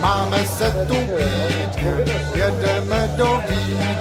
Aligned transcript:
Máme 0.00 0.46
se 0.46 0.86
tu 0.88 0.94
Vídně, 0.94 2.20
jedeme 2.34 3.14
do 3.16 3.42
Vídně, 3.48 3.98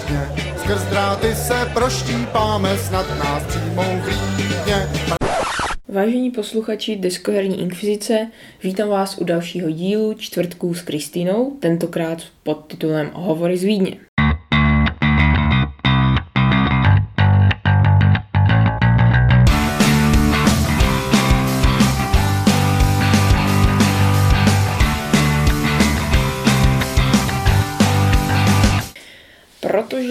skrz 0.58 0.83
dráty 0.83 1.36
se 1.36 1.71
proštípáme, 1.74 2.78
snad 2.78 3.20
nás 3.20 3.44
přijmou 3.44 4.01
v 4.01 4.07
Lídně. 4.38 4.89
Vážení 5.88 6.31
posluchači 6.31 6.96
Deskoherní 6.96 7.61
inkvizice, 7.61 8.27
vítám 8.63 8.89
vás 8.89 9.17
u 9.17 9.23
dalšího 9.23 9.69
dílu 9.69 10.13
čtvrtků 10.13 10.73
s 10.73 10.81
Kristýnou, 10.81 11.51
tentokrát 11.59 12.18
pod 12.43 12.65
titulem 12.68 13.11
Hovory 13.13 13.57
z 13.57 13.63
Vídně. 13.63 13.97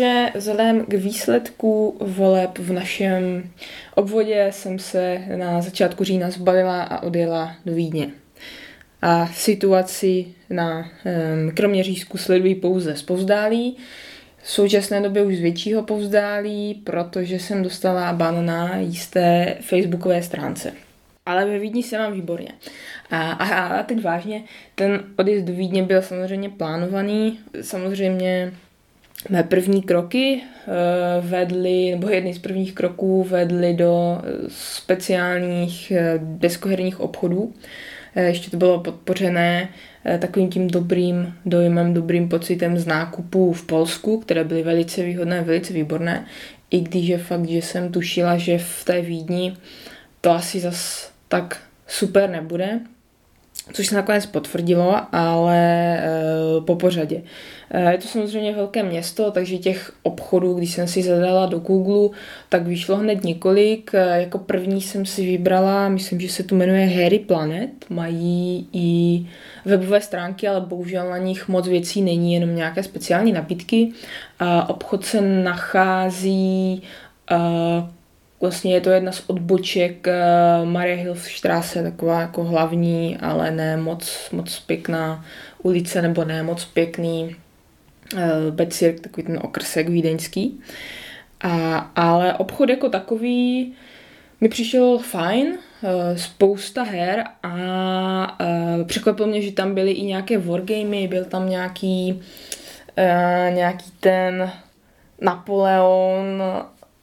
Protože 0.03 0.31
vzhledem 0.35 0.85
k 0.85 0.95
výsledku 0.95 1.97
voleb 2.01 2.59
v 2.59 2.73
našem 2.73 3.51
obvodě 3.95 4.49
jsem 4.51 4.79
se 4.79 5.23
na 5.37 5.61
začátku 5.61 6.05
října 6.05 6.31
zbalila 6.31 6.83
a 6.83 7.03
odjela 7.03 7.55
do 7.67 7.75
Vídně. 7.75 8.11
A 9.03 9.27
situaci 9.27 10.27
na 10.51 10.91
Kroměřížsku 11.55 12.19
sledují 12.19 12.55
pouze 12.55 12.97
z 12.97 13.03
povzdálí, 13.03 13.77
v 14.43 14.51
současné 14.51 15.01
době 15.01 15.23
už 15.23 15.37
z 15.37 15.41
většího 15.41 15.83
povzdálí, 15.83 16.75
protože 16.75 17.39
jsem 17.39 17.63
dostala 17.63 18.13
ban 18.13 18.47
na 18.47 18.77
jisté 18.77 19.57
facebookové 19.61 20.23
stránce. 20.23 20.73
Ale 21.27 21.45
ve 21.45 21.59
Vídni 21.59 21.83
se 21.83 21.99
mám 21.99 22.13
výborně. 22.13 22.53
A, 23.11 23.33
a, 23.33 23.67
a 23.67 23.83
teď 23.83 24.03
vážně, 24.03 24.43
ten 24.75 25.05
odjezd 25.17 25.47
do 25.47 25.53
Vídně 25.53 25.83
byl 25.83 26.03
samozřejmě 26.03 26.49
plánovaný. 26.49 27.39
Samozřejmě 27.61 28.53
Mé 29.31 29.43
první 29.43 29.83
kroky 29.83 30.43
eh, 30.43 30.71
vedly, 31.21 31.91
nebo 31.91 32.09
jedny 32.09 32.35
z 32.35 32.39
prvních 32.39 32.75
kroků 32.75 33.25
vedly 33.25 33.75
do 33.75 34.19
eh, 34.25 34.31
speciálních 34.49 35.91
eh, 35.91 36.19
deskoherních 36.23 37.01
obchodů. 37.01 37.55
Ještě 38.17 38.51
to 38.51 38.57
bylo 38.57 38.81
podpořené 38.81 39.69
takovým 40.19 40.51
tím 40.51 40.69
dobrým 40.69 41.35
dojmem, 41.47 41.95
dobrým 41.95 42.29
pocitem 42.29 42.79
z 42.79 42.87
nákupů 42.87 43.53
v 43.53 43.67
Polsku, 43.67 44.21
které 44.21 44.45
byly 44.45 44.63
velice 44.63 45.03
výhodné, 45.03 45.43
velice 45.43 45.73
výborné. 45.73 46.27
I 46.71 46.81
když 46.81 47.09
je 47.09 47.19
fakt, 47.19 47.49
že 47.49 47.57
jsem 47.57 47.93
tušila, 47.93 48.37
že 48.37 48.59
v 48.59 48.85
té 48.85 49.01
Vídni 49.01 49.57
to 50.21 50.31
asi 50.31 50.61
zas 50.61 51.11
tak 51.29 51.63
super 51.87 52.31
nebude, 52.31 52.81
což 53.73 53.87
se 53.87 53.95
nakonec 53.95 54.27
potvrdilo, 54.27 54.97
ale 55.13 55.59
e, 55.99 56.01
po 56.67 56.77
pořadě. 56.77 57.23
E, 57.71 57.93
je 57.93 57.99
to 57.99 58.09
samozřejmě 58.09 58.55
velké 58.55 58.83
město, 58.83 59.31
takže 59.31 59.59
těch 59.59 59.93
obchodů, 60.03 60.55
když 60.55 60.73
jsem 60.73 60.89
si 60.89 61.03
zadala 61.03 61.47
do 61.47 61.59
Google, 61.59 62.19
tak 62.49 62.67
vyšlo 62.67 62.97
hned 62.97 63.25
několik. 63.25 63.95
E, 63.95 64.21
jako 64.21 64.39
první 64.39 64.81
jsem 64.81 65.07
si 65.07 65.27
vybrala, 65.27 65.89
myslím, 65.89 66.21
že 66.21 66.29
se 66.29 66.43
to 66.43 66.55
jmenuje 66.55 66.87
Harry 66.87 67.19
Planet. 67.19 67.71
Mají 67.91 68.69
i 68.73 69.21
webové 69.65 70.01
stránky, 70.01 70.49
ale 70.49 70.61
bohužel 70.61 71.11
na 71.11 71.19
nich 71.19 71.49
moc 71.49 71.69
věcí 71.69 72.03
není, 72.03 72.35
jenom 72.35 72.55
nějaké 72.55 72.83
speciální 72.83 73.33
nabídky. 73.33 73.93
Obchod 74.69 75.05
se 75.05 75.21
nachází 75.21 76.83
Vlastně 78.43 78.75
je 78.75 78.81
to 78.81 78.91
jedna 78.91 79.13
z 79.13 79.23
odboček 79.27 80.07
uh, 80.07 80.69
Maria 80.69 80.97
Hilfstrasse, 80.97 81.83
taková 81.83 82.21
jako 82.21 82.45
hlavní, 82.45 83.17
ale 83.21 83.51
ne 83.51 83.77
moc, 83.77 84.31
moc 84.33 84.61
pěkná 84.61 85.25
ulice, 85.63 86.03
nebo 86.03 86.25
ne 86.25 86.43
moc 86.43 86.65
pěkný 86.65 87.37
uh, 88.15 88.21
Bezirk, 88.51 89.01
takový 89.01 89.27
ten 89.27 89.39
okrsek 89.43 89.89
vídeňský. 89.89 90.61
A, 91.41 91.77
ale 91.97 92.35
obchod 92.35 92.69
jako 92.69 92.89
takový 92.89 93.73
mi 94.41 94.49
přišel 94.49 94.99
fajn, 94.99 95.47
uh, 95.47 96.17
spousta 96.17 96.83
her 96.83 97.25
a 97.43 98.39
překvapilo 98.87 99.29
mě, 99.29 99.43
že 99.43 99.53
tam 99.53 99.75
byly 99.75 99.93
i 99.93 100.03
nějaké 100.03 100.39
wargamy, 100.39 101.09
byl 101.09 101.25
tam 101.25 101.49
nějaký 101.49 102.23
nějaký 103.51 103.91
ten 104.01 104.53
Napoleon 105.21 106.43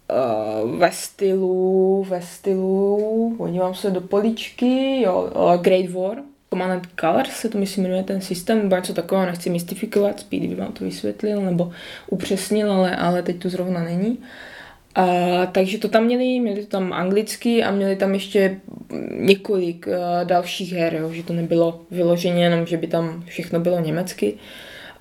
uh, 0.09 0.79
ve 0.79 0.91
stylu, 0.91 2.05
ve 2.09 2.21
stylu, 2.21 3.35
podívám 3.37 3.75
se 3.75 3.91
do 3.91 4.01
poličky, 4.01 5.01
jo, 5.01 5.31
uh, 5.35 5.61
Great 5.61 5.89
War, 5.89 6.17
Command 6.49 6.87
Colors 6.99 7.29
se 7.29 7.49
to 7.49 7.57
myslím 7.57 7.83
jmenuje 7.83 8.03
ten 8.03 8.21
systém, 8.21 8.63
nebo 8.63 8.75
něco 8.75 8.93
takového, 8.93 9.25
nechci 9.25 9.49
mystifikovat, 9.49 10.19
Speedy 10.19 10.47
by 10.47 10.55
vám 10.55 10.71
to 10.71 10.85
vysvětlil 10.85 11.41
nebo 11.41 11.71
upřesnil, 12.09 12.71
ale, 12.71 12.95
ale 12.95 13.23
teď 13.23 13.39
to 13.39 13.49
zrovna 13.49 13.83
není. 13.83 14.17
Uh, 14.97 15.05
takže 15.51 15.77
to 15.77 15.87
tam 15.87 16.03
měli, 16.03 16.39
měli 16.39 16.61
to 16.61 16.67
tam 16.67 16.93
anglicky 16.93 17.63
a 17.63 17.71
měli 17.71 17.95
tam 17.95 18.13
ještě 18.13 18.59
několik 19.11 19.87
uh, 19.87 19.93
dalších 20.27 20.73
her, 20.73 20.95
jo, 20.95 21.11
že 21.13 21.23
to 21.23 21.33
nebylo 21.33 21.81
vyloženě 21.91 22.43
jenom, 22.43 22.65
že 22.65 22.77
by 22.77 22.87
tam 22.87 23.23
všechno 23.27 23.59
bylo 23.59 23.79
německy. 23.79 24.33
Uh, 24.33 24.39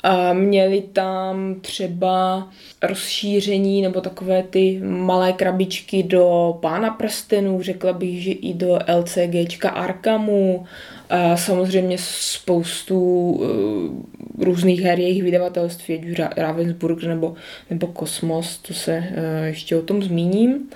a 0.02 0.32
měli 0.32 0.82
tam 0.92 1.54
třeba 1.60 2.48
rozšíření 2.82 3.82
nebo 3.82 4.00
takové 4.00 4.42
ty 4.42 4.80
malé 4.84 5.32
krabičky 5.32 6.02
do 6.02 6.58
Pána 6.60 6.90
prstenů, 6.90 7.62
řekla 7.62 7.92
bych, 7.92 8.22
že 8.22 8.32
i 8.32 8.54
do 8.54 8.78
LCGčka 8.98 9.70
Arkamu, 9.70 10.66
a 11.10 11.36
samozřejmě 11.36 11.96
spoustu 12.00 13.30
uh, 13.30 14.44
různých 14.44 14.80
her, 14.80 14.98
jejich 14.98 15.22
vydavatelství, 15.22 15.94
ať 15.94 16.04
už 16.04 16.20
Ravensburg 16.36 17.02
nebo, 17.02 17.34
nebo 17.70 17.86
Kosmos, 17.86 18.58
to 18.58 18.74
se 18.74 18.98
uh, 18.98 19.44
ještě 19.44 19.76
o 19.76 19.82
tom 19.82 20.02
zmíním 20.02 20.68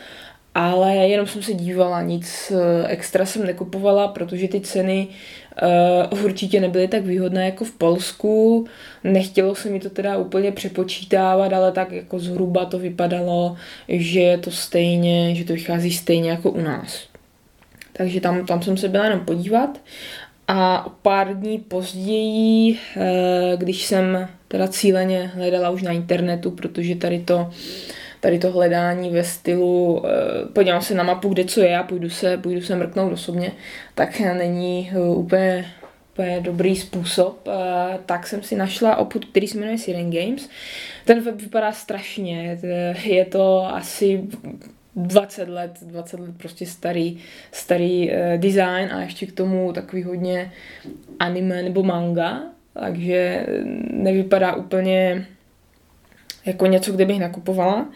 ale 0.54 0.96
jenom 0.96 1.26
jsem 1.26 1.42
se 1.42 1.54
dívala, 1.54 2.02
nic 2.02 2.52
eh, 2.54 2.86
extra 2.88 3.26
jsem 3.26 3.46
nekupovala, 3.46 4.08
protože 4.08 4.48
ty 4.48 4.60
ceny 4.60 5.08
uh, 6.12 6.24
určitě 6.24 6.60
nebyly 6.60 6.88
tak 6.88 7.04
výhodné 7.04 7.44
jako 7.44 7.64
v 7.64 7.72
Polsku. 7.72 8.66
Nechtělo 9.04 9.54
se 9.54 9.70
mi 9.70 9.80
to 9.80 9.90
teda 9.90 10.16
úplně 10.16 10.52
přepočítávat, 10.52 11.52
ale 11.52 11.72
tak 11.72 11.92
jako 11.92 12.18
zhruba 12.18 12.64
to 12.64 12.78
vypadalo, 12.78 13.56
že 13.88 14.20
je 14.20 14.38
to 14.38 14.50
stejně, 14.50 15.34
že 15.34 15.44
to 15.44 15.52
vychází 15.52 15.92
stejně 15.92 16.30
jako 16.30 16.50
u 16.50 16.60
nás. 16.60 17.06
Takže 17.92 18.20
tam, 18.20 18.46
tam 18.46 18.62
jsem 18.62 18.76
se 18.76 18.88
byla 18.88 19.04
jenom 19.04 19.20
podívat 19.20 19.80
a 20.48 20.88
pár 21.02 21.36
dní 21.36 21.58
později, 21.58 22.72
uh, 22.72 23.02
když 23.56 23.86
jsem 23.86 24.28
teda 24.48 24.68
cíleně 24.68 25.30
hledala 25.34 25.70
už 25.70 25.82
na 25.82 25.92
internetu, 25.92 26.50
protože 26.50 26.96
tady 26.96 27.18
to 27.18 27.50
tady 28.22 28.38
to 28.38 28.52
hledání 28.52 29.10
ve 29.10 29.24
stylu, 29.24 30.02
eh, 30.06 30.10
podívám 30.52 30.82
se 30.82 30.94
na 30.94 31.02
mapu, 31.02 31.28
kde 31.28 31.44
co 31.44 31.60
je 31.60 31.78
a 31.78 31.82
půjdu 31.82 32.10
se, 32.10 32.36
půjdu 32.36 32.60
se 32.60 32.76
mrknout 32.76 33.12
osobně, 33.12 33.52
tak 33.94 34.20
není 34.20 34.90
eh, 34.94 35.00
úplně, 35.00 35.66
úplně 36.12 36.40
dobrý 36.40 36.76
způsob. 36.76 37.48
Eh, 37.48 37.98
tak 38.06 38.26
jsem 38.26 38.42
si 38.42 38.56
našla 38.56 38.96
obchod, 38.96 39.24
který 39.24 39.48
se 39.48 39.58
jmenuje 39.58 39.78
Siren 39.78 40.10
Games. 40.10 40.48
Ten 41.04 41.20
web 41.20 41.40
vypadá 41.40 41.72
strašně, 41.72 42.58
je 43.04 43.24
to 43.24 43.66
asi 43.66 44.22
20 44.96 45.48
let, 45.48 45.78
20 45.82 46.20
let 46.20 46.30
prostě 46.36 46.66
starý, 46.66 47.18
starý 47.52 48.10
design 48.36 48.92
a 48.92 49.02
ještě 49.02 49.26
k 49.26 49.32
tomu 49.32 49.72
takový 49.72 50.02
hodně 50.02 50.52
anime 51.18 51.62
nebo 51.62 51.82
manga, 51.82 52.42
takže 52.74 53.46
nevypadá 53.90 54.54
úplně 54.54 55.26
jako 56.46 56.66
něco, 56.66 56.92
kde 56.92 57.04
bych 57.04 57.20
nakupovala. 57.20 57.86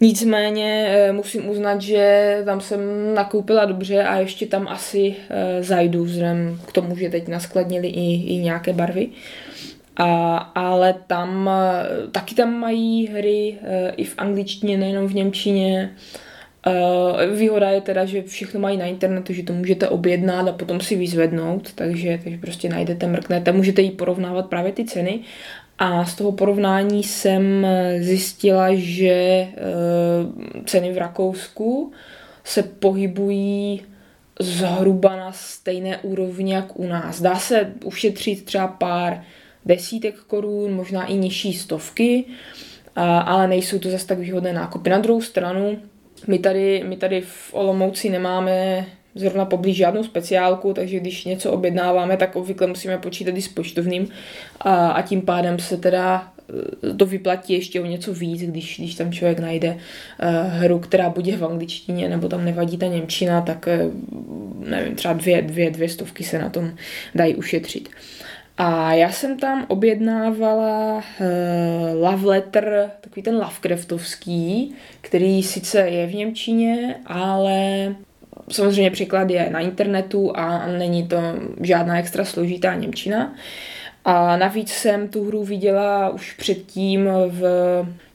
Nicméně 0.00 0.86
eh, 0.88 1.12
musím 1.12 1.48
uznat, 1.48 1.82
že 1.82 2.42
tam 2.44 2.60
jsem 2.60 2.80
nakoupila 3.14 3.64
dobře 3.64 4.02
a 4.02 4.18
ještě 4.18 4.46
tam 4.46 4.68
asi 4.68 5.14
eh, 5.30 5.62
zajdu 5.62 6.04
vzhledem 6.04 6.60
k 6.66 6.72
tomu, 6.72 6.96
že 6.96 7.10
teď 7.10 7.28
naskladnili 7.28 7.88
i, 7.88 8.34
i 8.34 8.36
nějaké 8.36 8.72
barvy. 8.72 9.08
A, 9.96 10.36
ale 10.36 10.94
tam 11.06 11.50
eh, 11.52 12.08
taky 12.10 12.34
tam 12.34 12.54
mají 12.54 13.06
hry 13.06 13.58
i 13.96 14.04
v 14.04 14.14
angličtině, 14.18 14.76
nejenom 14.78 15.06
v 15.06 15.14
němčině. 15.14 15.90
Výhoda 17.36 17.70
je 17.70 17.80
teda, 17.80 18.04
že 18.04 18.22
všechno 18.22 18.60
mají 18.60 18.76
na 18.76 18.86
internetu, 18.86 19.32
že 19.32 19.42
to 19.42 19.52
můžete 19.52 19.88
objednat 19.88 20.48
a 20.48 20.52
potom 20.52 20.80
si 20.80 20.96
vyzvednout, 20.96 21.72
takže, 21.74 22.20
takže 22.24 22.38
prostě 22.38 22.68
najdete, 22.68 23.06
mrknete, 23.06 23.52
můžete 23.52 23.82
jí 23.82 23.90
porovnávat 23.90 24.46
právě 24.46 24.72
ty 24.72 24.84
ceny 24.84 25.20
a 25.78 26.04
z 26.04 26.14
toho 26.14 26.32
porovnání 26.32 27.02
jsem 27.02 27.66
zjistila, 28.00 28.68
že 28.74 29.08
eh, 29.08 29.48
ceny 30.64 30.92
v 30.92 30.98
Rakousku 30.98 31.92
se 32.44 32.62
pohybují 32.62 33.82
zhruba 34.40 35.16
na 35.16 35.32
stejné 35.32 35.98
úrovni 35.98 36.52
jak 36.52 36.78
u 36.78 36.86
nás. 36.86 37.20
Dá 37.20 37.38
se 37.38 37.72
ušetřit 37.84 38.44
třeba 38.44 38.68
pár 38.68 39.24
desítek 39.66 40.14
korun, 40.14 40.72
možná 40.72 41.06
i 41.06 41.14
nižší 41.14 41.52
stovky, 41.52 42.24
ale 43.24 43.48
nejsou 43.48 43.78
to 43.78 43.90
zase 43.90 44.06
tak 44.06 44.18
výhodné 44.18 44.52
nákupy. 44.52 44.90
Na 44.90 44.98
druhou 44.98 45.20
stranu, 45.20 45.78
my 46.26 46.38
tady, 46.38 46.84
my 46.86 46.96
tady 46.96 47.20
v 47.20 47.54
Olomouci 47.54 48.10
nemáme 48.10 48.86
zrovna 49.14 49.44
poblíž 49.44 49.76
žádnou 49.76 50.04
speciálku, 50.04 50.74
takže 50.74 51.00
když 51.00 51.24
něco 51.24 51.52
objednáváme, 51.52 52.16
tak 52.16 52.36
obvykle 52.36 52.66
musíme 52.66 52.98
počítat 52.98 53.36
i 53.36 53.42
s 53.42 53.48
poštovným 53.48 54.08
a, 54.60 54.88
a 54.88 55.02
tím 55.02 55.22
pádem 55.22 55.58
se 55.58 55.76
teda 55.76 56.32
eh, 56.84 56.94
to 56.94 57.06
vyplatí 57.06 57.52
ještě 57.52 57.80
o 57.80 57.86
něco 57.86 58.14
víc, 58.14 58.42
když, 58.42 58.78
když 58.78 58.94
tam 58.94 59.12
člověk 59.12 59.38
najde 59.38 59.68
uh, 59.70 60.52
hru, 60.52 60.78
která 60.78 61.10
bude 61.10 61.36
v 61.36 61.44
angličtině, 61.44 62.08
nebo 62.08 62.28
tam 62.28 62.44
nevadí 62.44 62.78
ta 62.78 62.86
Němčina, 62.86 63.40
tak 63.40 63.68
uh, 63.84 64.68
nevím, 64.68 64.94
třeba 64.94 65.14
dvě, 65.14 65.42
dvě, 65.42 65.70
dvě 65.70 65.88
stovky 65.88 66.24
se 66.24 66.38
na 66.38 66.48
tom 66.48 66.70
dají 67.14 67.34
ušetřit. 67.34 67.88
A 68.58 68.94
já 68.94 69.12
jsem 69.12 69.38
tam 69.38 69.64
objednávala 69.68 70.96
uh, 70.96 71.02
love 72.02 72.26
letter, 72.26 72.90
takový 73.00 73.22
ten 73.22 73.36
Lovecraftovský, 73.36 74.74
který 75.00 75.42
sice 75.42 75.80
je 75.80 76.06
v 76.06 76.14
Němčině, 76.14 76.94
ale 77.06 77.94
samozřejmě 78.50 78.90
překlad 78.90 79.30
je 79.30 79.50
na 79.50 79.60
internetu 79.60 80.32
a 80.36 80.66
není 80.66 81.08
to 81.08 81.16
žádná 81.60 81.98
extra 81.98 82.24
složitá 82.24 82.74
Němčina. 82.74 83.34
A 84.04 84.36
navíc 84.36 84.70
jsem 84.70 85.08
tu 85.08 85.24
hru 85.24 85.44
viděla 85.44 86.08
už 86.08 86.32
předtím 86.32 87.08
v 87.28 87.42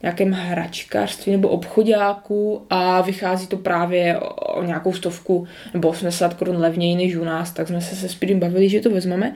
nějakém 0.02 0.32
hračkářství 0.32 1.32
nebo 1.32 1.50
obchodáku 1.50 2.66
a 2.70 3.02
vychází 3.02 3.48
to 3.48 3.58
právě 3.58 4.20
o 4.40 4.64
nějakou 4.64 4.94
stovku 4.94 5.48
nebo 5.74 5.90
80 5.90 6.34
korun 6.34 6.58
levněji 6.58 6.96
než 6.96 7.16
u 7.16 7.24
nás, 7.24 7.52
tak 7.52 7.68
jsme 7.68 7.82
se 7.82 7.96
se 7.96 8.10
Speedem 8.10 8.40
bavili, 8.40 8.70
že 8.70 8.80
to 8.80 8.90
vezmeme. 8.90 9.34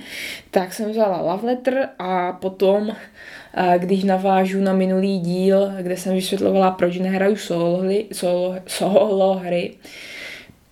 Tak 0.51 0.73
jsem 0.73 0.91
vzala 0.91 1.21
Love 1.21 1.47
Letter 1.47 1.89
a 1.99 2.31
potom, 2.31 2.91
když 3.77 4.03
navážu 4.03 4.61
na 4.61 4.73
minulý 4.73 5.19
díl, 5.19 5.71
kde 5.81 5.97
jsem 5.97 6.13
vysvětlovala, 6.13 6.71
proč 6.71 6.97
nehraju 6.97 7.35
solo 7.35 7.77
hry, 7.77 8.05
solo, 8.11 8.55
solo 8.67 9.33
hry 9.33 9.73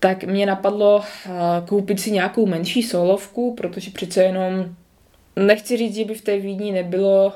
tak 0.00 0.24
mě 0.24 0.46
napadlo 0.46 1.02
koupit 1.68 2.00
si 2.00 2.10
nějakou 2.10 2.46
menší 2.46 2.82
solovku, 2.82 3.54
protože 3.54 3.90
přece 3.90 4.22
jenom 4.22 4.66
nechci 5.36 5.76
říct, 5.76 5.94
že 5.94 6.04
by 6.04 6.14
v 6.14 6.22
té 6.22 6.38
Vídni 6.38 6.72
nebylo 6.72 7.32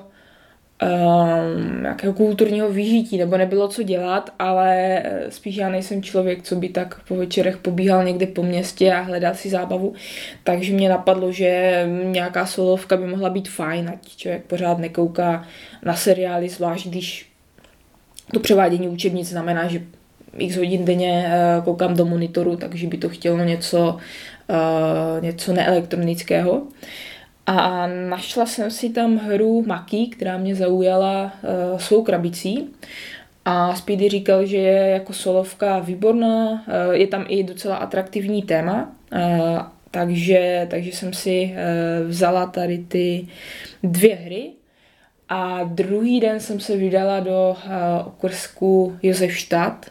um, 0.83 1.83
nějakého 1.83 2.13
kulturního 2.13 2.73
vyžití 2.73 3.19
nebo 3.19 3.37
nebylo 3.37 3.69
co 3.69 3.83
dělat, 3.83 4.31
ale 4.39 5.03
spíš 5.29 5.57
já 5.57 5.69
nejsem 5.69 6.03
člověk, 6.03 6.43
co 6.43 6.57
by 6.57 6.69
tak 6.69 7.01
po 7.09 7.17
večerech 7.17 7.57
pobíhal 7.57 8.05
někde 8.05 8.27
po 8.27 8.43
městě 8.43 8.93
a 8.93 9.01
hledal 9.01 9.35
si 9.35 9.51
zábavu, 9.51 9.95
takže 10.45 10.73
mě 10.73 10.89
napadlo, 10.89 11.33
že 11.33 11.83
nějaká 12.05 12.47
solovka 12.47 12.97
by 12.97 13.07
mohla 13.07 13.31
být 13.31 13.49
fajn, 13.49 13.89
ať 13.89 14.17
člověk 14.17 14.45
pořád 14.45 14.79
nekouká 14.79 15.47
na 15.85 15.95
seriály, 15.95 16.49
zvlášť 16.49 16.87
když 16.87 17.31
to 18.33 18.41
převádění 18.41 18.89
učebnic 18.89 19.29
znamená, 19.29 19.69
že 19.69 19.83
x 20.39 20.57
hodin 20.57 20.85
denně 20.85 21.33
uh, 21.59 21.65
koukám 21.65 21.97
do 21.97 22.05
monitoru, 22.05 22.57
takže 22.57 22.87
by 22.87 22.99
to 22.99 23.09
chtělo 23.09 23.39
něco, 23.39 23.97
uh, 24.49 25.25
něco 25.25 25.53
neelektronického. 25.53 26.63
A 27.47 27.87
našla 27.87 28.47
jsem 28.47 28.71
si 28.71 28.91
tam 28.91 29.17
hru 29.17 29.65
Maki, 29.67 30.07
která 30.07 30.39
mě 30.39 30.55
zaujala 30.55 31.33
uh, 31.73 31.79
svou 31.79 32.03
krabicí. 32.03 32.69
A 33.45 33.75
Speedy 33.75 34.09
říkal, 34.09 34.47
že 34.47 34.57
je 34.57 34.91
jako 34.91 35.13
solovka 35.13 35.79
výborná, 35.79 36.65
je 36.93 37.07
tam 37.07 37.25
i 37.29 37.43
docela 37.43 37.77
atraktivní 37.77 38.43
téma, 38.43 38.93
takže, 39.91 40.67
takže 40.71 40.93
jsem 40.93 41.13
si 41.13 41.55
vzala 42.07 42.47
tady 42.47 42.79
ty 42.79 43.27
dvě 43.83 44.15
hry. 44.15 44.51
A 45.29 45.61
druhý 45.65 46.21
den 46.21 46.41
jsem 46.41 46.61
se 46.61 46.77
vydala 46.77 47.21
do 47.21 47.57
okrsku 48.07 48.97
Josefstadt, 49.03 49.91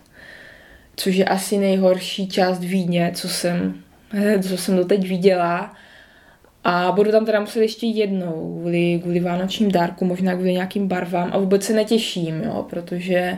což 1.00 1.16
je 1.16 1.26
asi 1.26 1.58
nejhorší 1.58 2.28
část 2.28 2.60
Vídně, 2.60 3.12
co 3.16 3.30
jsem, 3.30 3.76
co 4.48 4.58
jsem 4.58 4.76
doteď 4.76 5.08
viděla. 5.08 5.74
A 6.64 6.92
budu 6.92 7.12
tam 7.12 7.26
teda 7.26 7.40
muset 7.40 7.62
ještě 7.62 7.88
jednou 7.88 8.58
kvůli, 8.60 9.00
kvůli 9.02 9.20
vánočním 9.20 9.72
dárku, 9.72 10.06
možná 10.06 10.34
kvůli 10.34 10.54
nějakým 10.54 10.88
barvám 10.88 11.30
a 11.34 11.38
vůbec 11.38 11.64
se 11.64 11.74
netěším, 11.74 12.44
jo, 12.44 12.66
protože 12.70 13.38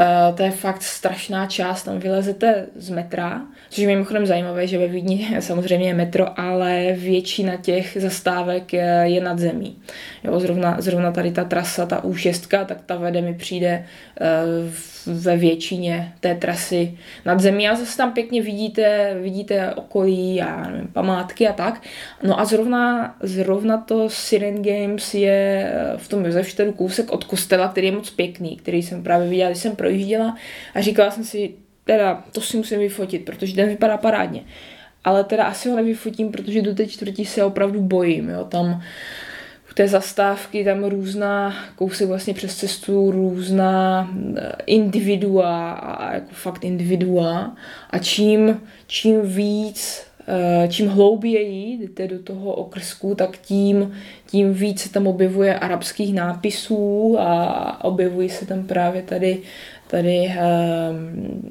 Uh, 0.00 0.36
to 0.36 0.42
je 0.42 0.50
fakt 0.50 0.82
strašná 0.82 1.46
část, 1.46 1.82
tam 1.82 1.98
vylezete 1.98 2.66
z 2.76 2.90
metra, 2.90 3.42
což 3.70 3.78
je 3.78 3.86
mimochodem 3.86 4.26
zajímavé, 4.26 4.66
že 4.66 4.78
ve 4.78 4.88
Vídni 4.88 5.28
samozřejmě 5.40 5.88
je 5.88 5.94
metro, 5.94 6.40
ale 6.40 6.92
většina 6.92 7.56
těch 7.56 7.96
zastávek 8.00 8.72
je, 8.72 9.00
je 9.04 9.20
nad 9.20 9.38
zemí. 9.38 9.78
Jo, 10.24 10.40
zrovna, 10.40 10.76
zrovna 10.80 11.12
tady 11.12 11.30
ta 11.30 11.44
trasa, 11.44 11.86
ta 11.86 12.00
U6, 12.02 12.66
tak 12.66 12.78
ta 12.86 12.96
vede 12.96 13.22
mi 13.22 13.34
přijde 13.34 13.86
uh, 14.20 14.72
ve 15.06 15.36
většině 15.36 16.12
té 16.20 16.34
trasy 16.34 16.98
nad 17.24 17.40
zemí 17.40 17.68
a 17.68 17.74
zase 17.74 17.96
tam 17.96 18.12
pěkně 18.12 18.42
vidíte, 18.42 19.16
vidíte 19.22 19.74
okolí 19.74 20.42
a 20.42 20.70
nevím, 20.70 20.88
památky 20.88 21.48
a 21.48 21.52
tak. 21.52 21.82
No 22.22 22.40
a 22.40 22.44
zrovna, 22.44 23.14
zrovna 23.22 23.78
to 23.78 24.10
Siren 24.10 24.62
Games 24.62 25.14
je 25.14 25.70
eh, 25.72 25.92
v 25.96 26.08
tom 26.08 26.24
Josefšteru 26.24 26.72
kousek 26.72 27.12
od 27.12 27.24
kostela, 27.24 27.68
který 27.68 27.86
je 27.86 27.92
moc 27.92 28.10
pěkný, 28.10 28.56
který 28.56 28.82
jsem 28.82 29.02
právě 29.02 29.28
viděla, 29.28 29.50
když 29.50 29.62
jsem 29.62 29.76
projížděla 29.76 30.36
a 30.74 30.80
říkala 30.80 31.10
jsem 31.10 31.24
si, 31.24 31.54
teda 31.84 32.24
to 32.32 32.40
si 32.40 32.56
musím 32.56 32.78
vyfotit, 32.78 33.24
protože 33.24 33.54
ten 33.54 33.68
vypadá 33.68 33.96
parádně. 33.96 34.40
Ale 35.04 35.24
teda 35.24 35.44
asi 35.44 35.70
ho 35.70 35.76
nevyfotím, 35.76 36.32
protože 36.32 36.62
do 36.62 36.74
té 36.74 36.86
čtvrtí 36.86 37.24
se 37.24 37.44
opravdu 37.44 37.80
bojím. 37.80 38.28
Jo. 38.28 38.44
Tam 38.44 38.82
té 39.74 39.88
zastávky 39.88 40.64
tam 40.64 40.84
různá, 40.84 41.54
kousek 41.76 42.08
vlastně 42.08 42.34
přes 42.34 42.56
cestu, 42.56 43.10
různá 43.10 44.10
eh, 44.36 44.52
individua, 44.66 45.72
a 45.72 46.14
jako 46.14 46.30
fakt 46.32 46.64
individua. 46.64 47.56
A 47.90 47.98
čím, 47.98 48.60
čím 48.86 49.20
víc 49.22 50.02
eh, 50.28 50.68
čím 50.68 50.88
hlouběji 50.88 51.78
jdete 51.78 52.08
do 52.08 52.22
toho 52.22 52.52
okrsku, 52.52 53.14
tak 53.14 53.38
tím, 53.38 53.92
tím 54.26 54.54
víc 54.54 54.80
se 54.80 54.92
tam 54.92 55.06
objevuje 55.06 55.58
arabských 55.58 56.14
nápisů 56.14 57.16
a 57.20 57.84
objevují 57.84 58.28
se 58.28 58.46
tam 58.46 58.62
právě 58.62 59.02
tady, 59.02 59.38
tady 59.86 60.32
um, 60.90 61.42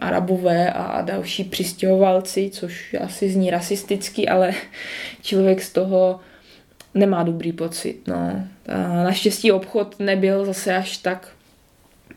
arabové 0.00 0.72
a 0.72 1.02
další 1.02 1.44
přistěhovalci, 1.44 2.50
což 2.52 2.96
asi 3.00 3.30
zní 3.30 3.50
rasisticky, 3.50 4.28
ale 4.28 4.52
člověk 5.22 5.62
z 5.62 5.72
toho 5.72 6.20
nemá 6.94 7.22
dobrý 7.22 7.52
pocit. 7.52 8.08
No. 8.08 8.44
Naštěstí 9.04 9.52
obchod 9.52 9.96
nebyl 9.98 10.44
zase 10.44 10.76
až 10.76 10.96
tak 10.96 11.28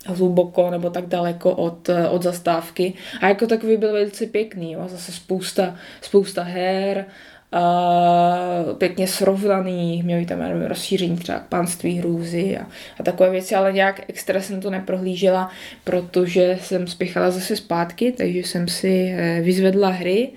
hluboko 0.05 0.71
nebo 0.71 0.89
tak 0.89 1.05
daleko 1.05 1.51
od, 1.51 1.89
od 2.09 2.23
zastávky. 2.23 2.93
A 3.21 3.27
jako 3.27 3.47
takový 3.47 3.77
byl 3.77 3.93
velice 3.93 4.25
pěkný. 4.25 4.71
Jo. 4.71 4.83
Zase 4.87 5.11
spousta, 5.11 5.75
spousta 6.01 6.43
her, 6.43 7.05
a 7.51 8.65
pěkně 8.77 9.07
srovnaný, 9.07 10.03
měli 10.03 10.25
tam 10.25 10.39
nevím, 10.39 10.61
rozšíření 10.61 11.17
třeba 11.17 11.39
panství 11.39 11.97
hrůzy 11.99 12.57
a, 12.57 12.67
a 12.99 13.03
takové 13.03 13.29
věci, 13.29 13.55
ale 13.55 13.73
nějak 13.73 14.01
extra 14.07 14.41
jsem 14.41 14.61
to 14.61 14.69
neprohlížela, 14.69 15.51
protože 15.83 16.57
jsem 16.61 16.87
spěchala 16.87 17.31
zase 17.31 17.55
zpátky, 17.55 18.11
takže 18.11 18.39
jsem 18.39 18.67
si 18.67 19.15
eh, 19.17 19.41
vyzvedla 19.41 19.89
hry, 19.89 20.29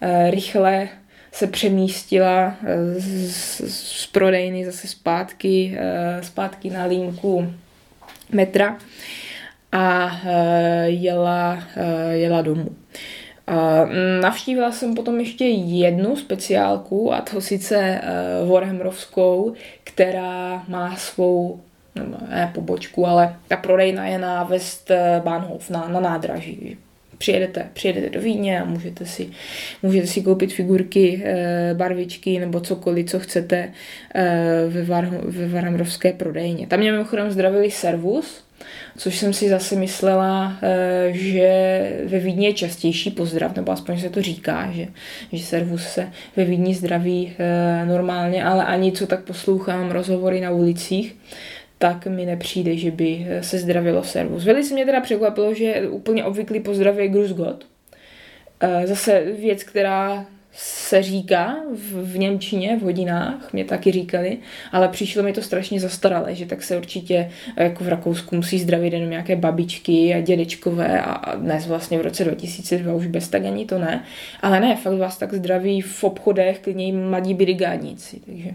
eh, 0.00 0.30
rychle 0.30 0.88
se 1.36 1.46
přemístila 1.46 2.54
eh, 2.64 3.00
z, 3.00 3.60
z 3.66 4.06
prodejny 4.06 4.64
zase 4.64 4.88
zpátky, 4.88 5.78
eh, 5.78 6.22
zpátky 6.22 6.70
na 6.70 6.84
linku 6.84 7.52
metra 8.32 8.78
a 9.72 10.10
eh, 10.24 10.88
jela, 10.88 11.58
jela 12.10 12.42
domů. 12.42 12.68
Navštívila 14.20 14.72
jsem 14.72 14.94
potom 14.94 15.20
ještě 15.20 15.44
jednu 15.48 16.16
speciálku, 16.16 17.12
a 17.12 17.20
to 17.20 17.40
sice 17.40 18.00
Warhammerovskou, 18.50 19.54
která 19.84 20.64
má 20.68 20.96
svou 20.96 21.60
ne 22.28 22.50
pobočku, 22.54 23.06
ale 23.06 23.36
ta 23.48 23.56
prodejna 23.56 24.06
je 24.06 24.18
na 24.18 24.44
West 24.44 24.90
Bahnhof, 25.24 25.70
na, 25.70 25.88
na 25.88 26.00
nádraží 26.00 26.76
přijedete, 27.18 27.68
přijedete 27.72 28.10
do 28.10 28.20
Vídně 28.20 28.60
a 28.60 28.64
můžete 28.64 29.06
si, 29.06 29.28
můžete 29.82 30.06
si 30.06 30.22
koupit 30.22 30.52
figurky, 30.52 31.22
eh, 31.24 31.74
barvičky 31.74 32.38
nebo 32.38 32.60
cokoliv, 32.60 33.10
co 33.10 33.18
chcete 33.18 33.72
eh, 34.14 34.64
ve, 34.68 34.84
Var, 34.84 35.06
ve 35.22 35.48
Varhamrovské 35.48 36.12
prodejně. 36.12 36.66
Tam 36.66 36.80
mě 36.80 36.92
mimochodem 36.92 37.30
zdravili 37.30 37.70
servus, 37.70 38.44
což 38.96 39.18
jsem 39.18 39.32
si 39.32 39.48
zase 39.48 39.76
myslela, 39.76 40.58
eh, 40.62 41.08
že 41.12 41.50
ve 42.04 42.18
Vídni 42.18 42.46
je 42.46 42.52
častější 42.52 43.10
pozdrav, 43.10 43.56
nebo 43.56 43.72
aspoň 43.72 44.00
se 44.00 44.10
to 44.10 44.22
říká, 44.22 44.70
že, 44.72 44.86
že 45.32 45.44
servus 45.44 45.82
se 45.82 46.08
ve 46.36 46.44
Vídni 46.44 46.74
zdraví 46.74 47.32
normálně, 47.84 48.44
ale 48.44 48.64
ani 48.64 48.92
co 48.92 49.06
tak 49.06 49.20
poslouchám 49.24 49.90
rozhovory 49.90 50.40
na 50.40 50.50
ulicích, 50.50 51.16
tak 51.78 52.06
mi 52.06 52.26
nepřijde, 52.26 52.76
že 52.76 52.90
by 52.90 53.26
se 53.40 53.58
zdravilo 53.58 54.04
servus. 54.04 54.44
Velice 54.44 54.74
mě 54.74 54.86
teda 54.86 55.00
překvapilo, 55.00 55.54
že 55.54 55.88
úplně 55.88 56.24
obvyklý 56.24 56.60
pozdrav 56.60 56.96
je 56.96 57.08
God. 57.08 57.66
Eh, 58.60 58.86
zase 58.86 59.20
věc, 59.20 59.62
která 59.62 60.26
se 60.58 61.02
říká 61.02 61.56
v, 61.72 62.12
v 62.12 62.18
Němčině 62.18 62.76
v 62.76 62.82
hodinách, 62.82 63.52
mě 63.52 63.64
taky 63.64 63.92
říkali, 63.92 64.38
ale 64.72 64.88
přišlo 64.88 65.22
mi 65.22 65.32
to 65.32 65.42
strašně 65.42 65.80
zastaralé, 65.80 66.34
že 66.34 66.46
tak 66.46 66.62
se 66.62 66.76
určitě 66.76 67.30
jako 67.56 67.84
v 67.84 67.88
Rakousku 67.88 68.36
musí 68.36 68.58
zdravit 68.58 68.92
jenom 68.92 69.10
nějaké 69.10 69.36
babičky 69.36 70.14
a 70.14 70.20
dědečkové 70.20 71.02
a 71.02 71.36
dnes 71.36 71.66
vlastně 71.66 71.98
v 71.98 72.02
roce 72.02 72.24
2002 72.24 72.94
už 72.94 73.06
bez 73.06 73.28
tak 73.28 73.44
ani 73.44 73.66
to 73.66 73.78
ne. 73.78 74.04
Ale 74.40 74.60
ne, 74.60 74.76
fakt 74.76 74.98
vás 74.98 75.18
tak 75.18 75.34
zdraví 75.34 75.80
v 75.80 76.04
obchodech 76.04 76.58
klidně 76.58 76.92
mladí 76.92 77.34
brigádníci, 77.34 78.20
takže 78.26 78.50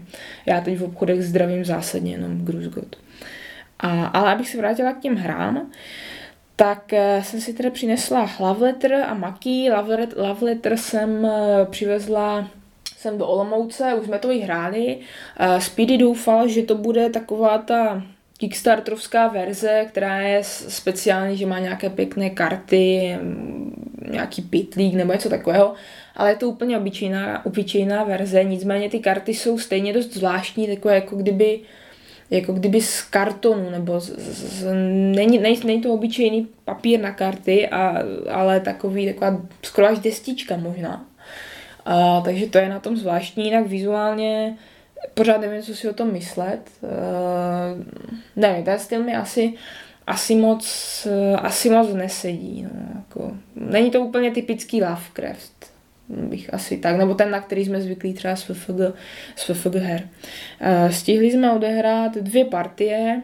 já 0.46 0.60
teď 0.60 0.78
v 0.78 0.84
obchodech 0.84 1.22
zdravím 1.22 1.64
zásadně 1.64 2.12
jenom 2.12 2.44
Gruzgot. 2.44 2.96
A, 3.82 4.06
ale 4.06 4.32
abych 4.32 4.48
se 4.48 4.58
vrátila 4.58 4.92
k 4.92 5.00
těm 5.00 5.16
hrám, 5.16 5.70
tak 6.56 6.92
eh, 6.92 7.22
jsem 7.24 7.40
si 7.40 7.54
teda 7.54 7.70
přinesla 7.70 8.30
love 8.40 8.66
letter 8.66 8.94
a 8.94 9.14
maky. 9.14 9.70
Love, 9.76 10.08
love 10.16 10.46
letter 10.46 10.76
jsem 10.76 11.26
eh, 11.26 11.66
přivezla 11.70 12.48
jsem 12.96 13.18
do 13.18 13.26
Olomouce, 13.26 13.94
už 13.94 14.06
jsme 14.06 14.18
to 14.18 14.30
i 14.30 14.38
hráli. 14.38 14.98
Eh, 15.38 15.60
Speedy 15.60 15.98
doufal, 15.98 16.48
že 16.48 16.62
to 16.62 16.74
bude 16.74 17.10
taková 17.10 17.58
ta 17.58 18.02
Kickstarterovská 18.38 19.28
verze, 19.28 19.86
která 19.88 20.20
je 20.20 20.44
speciální, 20.44 21.36
že 21.36 21.46
má 21.46 21.58
nějaké 21.58 21.90
pěkné 21.90 22.30
karty, 22.30 23.16
mm, 23.22 24.08
nějaký 24.10 24.42
pitlík 24.42 24.94
nebo 24.94 25.12
něco 25.12 25.28
takového, 25.28 25.74
ale 26.16 26.30
je 26.30 26.36
to 26.36 26.48
úplně 26.48 26.78
obyčejná, 26.78 27.46
obyčejná 27.46 28.04
verze, 28.04 28.44
nicméně 28.44 28.90
ty 28.90 28.98
karty 28.98 29.34
jsou 29.34 29.58
stejně 29.58 29.92
dost 29.92 30.14
zvláštní, 30.14 30.66
takové 30.66 30.94
jako 30.94 31.16
kdyby 31.16 31.58
uh, 31.58 31.66
jako 32.32 32.52
kdyby 32.52 32.80
z 32.80 33.02
kartonu, 33.02 33.70
nebo 33.70 34.00
z, 34.00 34.10
z, 34.18 34.64
není, 35.14 35.38
není, 35.38 35.60
není 35.64 35.80
to 35.80 35.92
obyčejný 35.92 36.48
papír 36.64 37.00
na 37.00 37.10
karty, 37.10 37.68
a, 37.68 37.98
ale 38.30 38.60
takový, 38.60 39.06
taková 39.06 39.40
skoro 39.62 39.86
až 39.86 39.98
destička 39.98 40.56
možná. 40.56 41.04
A, 41.84 42.20
takže 42.20 42.46
to 42.46 42.58
je 42.58 42.68
na 42.68 42.80
tom 42.80 42.96
zvláštní, 42.96 43.44
jinak 43.44 43.66
vizuálně 43.66 44.56
pořád 45.14 45.40
nevím, 45.40 45.62
co 45.62 45.74
si 45.74 45.88
o 45.88 45.92
tom 45.92 46.12
myslet. 46.12 46.70
Uh, 46.80 47.82
nevím, 48.36 48.64
ten 48.64 48.78
styl 48.78 49.04
mi 49.04 49.14
asi, 49.14 49.54
asi 50.06 50.36
moc, 50.36 51.06
asi 51.36 51.70
moc 51.70 51.94
nesedí. 51.94 52.62
No, 52.62 52.80
jako, 52.96 53.32
není 53.56 53.90
to 53.90 54.00
úplně 54.00 54.30
typický 54.30 54.82
Lovecraft 54.82 55.71
bych 56.12 56.54
asi 56.54 56.76
tak, 56.76 56.96
nebo 56.96 57.14
ten, 57.14 57.30
na 57.30 57.40
který 57.40 57.64
jsme 57.64 57.80
zvyklí 57.80 58.14
třeba 58.14 58.36
z 58.36 58.42
FFG, 58.42 58.80
z 59.36 59.44
FFG 59.44 59.74
her. 59.74 60.08
Eh, 60.60 60.92
stihli 60.92 61.30
jsme 61.30 61.52
odehrát 61.52 62.16
dvě 62.16 62.44
partie, 62.44 63.22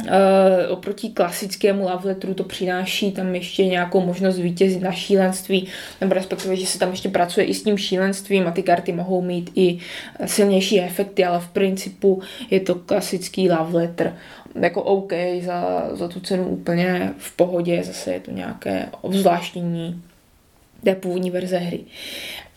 Uh, 0.00 0.72
oproti 0.72 1.08
klasickému 1.08 1.82
love 1.82 2.08
letteru 2.08 2.34
to 2.34 2.44
přináší 2.44 3.12
tam 3.12 3.34
ještě 3.34 3.66
nějakou 3.66 4.00
možnost 4.00 4.38
vítězit 4.38 4.82
na 4.82 4.92
šílenství, 4.92 5.66
nebo 6.00 6.14
respektive, 6.14 6.56
že 6.56 6.66
se 6.66 6.78
tam 6.78 6.90
ještě 6.90 7.08
pracuje 7.08 7.46
i 7.46 7.54
s 7.54 7.62
tím 7.62 7.78
šílenstvím 7.78 8.46
a 8.46 8.50
ty 8.50 8.62
karty 8.62 8.92
mohou 8.92 9.22
mít 9.22 9.50
i 9.54 9.78
silnější 10.24 10.80
efekty, 10.80 11.24
ale 11.24 11.40
v 11.40 11.48
principu 11.48 12.22
je 12.50 12.60
to 12.60 12.74
klasický 12.74 13.50
love 13.50 13.78
letter. 13.78 14.16
Jako 14.60 14.82
OK, 14.82 15.12
za, 15.42 15.90
za 15.92 16.08
tu 16.08 16.20
cenu 16.20 16.48
úplně 16.48 17.12
v 17.18 17.36
pohodě, 17.36 17.82
zase 17.84 18.12
je 18.12 18.20
to 18.20 18.30
nějaké 18.30 18.88
obzvláštění 19.00 20.02
té 20.84 20.94
původní 20.94 21.30
verze 21.30 21.58
hry. 21.58 21.80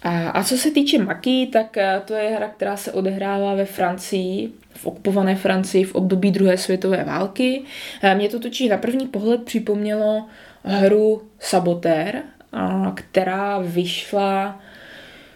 A, 0.04 0.30
a 0.30 0.44
co 0.44 0.58
se 0.58 0.72
týče 0.72 1.04
Maki, 1.04 1.48
tak 1.54 1.78
eh, 1.78 2.02
to 2.06 2.14
je 2.14 2.30
hra, 2.30 2.48
která 2.48 2.78
se 2.78 2.92
odehrává 2.92 3.56
ve 3.56 3.66
Francii, 3.66 4.52
v 4.74 4.86
okupované 4.86 5.36
Francii 5.36 5.84
v 5.84 5.96
období 5.96 6.32
druhé 6.32 6.58
světové 6.58 7.04
války. 7.04 7.62
Eh, 8.02 8.16
mě 8.16 8.30
to 8.30 8.40
totiž 8.40 8.70
na 8.70 8.78
první 8.78 9.08
pohled 9.08 9.44
připomnělo 9.44 10.26
hru 10.64 11.22
Sabotér, 11.40 12.24
která 12.96 13.60
vyšla 13.60 14.60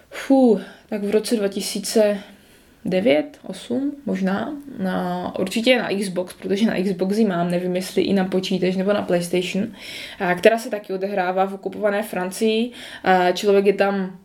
fů, 0.10 0.60
tak 0.90 1.04
v 1.04 1.12
roce 1.12 1.36
2000 1.36 2.18
9, 2.88 3.40
8 3.44 3.92
možná, 4.06 4.54
na, 4.80 5.34
určitě 5.40 5.78
na 5.78 5.90
Xbox, 6.00 6.34
protože 6.34 6.66
na 6.66 6.84
Xbox 6.84 7.18
ji 7.18 7.26
mám, 7.26 7.52
nevím 7.52 7.76
jestli 7.76 8.02
i 8.02 8.14
na 8.14 8.26
počítač 8.26 8.76
nebo 8.76 8.94
na 8.94 9.02
PlayStation, 9.02 9.68
která 10.38 10.58
se 10.60 10.70
taky 10.70 10.94
odehrává 10.94 11.46
v 11.46 11.54
okupované 11.54 12.04
Francii. 12.04 12.72
Člověk 13.34 13.66
je 13.66 13.74
tam 13.74 14.18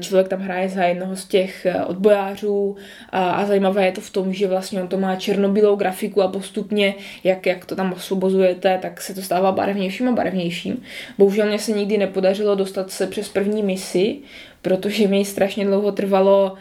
Člověk 0.00 0.28
tam 0.28 0.40
hraje 0.40 0.68
za 0.68 0.82
jednoho 0.84 1.16
z 1.16 1.24
těch 1.24 1.66
e, 1.66 1.84
odbojářů 1.84 2.76
a, 3.10 3.30
a 3.30 3.46
zajímavé 3.46 3.86
je 3.86 3.92
to 3.92 4.00
v 4.00 4.10
tom, 4.10 4.32
že 4.32 4.48
vlastně 4.48 4.82
on 4.82 4.88
to 4.88 4.98
má 4.98 5.16
černobílou 5.16 5.76
grafiku 5.76 6.22
a 6.22 6.28
postupně, 6.28 6.94
jak, 7.24 7.46
jak 7.46 7.64
to 7.64 7.76
tam 7.76 7.92
osvobozujete, 7.92 8.78
tak 8.82 9.00
se 9.00 9.14
to 9.14 9.22
stává 9.22 9.52
barevnějším 9.52 10.08
a 10.08 10.12
barevnějším. 10.12 10.82
Bohužel 11.18 11.46
mě 11.46 11.58
se 11.58 11.72
nikdy 11.72 11.98
nepodařilo 11.98 12.54
dostat 12.54 12.90
se 12.90 13.06
přes 13.06 13.28
první 13.28 13.62
misi, 13.62 14.16
protože 14.62 15.08
mi 15.08 15.24
strašně 15.24 15.64
dlouho 15.64 15.92
trvalo 15.92 16.54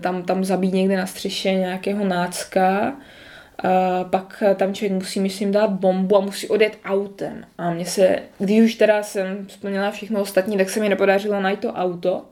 tam, 0.00 0.22
tam 0.22 0.44
zabít 0.44 0.74
někde 0.74 0.96
na 0.96 1.06
střeše 1.06 1.54
nějakého 1.54 2.04
nácka, 2.04 2.96
Uh, 3.64 4.10
pak 4.10 4.42
tam 4.56 4.74
člověk 4.74 4.92
musí, 4.92 5.20
myslím, 5.20 5.52
dát 5.52 5.70
bombu 5.70 6.16
a 6.16 6.20
musí 6.20 6.48
odjet 6.48 6.78
autem. 6.84 7.44
A 7.58 7.70
mně 7.70 7.86
se, 7.86 8.18
když 8.38 8.60
už 8.60 8.74
teda 8.74 9.02
jsem 9.02 9.46
splnila 9.48 9.90
všechno 9.90 10.20
ostatní, 10.20 10.56
tak 10.56 10.70
se 10.70 10.80
mi 10.80 10.88
nepodařilo 10.88 11.40
najít 11.40 11.60
to 11.60 11.72
auto. 11.72 12.24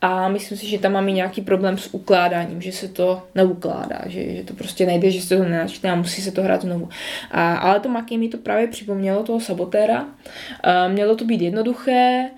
A 0.00 0.28
myslím 0.28 0.58
si, 0.58 0.66
že 0.66 0.78
tam 0.78 0.92
mám 0.92 1.08
i 1.08 1.12
nějaký 1.12 1.40
problém 1.40 1.78
s 1.78 1.94
ukládáním, 1.94 2.62
že 2.62 2.72
se 2.72 2.88
to 2.88 3.22
neukládá, 3.34 4.00
že, 4.06 4.36
že 4.36 4.44
to 4.44 4.54
prostě 4.54 4.86
nejde, 4.86 5.10
že 5.10 5.22
se 5.22 5.36
to 5.36 5.44
nenačne 5.44 5.90
a 5.90 5.94
musí 5.94 6.22
se 6.22 6.32
to 6.32 6.42
hrát 6.42 6.62
znovu. 6.62 6.88
A, 7.30 7.56
ale 7.56 7.80
to 7.80 7.88
Maki 7.88 8.18
mi 8.18 8.28
to 8.28 8.38
právě 8.38 8.66
připomnělo 8.66 9.22
toho 9.22 9.40
sabotéra. 9.40 10.02
Uh, 10.02 10.92
mělo 10.92 11.16
to 11.16 11.24
být 11.24 11.40
jednoduché, 11.40 12.30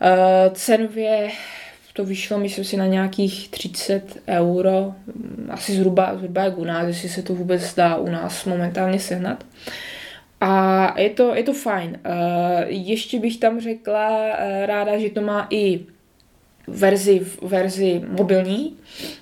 uh, 0.00 0.54
cenově 0.54 1.28
to 1.92 2.04
vyšlo, 2.04 2.38
myslím 2.38 2.64
si, 2.64 2.76
na 2.76 2.86
nějakých 2.86 3.48
30 3.48 4.22
euro, 4.28 4.94
asi 5.48 5.72
zhruba, 5.72 6.16
zhruba 6.16 6.44
jak 6.44 6.58
u 6.58 6.64
nás, 6.64 6.86
jestli 6.86 7.08
se 7.08 7.22
to 7.22 7.34
vůbec 7.34 7.74
dá 7.74 7.96
u 7.96 8.10
nás 8.10 8.44
momentálně 8.44 9.00
sehnat. 9.00 9.44
A 10.40 11.00
je 11.00 11.10
to, 11.10 11.34
je 11.34 11.42
to 11.42 11.52
fajn. 11.52 11.98
Uh, 12.06 12.12
ještě 12.68 13.18
bych 13.18 13.38
tam 13.38 13.60
řekla 13.60 14.18
uh, 14.18 14.66
ráda, 14.66 14.98
že 14.98 15.10
to 15.10 15.20
má 15.20 15.46
i 15.50 15.80
verzi, 16.70 17.20
verzi 17.42 18.02
mobilní, 18.08 18.76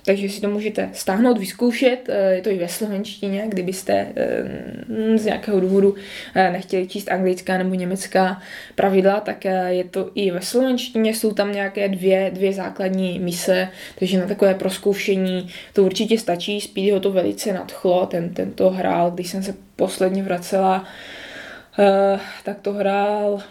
takže 0.05 0.29
si 0.29 0.41
to 0.41 0.49
můžete 0.49 0.89
stáhnout, 0.93 1.37
vyzkoušet, 1.37 2.09
eh, 2.09 2.33
je 2.35 2.41
to 2.41 2.49
i 2.49 2.57
ve 2.57 2.67
slovenštině, 2.67 3.45
kdybyste 3.47 4.07
eh, 4.15 5.17
z 5.17 5.25
nějakého 5.25 5.59
důvodu 5.59 5.95
eh, 6.35 6.51
nechtěli 6.51 6.87
číst 6.87 7.11
anglická 7.11 7.57
nebo 7.57 7.75
německá 7.75 8.41
pravidla, 8.75 9.19
tak 9.19 9.45
je 9.67 9.83
to 9.83 10.11
i 10.15 10.31
ve 10.31 10.41
slovenštině, 10.41 11.13
jsou 11.13 11.33
tam 11.33 11.51
nějaké 11.51 11.89
dvě, 11.89 12.31
dvě 12.33 12.53
základní 12.53 13.19
mise, 13.19 13.67
takže 13.99 14.19
na 14.19 14.27
takové 14.27 14.53
proskoušení 14.53 15.49
to 15.73 15.83
určitě 15.83 16.17
stačí, 16.17 16.61
Speedy 16.61 16.91
ho 16.91 16.99
to 16.99 17.11
velice 17.11 17.53
nadchlo, 17.53 18.05
ten, 18.05 18.29
ten 18.29 18.51
to 18.51 18.69
hrál, 18.69 19.11
když 19.11 19.29
jsem 19.29 19.43
se 19.43 19.55
posledně 19.75 20.23
vracela, 20.23 20.85
tak 22.43 22.59
to 22.61 22.73
hrál 22.73 23.41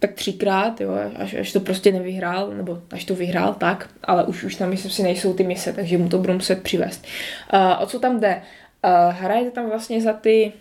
tak 0.00 0.12
třikrát, 0.12 0.80
jo, 0.80 0.90
až, 1.16 1.34
až 1.34 1.52
to 1.52 1.60
prostě 1.60 1.92
nevyhrál, 1.92 2.50
nebo 2.50 2.78
až 2.90 3.04
to 3.04 3.14
vyhrál, 3.14 3.54
tak, 3.54 3.88
ale 4.04 4.24
už, 4.24 4.44
už 4.44 4.54
tam 4.54 4.70
myslím 4.70 4.90
si 4.90 5.02
nejsou 5.02 5.34
ty 5.34 5.44
mise, 5.44 5.72
takže 5.72 5.98
mu 5.98 6.08
to 6.08 6.18
budu 6.18 6.32
muset 6.32 6.62
přivést. 6.62 7.06
Uh, 7.54 7.82
o 7.82 7.86
co 7.86 7.98
tam 7.98 8.20
jde? 8.20 8.42
Uh, 8.84 9.14
hrajete 9.14 9.50
tam 9.50 9.68
vlastně 9.68 10.00
za 10.00 10.12
ty 10.12 10.52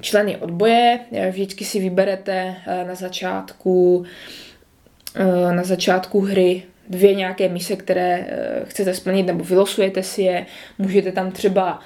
členy 0.00 0.36
odboje, 0.36 1.00
vždycky 1.30 1.64
si 1.64 1.80
vyberete 1.80 2.56
uh, 2.66 2.88
na 2.88 2.94
začátku 2.94 3.96
uh, 3.96 5.52
na 5.52 5.62
začátku 5.62 6.20
hry 6.20 6.62
dvě 6.88 7.14
nějaké 7.14 7.48
mise, 7.48 7.76
které 7.76 8.18
uh, 8.18 8.68
chcete 8.68 8.94
splnit, 8.94 9.26
nebo 9.26 9.44
vylosujete 9.44 10.02
si 10.02 10.22
je, 10.22 10.46
můžete 10.78 11.12
tam 11.12 11.30
třeba 11.30 11.80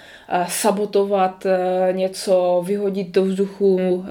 sabotovat 0.49 1.47
e, 1.47 1.93
něco, 1.93 2.63
vyhodit 2.67 3.11
do 3.11 3.25
vzduchu 3.25 3.79
e, 3.81 4.11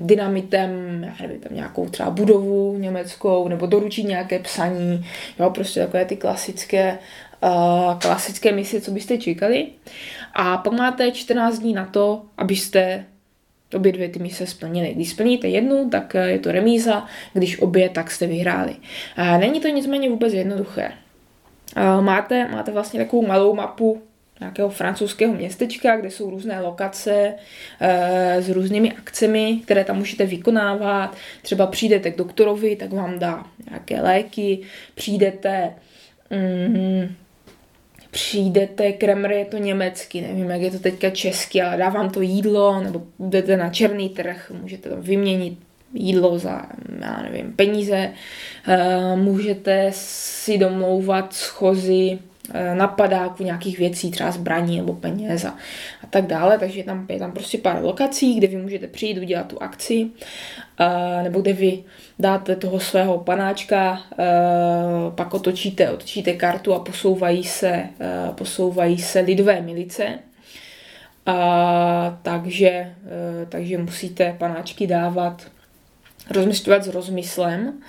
dynamitem, 0.00 0.70
já 1.04 1.14
nevím, 1.22 1.40
tam 1.40 1.54
nějakou 1.54 1.88
třeba 1.88 2.10
budovu 2.10 2.78
německou, 2.78 3.48
nebo 3.48 3.66
doručit 3.66 4.02
nějaké 4.02 4.38
psaní, 4.38 5.04
jo, 5.38 5.50
prostě 5.50 5.80
takové 5.80 6.04
ty 6.04 6.16
klasické 6.16 6.98
klasické 7.98 8.52
mise, 8.52 8.80
co 8.80 8.90
byste 8.90 9.18
čekali. 9.18 9.66
A 10.34 10.56
pak 10.56 10.72
máte 10.72 11.10
14 11.10 11.58
dní 11.58 11.72
na 11.72 11.86
to, 11.86 12.22
abyste 12.38 13.04
obě 13.74 13.92
dvě 13.92 14.08
ty 14.08 14.18
mise 14.18 14.46
splnili. 14.46 14.94
Když 14.94 15.10
splníte 15.10 15.48
jednu, 15.48 15.90
tak 15.90 16.14
je 16.14 16.38
to 16.38 16.52
remíza, 16.52 17.06
když 17.32 17.60
obě, 17.60 17.88
tak 17.88 18.10
jste 18.10 18.26
vyhráli. 18.26 18.76
Není 19.38 19.60
to 19.60 19.68
nicméně 19.68 20.10
vůbec 20.10 20.32
jednoduché. 20.32 20.92
Máte, 22.00 22.48
máte 22.48 22.72
vlastně 22.72 23.00
takovou 23.00 23.26
malou 23.26 23.54
mapu 23.54 24.02
nějakého 24.40 24.68
francouzského 24.68 25.34
městečka, 25.34 25.96
kde 25.96 26.10
jsou 26.10 26.30
různé 26.30 26.60
lokace 26.60 27.34
e, 27.80 28.42
s 28.42 28.48
různými 28.48 28.92
akcemi, 28.92 29.60
které 29.64 29.84
tam 29.84 29.96
můžete 29.96 30.26
vykonávat. 30.26 31.16
Třeba 31.42 31.66
přijdete 31.66 32.10
k 32.10 32.18
doktorovi, 32.18 32.76
tak 32.76 32.92
vám 32.92 33.18
dá 33.18 33.44
nějaké 33.70 34.00
léky, 34.00 34.58
přijdete 34.94 35.72
mm, 36.30 37.14
přijdete, 38.10 38.92
kremr 38.92 39.32
je 39.32 39.44
to 39.44 39.56
německy, 39.58 40.20
nevím, 40.20 40.50
jak 40.50 40.60
je 40.60 40.70
to 40.70 40.78
teďka 40.78 41.10
česky, 41.10 41.62
ale 41.62 41.76
dá 41.76 41.88
vám 41.88 42.10
to 42.10 42.20
jídlo, 42.20 42.80
nebo 42.80 43.02
jdete 43.18 43.56
na 43.56 43.70
černý 43.70 44.08
trh, 44.08 44.52
můžete 44.60 44.88
tam 44.88 45.00
vyměnit 45.00 45.58
jídlo 45.94 46.38
za, 46.38 46.66
já 47.00 47.22
nevím, 47.22 47.52
peníze, 47.52 48.10
eh, 48.68 49.16
můžete 49.16 49.90
si 49.94 50.58
domlouvat 50.58 51.32
schozy 51.34 52.18
eh, 52.54 52.74
na 52.74 52.88
padáku 52.88 53.42
nějakých 53.42 53.78
věcí, 53.78 54.10
třeba 54.10 54.30
zbraní 54.30 54.76
nebo 54.76 54.92
peněz 54.92 55.44
a, 55.44 55.48
a 56.02 56.06
tak 56.10 56.26
dále, 56.26 56.58
takže 56.58 56.82
tam, 56.82 57.06
je 57.08 57.18
tam 57.18 57.32
prostě 57.32 57.58
pár 57.58 57.84
lokací, 57.84 58.34
kde 58.34 58.46
vy 58.46 58.56
můžete 58.56 58.86
přijít, 58.86 59.18
udělat 59.18 59.46
tu 59.46 59.62
akci, 59.62 60.04
uh, 60.04 61.22
nebo 61.22 61.40
kde 61.40 61.52
vy 61.52 61.84
dáte 62.18 62.56
toho 62.56 62.80
svého 62.80 63.18
panáčka, 63.18 63.90
uh, 63.90 65.14
pak 65.14 65.34
otočíte, 65.34 65.90
otočíte 65.90 66.32
kartu 66.32 66.74
a 66.74 66.78
posouvají 66.78 67.44
se, 67.44 67.88
uh, 68.28 68.34
posouvají 68.34 68.98
se 68.98 69.20
lidové 69.20 69.60
milice, 69.60 70.18
a, 71.26 72.18
takže, 72.22 72.94
takže 73.48 73.78
musíte 73.78 74.36
panáčky 74.38 74.86
dávat 74.86 75.46
rozmyslovat 76.30 76.84
s 76.84 76.88
rozmyslem. 76.88 77.80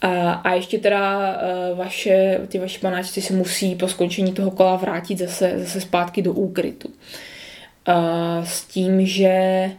A, 0.00 0.32
a 0.32 0.54
ještě 0.54 0.78
teda 0.78 1.32
uh, 1.72 1.78
vaše, 1.78 2.40
ty 2.48 2.58
vaši 2.58 2.78
panáčci 2.78 3.22
se 3.22 3.32
musí 3.32 3.74
po 3.74 3.88
skončení 3.88 4.32
toho 4.32 4.50
kola 4.50 4.76
vrátit 4.76 5.18
zase, 5.18 5.52
zase 5.56 5.80
zpátky 5.80 6.22
do 6.22 6.32
úkrytu. 6.32 6.88
Uh, 6.88 8.44
s 8.44 8.64
tím, 8.64 9.06
že 9.06 9.70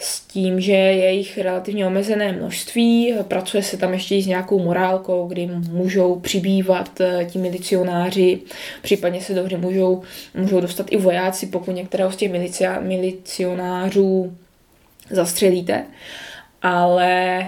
s 0.00 0.20
tím, 0.20 0.60
že 0.60 0.72
je 0.72 1.12
jich 1.12 1.38
relativně 1.38 1.86
omezené 1.86 2.32
množství, 2.32 3.14
pracuje 3.28 3.62
se 3.62 3.76
tam 3.76 3.92
ještě 3.92 4.16
i 4.16 4.22
s 4.22 4.26
nějakou 4.26 4.58
morálkou, 4.58 5.26
kdy 5.26 5.46
můžou 5.46 6.20
přibývat 6.20 7.00
e, 7.00 7.24
ti 7.24 7.38
milicionáři, 7.38 8.40
případně 8.82 9.20
se 9.20 9.34
do 9.34 9.44
hry 9.44 9.56
můžou, 9.56 10.02
můžou 10.34 10.60
dostat 10.60 10.86
i 10.90 10.96
vojáci, 10.96 11.46
pokud 11.46 11.70
některého 11.70 12.12
z 12.12 12.16
těch 12.16 12.32
milicia, 12.32 12.80
milicionářů 12.80 14.36
zastřelíte. 15.10 15.84
Ale 16.62 17.46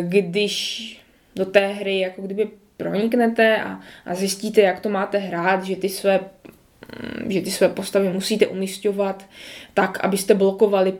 když 0.00 0.99
do 1.40 1.46
té 1.46 1.66
hry 1.66 1.98
jako 1.98 2.22
kdyby 2.22 2.48
proniknete 2.76 3.62
a, 3.62 3.80
a 4.06 4.14
zjistíte, 4.14 4.60
jak 4.60 4.80
to 4.80 4.88
máte 4.88 5.18
hrát, 5.18 5.64
že 5.64 5.76
ty 5.76 5.88
své 5.88 6.20
mm, 6.20 7.30
že 7.30 7.40
ty 7.40 7.50
své 7.50 7.68
postavy 7.68 8.08
musíte 8.08 8.46
umístěvat 8.46 9.24
tak, 9.74 10.04
abyste 10.04 10.34
blokovali 10.34 10.92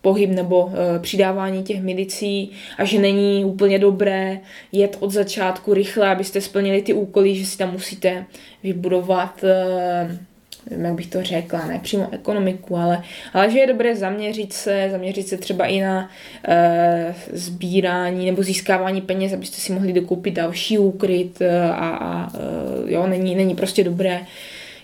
pohyb 0.00 0.30
nebo 0.30 0.70
e, 0.72 0.98
přidávání 0.98 1.62
těch 1.62 1.82
milicí 1.82 2.50
a 2.78 2.84
že 2.84 2.98
není 2.98 3.44
úplně 3.44 3.78
dobré 3.78 4.40
jet 4.72 4.96
od 5.00 5.10
začátku 5.10 5.74
rychle, 5.74 6.08
abyste 6.08 6.40
splnili 6.40 6.82
ty 6.82 6.92
úkoly, 6.92 7.34
že 7.34 7.46
si 7.46 7.58
tam 7.58 7.72
musíte 7.72 8.26
vybudovat 8.62 9.44
e, 9.44 10.18
nevím, 10.70 10.84
jak 10.84 10.94
bych 10.94 11.06
to 11.06 11.22
řekla, 11.22 11.66
ne 11.66 11.80
přímo 11.82 12.08
ekonomiku, 12.12 12.76
ale, 12.76 13.02
ale 13.32 13.50
že 13.50 13.58
je 13.58 13.66
dobré 13.66 13.96
zaměřit 13.96 14.52
se, 14.52 14.88
zaměřit 14.90 15.28
se 15.28 15.36
třeba 15.36 15.66
i 15.66 15.80
na 15.80 16.10
e, 16.48 17.14
sbírání 17.32 18.26
nebo 18.26 18.42
získávání 18.42 19.00
peněz, 19.00 19.32
abyste 19.32 19.56
si 19.56 19.72
mohli 19.72 19.92
dokoupit 19.92 20.34
další 20.34 20.78
úkryt 20.78 21.40
eh, 21.40 21.70
a, 21.70 21.88
a 21.88 22.32
e, 22.34 22.92
jo, 22.92 23.06
není, 23.06 23.34
není 23.34 23.54
prostě 23.54 23.84
dobré 23.84 24.20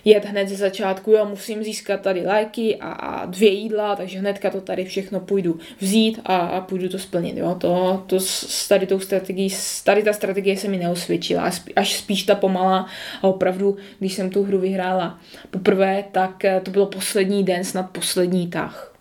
jet 0.05 0.25
hned 0.25 0.49
ze 0.49 0.55
začátku, 0.55 1.11
jo, 1.11 1.25
musím 1.25 1.63
získat 1.63 2.01
tady 2.01 2.25
léky 2.25 2.75
a, 2.75 2.91
a 2.91 3.25
dvě 3.25 3.49
jídla, 3.49 3.95
takže 3.95 4.19
hnedka 4.19 4.49
to 4.49 4.61
tady 4.61 4.85
všechno 4.85 5.19
půjdu 5.19 5.59
vzít 5.79 6.19
a, 6.25 6.37
a 6.37 6.61
půjdu 6.61 6.89
to 6.89 6.99
splnit, 6.99 7.37
jo, 7.37 7.55
to, 7.59 8.03
to 8.07 8.19
s 8.19 8.67
tady 8.67 8.87
tou 8.87 8.99
strategií, 8.99 9.49
tady 9.83 10.03
ta 10.03 10.13
strategie 10.13 10.57
se 10.57 10.67
mi 10.67 10.77
neosvědčila, 10.77 11.51
až 11.75 11.97
spíš 11.97 12.23
ta 12.23 12.35
pomalá 12.35 12.87
a 13.21 13.27
opravdu, 13.27 13.77
když 13.99 14.13
jsem 14.13 14.29
tu 14.29 14.43
hru 14.43 14.59
vyhrála 14.59 15.19
poprvé, 15.51 16.03
tak 16.11 16.45
eh, 16.45 16.61
to 16.63 16.71
bylo 16.71 16.85
poslední 16.85 17.43
den, 17.43 17.63
snad 17.63 17.89
poslední 17.91 18.47
tah. 18.47 18.94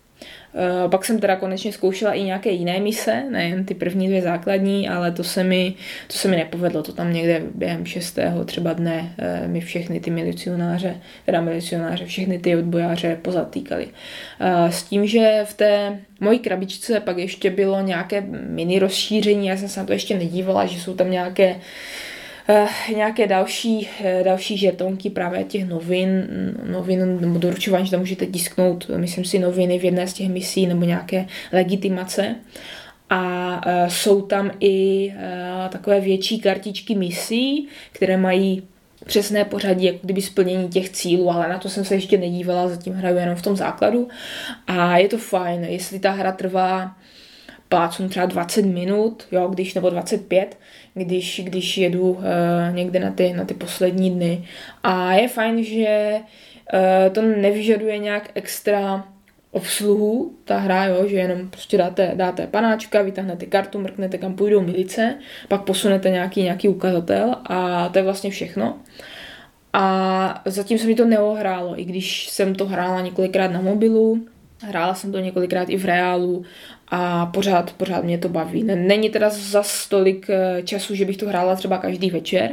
Uh, 0.54 0.90
pak 0.90 1.04
jsem 1.04 1.18
teda 1.18 1.36
konečně 1.36 1.72
zkoušela 1.72 2.12
i 2.12 2.22
nějaké 2.22 2.50
jiné 2.50 2.80
mise, 2.80 3.24
nejen 3.30 3.64
ty 3.64 3.74
první 3.74 4.06
dvě 4.06 4.22
základní, 4.22 4.88
ale 4.88 5.12
to 5.12 5.24
se 5.24 5.44
mi, 5.44 5.74
to 6.06 6.18
se 6.18 6.28
mi 6.28 6.36
nepovedlo. 6.36 6.82
To 6.82 6.92
tam 6.92 7.12
někde 7.12 7.42
během 7.54 7.86
šestého 7.86 8.44
třeba 8.44 8.72
dne 8.72 9.14
uh, 9.18 9.48
mi 9.50 9.60
všechny 9.60 10.00
ty 10.00 10.10
milicionáře, 10.10 10.96
teda 11.26 11.40
milicionáře, 11.40 12.06
všechny 12.06 12.38
ty 12.38 12.56
odbojáře 12.56 13.18
pozatýkali. 13.22 13.86
Uh, 13.86 14.70
s 14.70 14.82
tím, 14.82 15.06
že 15.06 15.40
v 15.44 15.54
té 15.54 15.98
mojí 16.20 16.38
krabičce 16.38 17.00
pak 17.00 17.18
ještě 17.18 17.50
bylo 17.50 17.80
nějaké 17.80 18.20
mini 18.48 18.78
rozšíření, 18.78 19.46
já 19.46 19.56
jsem 19.56 19.68
se 19.68 19.80
na 19.80 19.86
to 19.86 19.92
ještě 19.92 20.18
nedívala, 20.18 20.66
že 20.66 20.80
jsou 20.80 20.94
tam 20.94 21.10
nějaké 21.10 21.56
Eh, 21.56 21.60
nějaké 22.94 23.26
další, 23.26 23.88
eh, 24.04 24.22
další 24.24 24.58
žetonky 24.58 25.10
právě 25.10 25.44
těch 25.44 25.68
novin, 25.68 26.28
novin 26.70 27.20
nebo 27.20 27.38
doručování, 27.38 27.84
že 27.84 27.90
tam 27.90 28.00
můžete 28.00 28.26
tisknout, 28.26 28.90
myslím 28.96 29.24
si, 29.24 29.38
noviny 29.38 29.78
v 29.78 29.84
jedné 29.84 30.06
z 30.06 30.12
těch 30.12 30.28
misí 30.28 30.66
nebo 30.66 30.84
nějaké 30.84 31.26
legitimace. 31.52 32.34
A 33.10 33.60
uh, 33.66 33.88
jsou 33.88 34.22
tam 34.22 34.50
i 34.60 35.12
takové 35.68 36.00
větší 36.00 36.40
kartičky 36.40 36.94
misí, 36.94 37.68
které 37.92 38.16
mají 38.16 38.62
přesné 39.04 39.44
pořadí, 39.44 39.84
jako 39.84 39.98
kdyby 40.02 40.22
splnění 40.22 40.68
těch 40.68 40.90
cílů, 40.90 41.30
ale 41.30 41.48
na 41.48 41.58
to 41.58 41.68
jsem 41.68 41.84
se 41.84 41.94
ještě 41.94 42.18
nedívala, 42.18 42.68
zatím 42.68 42.94
hraju 42.94 43.16
jenom 43.16 43.36
v 43.36 43.42
tom 43.42 43.56
základu. 43.56 44.08
A 44.66 44.98
je 44.98 45.08
to 45.08 45.18
fajn, 45.18 45.64
jestli 45.64 45.98
ta 45.98 46.10
hra 46.10 46.32
trvá 46.32 46.96
plácnu 47.68 48.08
třeba 48.08 48.26
20 48.26 48.64
minut, 48.64 49.26
jo, 49.32 49.48
když, 49.48 49.74
nebo 49.74 49.90
25, 49.90 50.58
když, 50.94 51.40
když 51.44 51.78
jedu 51.78 52.10
uh, 52.10 52.24
někde 52.72 53.00
na 53.00 53.10
ty, 53.10 53.32
na 53.32 53.44
ty 53.44 53.54
poslední 53.54 54.10
dny. 54.10 54.44
A 54.82 55.12
je 55.12 55.28
fajn, 55.28 55.64
že 55.64 56.14
uh, 56.14 57.12
to 57.12 57.22
nevyžaduje 57.22 57.98
nějak 57.98 58.30
extra 58.34 59.04
obsluhu, 59.54 60.34
ta 60.44 60.58
hra, 60.58 60.84
jo, 60.84 61.08
že 61.08 61.16
jenom 61.16 61.48
prostě 61.48 61.78
dáte, 61.78 62.12
dáte 62.14 62.46
panáčka, 62.46 63.02
vytáhnete 63.02 63.46
kartu, 63.46 63.80
mrknete, 63.80 64.18
kam 64.18 64.34
půjdou 64.34 64.60
milice, 64.60 65.14
pak 65.48 65.62
posunete 65.62 66.10
nějaký, 66.10 66.42
nějaký 66.42 66.68
ukazatel 66.68 67.34
a 67.44 67.88
to 67.88 67.98
je 67.98 68.02
vlastně 68.02 68.30
všechno. 68.30 68.78
A 69.72 70.42
zatím 70.44 70.78
se 70.78 70.86
mi 70.86 70.94
to 70.94 71.04
neohrálo, 71.04 71.80
i 71.80 71.84
když 71.84 72.28
jsem 72.28 72.54
to 72.54 72.66
hrála 72.66 73.00
několikrát 73.00 73.48
na 73.48 73.60
mobilu, 73.60 74.26
hrála 74.60 74.94
jsem 74.94 75.12
to 75.12 75.18
několikrát 75.18 75.68
i 75.68 75.76
v 75.76 75.84
reálu 75.84 76.44
a 76.96 77.26
pořád, 77.26 77.72
pořád 77.72 78.04
mě 78.04 78.18
to 78.18 78.28
baví. 78.28 78.62
Není 78.64 79.10
teda 79.10 79.30
za 79.30 79.62
stolik 79.62 80.26
eh, 80.30 80.62
času, 80.62 80.94
že 80.94 81.04
bych 81.04 81.16
to 81.16 81.28
hrála 81.28 81.56
třeba 81.56 81.78
každý 81.78 82.10
večer. 82.10 82.50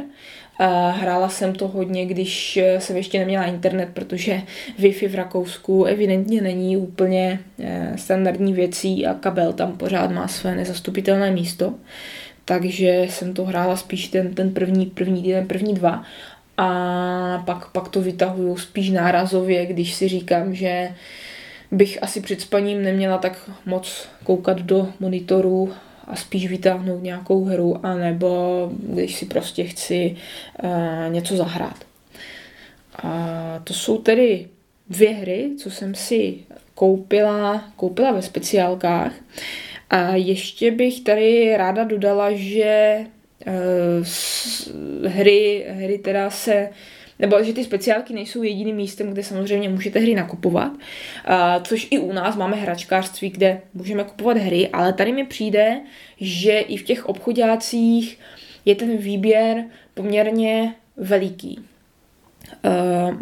Eh, 0.60 0.66
hrála 0.90 1.28
jsem 1.28 1.52
to 1.52 1.68
hodně, 1.68 2.06
když 2.06 2.56
eh, 2.56 2.80
jsem 2.80 2.96
ještě 2.96 3.18
neměla 3.18 3.44
internet, 3.44 3.88
protože 3.92 4.42
Wi-Fi 4.78 5.08
v 5.08 5.14
Rakousku 5.14 5.84
evidentně 5.84 6.40
není 6.40 6.76
úplně 6.76 7.38
standardní 7.96 8.52
věcí 8.52 9.06
a 9.06 9.14
kabel 9.14 9.52
tam 9.52 9.72
pořád 9.72 10.10
má 10.10 10.28
své 10.28 10.54
nezastupitelné 10.54 11.30
místo. 11.30 11.74
Takže 12.44 13.06
jsem 13.08 13.34
to 13.34 13.44
hrála 13.44 13.76
spíš 13.76 14.08
ten, 14.08 14.34
ten 14.34 14.54
první, 14.54 14.86
první 14.86 15.22
týden, 15.22 15.46
první 15.46 15.74
dva. 15.74 16.02
A 16.56 17.42
pak, 17.46 17.70
pak 17.72 17.88
to 17.88 18.00
vytahuju 18.00 18.56
spíš 18.56 18.90
nárazově, 18.90 19.66
když 19.66 19.94
si 19.94 20.08
říkám, 20.08 20.54
že 20.54 20.88
uh, 20.90 20.96
bych 21.72 22.02
asi 22.02 22.20
před 22.20 22.40
spaním 22.40 22.82
neměla 22.82 23.18
tak 23.18 23.50
moc 23.66 24.08
koukat 24.24 24.58
do 24.60 24.88
monitoru 25.00 25.72
a 26.06 26.16
spíš 26.16 26.46
vytáhnout 26.46 27.02
nějakou 27.02 27.44
hru, 27.44 27.86
anebo 27.86 28.70
když 28.72 29.14
si 29.16 29.26
prostě 29.26 29.64
chci 29.64 30.16
uh, 30.62 31.12
něco 31.12 31.36
zahrát. 31.36 31.84
A 33.02 33.60
to 33.64 33.74
jsou 33.74 33.98
tedy 33.98 34.48
dvě 34.88 35.10
hry, 35.10 35.50
co 35.58 35.70
jsem 35.70 35.94
si 35.94 36.34
koupila, 36.74 37.64
koupila 37.76 38.12
ve 38.12 38.22
speciálkách. 38.22 39.12
A 39.90 40.14
ještě 40.14 40.70
bych 40.70 41.00
tady 41.00 41.56
ráda 41.56 41.84
dodala, 41.84 42.32
že 42.32 42.98
uh, 43.46 45.06
hry, 45.08 45.66
hry 45.68 45.98
teda 45.98 46.30
se 46.30 46.68
nebo 47.22 47.42
že 47.42 47.52
ty 47.52 47.64
speciálky 47.64 48.14
nejsou 48.14 48.42
jediným 48.42 48.76
místem, 48.76 49.10
kde 49.10 49.22
samozřejmě 49.22 49.68
můžete 49.68 49.98
hry 49.98 50.14
nakupovat, 50.14 50.72
což 51.62 51.88
i 51.90 51.98
u 51.98 52.12
nás 52.12 52.36
máme 52.36 52.56
hračkářství, 52.56 53.30
kde 53.30 53.60
můžeme 53.74 54.04
kupovat 54.04 54.36
hry, 54.36 54.68
ale 54.68 54.92
tady 54.92 55.12
mi 55.12 55.24
přijde, 55.26 55.80
že 56.20 56.58
i 56.58 56.76
v 56.76 56.82
těch 56.82 57.06
obchodácích 57.06 58.18
je 58.64 58.74
ten 58.74 58.96
výběr 58.96 59.64
poměrně 59.94 60.74
veliký. 60.96 61.60
Uh, 62.64 63.14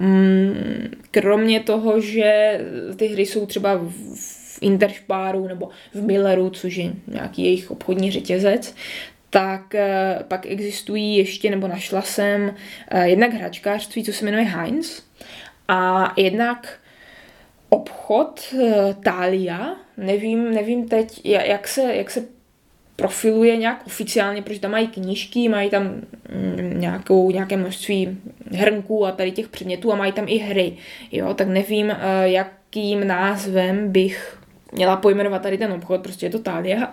kromě 1.10 1.60
toho, 1.60 2.00
že 2.00 2.60
ty 2.96 3.06
hry 3.06 3.26
jsou 3.26 3.46
třeba 3.46 3.76
v 4.14 4.58
Interspáru 4.60 5.48
nebo 5.48 5.68
v 5.94 6.02
Milleru, 6.02 6.50
což 6.50 6.76
je 6.76 6.92
nějaký 7.06 7.44
jejich 7.44 7.70
obchodní 7.70 8.10
řetězec, 8.10 8.74
tak 9.30 9.74
eh, 9.74 10.18
pak 10.28 10.46
existují 10.46 11.16
ještě, 11.16 11.50
nebo 11.50 11.68
našla 11.68 12.02
jsem 12.02 12.54
eh, 12.88 13.08
jednak 13.08 13.32
hračkářství, 13.32 14.04
co 14.04 14.12
se 14.12 14.24
jmenuje 14.24 14.44
Heinz, 14.44 15.02
a 15.68 16.12
jednak 16.16 16.78
obchod 17.68 18.54
eh, 18.54 18.94
Thalia, 19.04 19.76
nevím, 19.96 20.54
nevím 20.54 20.88
teď, 20.88 21.20
jak 21.24 21.68
se, 21.68 21.94
jak 21.94 22.10
se 22.10 22.24
profiluje 22.96 23.56
nějak 23.56 23.86
oficiálně, 23.86 24.42
protože 24.42 24.60
tam 24.60 24.70
mají 24.70 24.86
knížky, 24.86 25.48
mají 25.48 25.70
tam 25.70 25.84
mm, 25.84 26.80
nějakou, 26.80 27.30
nějaké 27.30 27.56
množství 27.56 28.18
hrnků 28.52 29.06
a 29.06 29.12
tady 29.12 29.30
těch 29.30 29.48
předmětů 29.48 29.92
a 29.92 29.96
mají 29.96 30.12
tam 30.12 30.24
i 30.28 30.38
hry, 30.38 30.76
jo, 31.12 31.34
tak 31.34 31.48
nevím, 31.48 31.96
jakým 32.22 33.06
názvem 33.06 33.92
bych 33.92 34.40
měla 34.72 34.96
pojmenovat 34.96 35.42
tady 35.42 35.58
ten 35.58 35.72
obchod, 35.72 36.02
prostě 36.02 36.26
je 36.26 36.30
to 36.30 36.38
Talia 36.38 36.92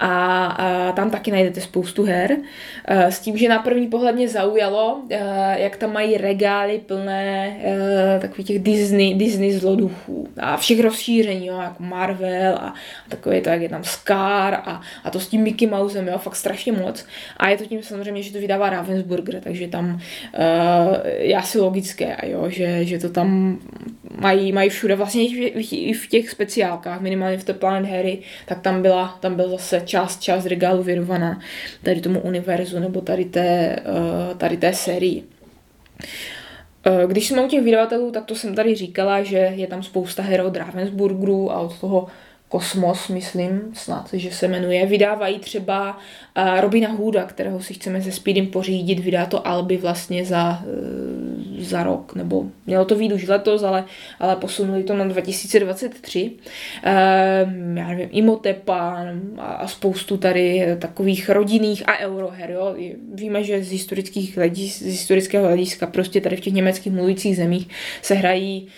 a, 0.00 0.46
a 0.46 0.92
tam 0.92 1.10
taky 1.10 1.30
najdete 1.30 1.60
spoustu 1.60 2.04
her. 2.04 2.36
E, 2.84 3.12
s 3.12 3.20
tím, 3.20 3.38
že 3.38 3.48
na 3.48 3.58
první 3.58 3.88
pohled 3.88 4.14
mě 4.14 4.28
zaujalo, 4.28 5.02
e, 5.10 5.60
jak 5.60 5.76
tam 5.76 5.92
mají 5.92 6.16
regály 6.16 6.80
plné 6.86 7.60
e, 7.64 8.20
takových 8.20 8.46
těch 8.46 8.58
Disney, 8.58 9.14
Disney 9.14 9.52
zloduchů 9.52 10.28
a 10.36 10.56
všech 10.56 10.80
rozšíření, 10.80 11.46
jo, 11.46 11.60
jako 11.60 11.82
Marvel 11.82 12.54
a, 12.54 12.68
a 12.68 12.74
takové 13.08 13.40
to, 13.40 13.48
jak 13.48 13.62
je 13.62 13.68
tam 13.68 13.84
Scar 13.84 14.54
a, 14.54 14.80
a 15.04 15.10
to 15.10 15.20
s 15.20 15.28
tím 15.28 15.42
Mickey 15.42 15.68
Mousem, 15.68 16.08
jo, 16.08 16.18
fakt 16.18 16.36
strašně 16.36 16.72
moc. 16.72 17.06
A 17.36 17.48
je 17.48 17.56
to 17.56 17.64
tím 17.64 17.82
samozřejmě, 17.82 18.22
že 18.22 18.32
to 18.32 18.38
vydává 18.38 18.70
Ravensburger, 18.70 19.40
takže 19.40 19.68
tam 19.68 20.00
je 21.18 21.36
asi 21.36 21.58
logické, 21.58 22.16
jo, 22.22 22.48
že, 22.48 22.84
že 22.84 22.98
to 22.98 23.08
tam 23.08 23.58
mají, 24.20 24.52
mají 24.52 24.70
všude, 24.70 24.96
vlastně 24.96 25.26
i 25.70 25.92
v 25.92 26.06
těch 26.06 26.30
speciálkách, 26.30 27.00
minimálně 27.00 27.38
v 27.38 27.44
The 27.44 27.52
Planet 27.52 27.90
Harry, 27.90 28.18
tak 28.46 28.60
tam 28.60 28.82
byla, 28.82 29.18
tam 29.20 29.34
byl 29.34 29.48
zase 29.48 29.80
část, 29.88 30.22
část 30.22 30.46
regálu 30.46 30.82
věnovaná 30.82 31.40
tady 31.82 32.00
tomu 32.00 32.20
univerzu 32.20 32.78
nebo 32.78 33.00
tady 33.00 33.24
té, 33.24 33.76
eh, 33.76 34.34
tady 34.36 34.56
té 34.56 34.74
sérii. 34.74 35.24
Eh, 36.86 37.06
když 37.06 37.28
jsme 37.28 37.42
u 37.42 37.48
těch 37.48 37.64
vydavatelů, 37.64 38.10
tak 38.10 38.24
to 38.24 38.34
jsem 38.34 38.54
tady 38.54 38.74
říkala, 38.74 39.22
že 39.22 39.36
je 39.36 39.66
tam 39.66 39.82
spousta 39.82 40.22
her 40.22 40.40
od 40.40 40.56
Ravensburgeru 40.56 41.52
a 41.52 41.60
od 41.60 41.80
toho 41.80 42.06
Kosmos, 42.48 43.08
myslím, 43.08 43.60
snad, 43.72 44.08
že 44.12 44.30
se 44.30 44.48
jmenuje. 44.48 44.86
Vydávají 44.86 45.38
třeba 45.38 45.96
uh, 45.96 46.60
Robina 46.60 46.88
Hooda, 46.88 47.24
kterého 47.24 47.60
si 47.60 47.74
chceme 47.74 48.02
se 48.02 48.12
Speedem 48.12 48.46
pořídit. 48.46 48.98
Vydá 48.98 49.26
to 49.26 49.48
Alby 49.48 49.76
vlastně 49.76 50.24
za, 50.24 50.62
za 51.68 51.82
rok, 51.82 52.14
nebo 52.14 52.44
mělo 52.66 52.84
to 52.84 52.96
výjít 52.96 53.12
už 53.12 53.28
letos, 53.28 53.62
ale, 53.62 53.84
ale 54.18 54.36
posunuli 54.36 54.84
to 54.84 54.96
na 54.96 55.04
2023. 55.04 56.30
Uh, 56.30 56.90
já 57.76 57.88
nevím, 57.88 58.08
Imotepa 58.12 59.06
a, 59.38 59.52
a 59.52 59.68
spoustu 59.68 60.16
tady 60.16 60.66
takových 60.78 61.30
rodinných 61.30 61.88
a 61.88 61.98
euroher. 61.98 62.50
Jo. 62.50 62.74
Víme, 63.14 63.44
že 63.44 63.64
z, 63.64 63.72
historických 63.72 64.36
hledis, 64.36 64.82
z 64.82 64.86
historického 64.86 65.46
hlediska 65.46 65.86
prostě 65.86 66.20
tady 66.20 66.36
v 66.36 66.40
těch 66.40 66.52
německých 66.52 66.92
mluvících 66.92 67.36
zemích 67.36 67.68
se 68.02 68.14
hrají 68.14 68.68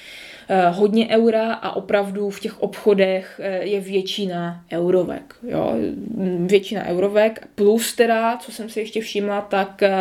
Eh, 0.52 0.68
hodně 0.70 1.08
eura 1.08 1.52
a 1.52 1.76
opravdu 1.76 2.30
v 2.30 2.40
těch 2.40 2.62
obchodech 2.62 3.40
eh, 3.42 3.64
je 3.64 3.80
většina 3.80 4.64
eurovek. 4.72 5.34
Jo? 5.48 5.74
Většina 6.46 6.84
eurovek 6.84 7.48
plus 7.54 7.94
teda, 7.94 8.36
co 8.36 8.52
jsem 8.52 8.68
si 8.68 8.80
ještě 8.80 9.00
všimla, 9.00 9.40
tak 9.40 9.82
eh, 9.82 9.92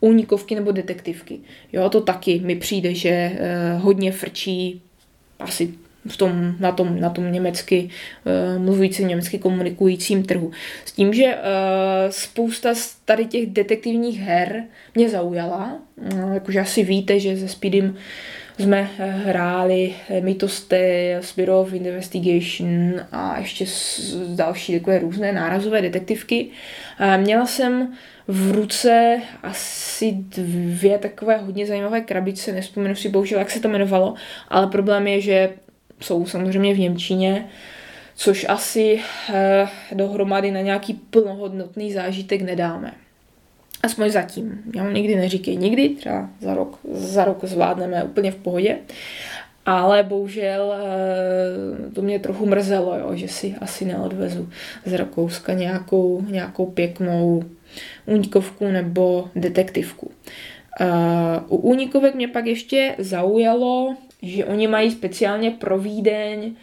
únikovky 0.00 0.54
nebo 0.54 0.72
detektivky. 0.72 1.38
Jo, 1.72 1.88
to 1.88 2.00
taky 2.00 2.40
mi 2.40 2.56
přijde, 2.56 2.94
že 2.94 3.32
hodně 3.78 4.12
frčí 4.12 4.82
asi 5.38 5.74
v 6.08 6.16
tom, 6.16 6.54
na, 6.60 6.72
tom, 6.72 7.00
na 7.00 7.10
tom 7.10 7.32
německy 7.32 7.90
uh, 8.24 8.62
mluvícím, 8.62 9.08
německy 9.08 9.38
komunikujícím 9.38 10.22
trhu. 10.22 10.50
S 10.84 10.92
tím, 10.92 11.14
že 11.14 11.24
uh, 11.24 12.10
spousta 12.10 12.74
z 12.74 12.96
tady 13.04 13.24
těch 13.24 13.46
detektivních 13.46 14.20
her 14.20 14.64
mě 14.94 15.08
zaujala, 15.08 15.78
uh, 15.96 16.34
jakože 16.34 16.60
asi 16.60 16.84
víte, 16.84 17.20
že 17.20 17.36
se 17.36 17.48
Speedem 17.48 17.96
jsme 18.62 18.90
hráli 18.98 19.94
Mytosty, 20.20 21.16
Bureau 21.36 21.60
of 21.60 21.72
Investigation 21.72 23.00
a 23.12 23.38
ještě 23.38 23.64
další 24.34 24.78
takové 24.78 24.98
různé 24.98 25.32
nárazové 25.32 25.82
detektivky. 25.82 26.48
Měla 27.16 27.46
jsem 27.46 27.92
v 28.28 28.52
ruce 28.52 29.20
asi 29.42 30.12
dvě 30.12 30.98
takové 30.98 31.36
hodně 31.36 31.66
zajímavé 31.66 32.00
krabice, 32.00 32.52
nespomenu 32.52 32.94
si 32.94 33.08
bohužel, 33.08 33.38
jak 33.38 33.50
se 33.50 33.60
to 33.60 33.68
jmenovalo, 33.68 34.14
ale 34.48 34.66
problém 34.66 35.06
je, 35.06 35.20
že 35.20 35.50
jsou 36.00 36.26
samozřejmě 36.26 36.74
v 36.74 36.78
Němčině, 36.78 37.48
což 38.14 38.46
asi 38.48 39.00
eh, 39.32 39.68
dohromady 39.92 40.50
na 40.50 40.60
nějaký 40.60 40.94
plnohodnotný 40.94 41.92
zážitek 41.92 42.42
nedáme. 42.42 42.94
Aspoň 43.82 44.10
zatím. 44.10 44.62
Já 44.74 44.84
mu 44.84 44.90
nikdy 44.90 45.16
neříkej 45.16 45.56
nikdy, 45.56 45.88
třeba 45.88 46.28
za 46.40 46.54
rok, 46.54 46.78
za 46.92 47.24
rok 47.24 47.44
zvládneme 47.44 48.04
úplně 48.04 48.30
v 48.30 48.36
pohodě. 48.36 48.78
Ale 49.66 50.02
bohužel 50.02 50.74
eh, 50.74 51.90
to 51.90 52.02
mě 52.02 52.18
trochu 52.18 52.46
mrzelo, 52.46 52.98
jo, 52.98 53.10
že 53.14 53.28
si 53.28 53.54
asi 53.60 53.84
neodvezu 53.84 54.48
z 54.84 54.92
Rakouska 54.92 55.52
nějakou, 55.52 56.24
nějakou 56.28 56.66
pěknou 56.66 57.42
únikovku 58.06 58.68
nebo 58.68 59.28
detektivku. 59.36 60.10
Uh, 60.80 60.86
u 61.48 61.56
únikovek 61.56 62.14
mě 62.14 62.28
pak 62.28 62.46
ještě 62.46 62.94
zaujalo, 62.98 63.96
že 64.22 64.44
oni 64.44 64.66
mají 64.66 64.90
speciálně 64.90 65.50
pro 65.50 65.78
Vídeň 65.78 66.54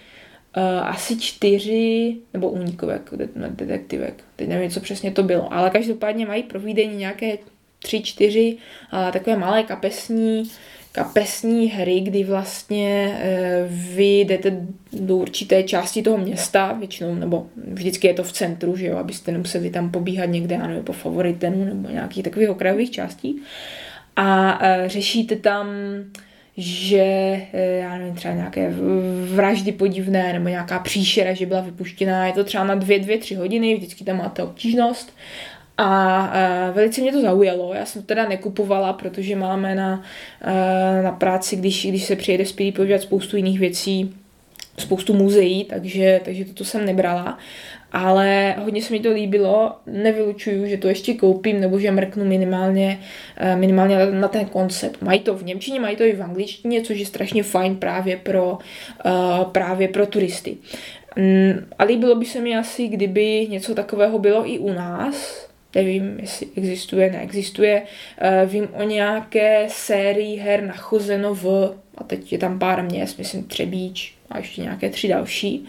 asi 0.81 1.17
čtyři, 1.17 2.17
nebo 2.33 2.49
únikovek, 2.49 3.10
detektivek, 3.49 4.23
teď 4.36 4.47
nevím, 4.47 4.69
co 4.69 4.79
přesně 4.79 5.12
to 5.12 5.23
bylo, 5.23 5.53
ale 5.53 5.69
každopádně 5.69 6.25
mají 6.25 6.43
pro 6.43 6.60
Vídeň 6.60 6.97
nějaké 6.97 7.38
tři, 7.79 8.01
čtyři 8.01 8.57
uh, 8.93 9.12
takové 9.12 9.38
malé 9.38 9.63
kapesní 9.63 10.49
kapesní 10.97 11.67
hry, 11.67 11.99
kdy 11.99 12.23
vlastně 12.23 13.19
e, 13.21 13.65
vy 13.69 14.19
jdete 14.19 14.67
do 14.93 15.17
určité 15.17 15.63
části 15.63 16.01
toho 16.01 16.17
města, 16.17 16.73
většinou, 16.73 17.15
nebo 17.15 17.47
vždycky 17.67 18.07
je 18.07 18.13
to 18.13 18.23
v 18.23 18.31
centru, 18.31 18.75
že 18.75 18.86
jo, 18.86 18.97
abyste 18.97 19.31
nemuseli 19.31 19.69
tam 19.69 19.91
pobíhat 19.91 20.25
někde, 20.25 20.55
já 20.55 20.67
nevím, 20.67 20.83
po 20.83 20.93
favoritenu 20.93 21.65
nebo 21.65 21.89
nějakých 21.89 22.23
takových 22.23 22.49
okrajových 22.49 22.91
částí. 22.91 23.41
A 24.15 24.60
e, 24.65 24.89
řešíte 24.89 25.36
tam 25.36 25.67
že 26.58 27.02
eh, 27.54 27.78
já 27.78 27.98
nevím, 27.98 28.15
třeba 28.15 28.34
nějaké 28.34 28.74
vraždy 29.34 29.72
podivné 29.72 30.34
nebo 30.34 30.50
nějaká 30.50 30.80
příšera, 30.80 31.34
že 31.34 31.46
byla 31.46 31.62
vypuštěná, 31.62 32.28
je 32.28 32.34
to 32.34 32.43
třeba 32.43 32.63
na 32.63 32.76
dvě, 32.76 33.00
dvě, 33.00 33.17
tři 33.17 33.36
hodiny, 33.36 33.76
vždycky 33.76 34.04
tam 34.04 34.17
máte 34.17 34.43
obtížnost. 34.43 35.13
A 35.80 36.24
uh, 36.70 36.76
velice 36.76 37.02
mě 37.02 37.12
to 37.12 37.22
zaujalo. 37.22 37.74
Já 37.74 37.86
jsem 37.86 38.02
to 38.02 38.06
teda 38.06 38.30
nekupovala, 38.30 38.93
protože 38.93 39.36
máme 39.36 39.76
na, 39.76 40.04
uh, 40.48 41.04
na 41.04 41.12
práci, 41.12 41.56
když, 41.56 41.86
když 41.86 42.04
se 42.04 42.15
přijede 42.15 42.46
zpět 42.46 42.76
podívat 42.76 43.02
spoustu 43.02 43.38
jiných 43.38 43.60
věcí, 43.60 44.13
spoustu 44.78 45.13
muzeí, 45.13 45.65
takže, 45.65 46.22
takže 46.26 46.46
toto 46.46 46.65
jsem 46.65 46.86
nebrala 46.86 47.38
ale 47.91 48.56
hodně 48.63 48.82
se 48.82 48.93
mi 48.93 49.00
to 49.00 49.12
líbilo, 49.12 49.76
nevylučuju, 49.86 50.65
že 50.65 50.78
to 50.78 50.88
ještě 50.88 51.13
koupím 51.13 51.62
nebo 51.62 51.80
že 51.80 51.91
mrknu 51.91 52.26
minimálně, 52.26 53.00
eh, 53.38 53.56
minimálně 53.56 54.06
na 54.06 54.28
ten 54.28 54.45
koncept. 54.45 55.02
Mají 55.02 55.19
to 55.19 55.34
v 55.34 55.43
Němčině, 55.43 55.80
mají 55.80 55.95
to 55.95 56.04
i 56.04 56.13
v 56.13 56.23
angličtině, 56.23 56.82
což 56.82 56.97
je 56.97 57.06
strašně 57.06 57.43
fajn 57.43 57.76
právě 57.76 58.17
pro, 58.17 58.58
eh, 59.06 59.12
právě 59.52 59.88
pro 59.88 60.06
turisty. 60.06 60.58
Mm, 61.15 61.65
a 61.80 61.84
líbilo 61.84 62.15
by 62.15 62.26
se 62.26 62.41
mi 62.41 62.58
asi, 62.58 62.88
kdyby 62.88 63.47
něco 63.50 63.76
takového 63.76 64.19
bylo 64.19 64.50
i 64.50 64.60
u 64.60 64.73
nás, 64.73 65.47
nevím, 65.76 66.17
jestli 66.19 66.47
existuje, 66.56 67.12
neexistuje. 67.12 67.84
Eh, 68.17 68.45
vím 68.45 68.67
o 68.73 68.84
nějaké 68.84 69.65
sérii 69.69 70.38
her 70.38 70.63
nachozeno 70.63 71.34
v, 71.36 71.73
a 71.97 72.04
teď 72.04 72.32
je 72.32 72.38
tam 72.38 72.60
pár 72.60 72.84
měst, 72.84 73.17
myslím 73.17 73.43
Třebíč 73.43 74.15
a 74.30 74.38
ještě 74.38 74.62
nějaké 74.62 74.89
tři 74.89 75.08
další. 75.08 75.65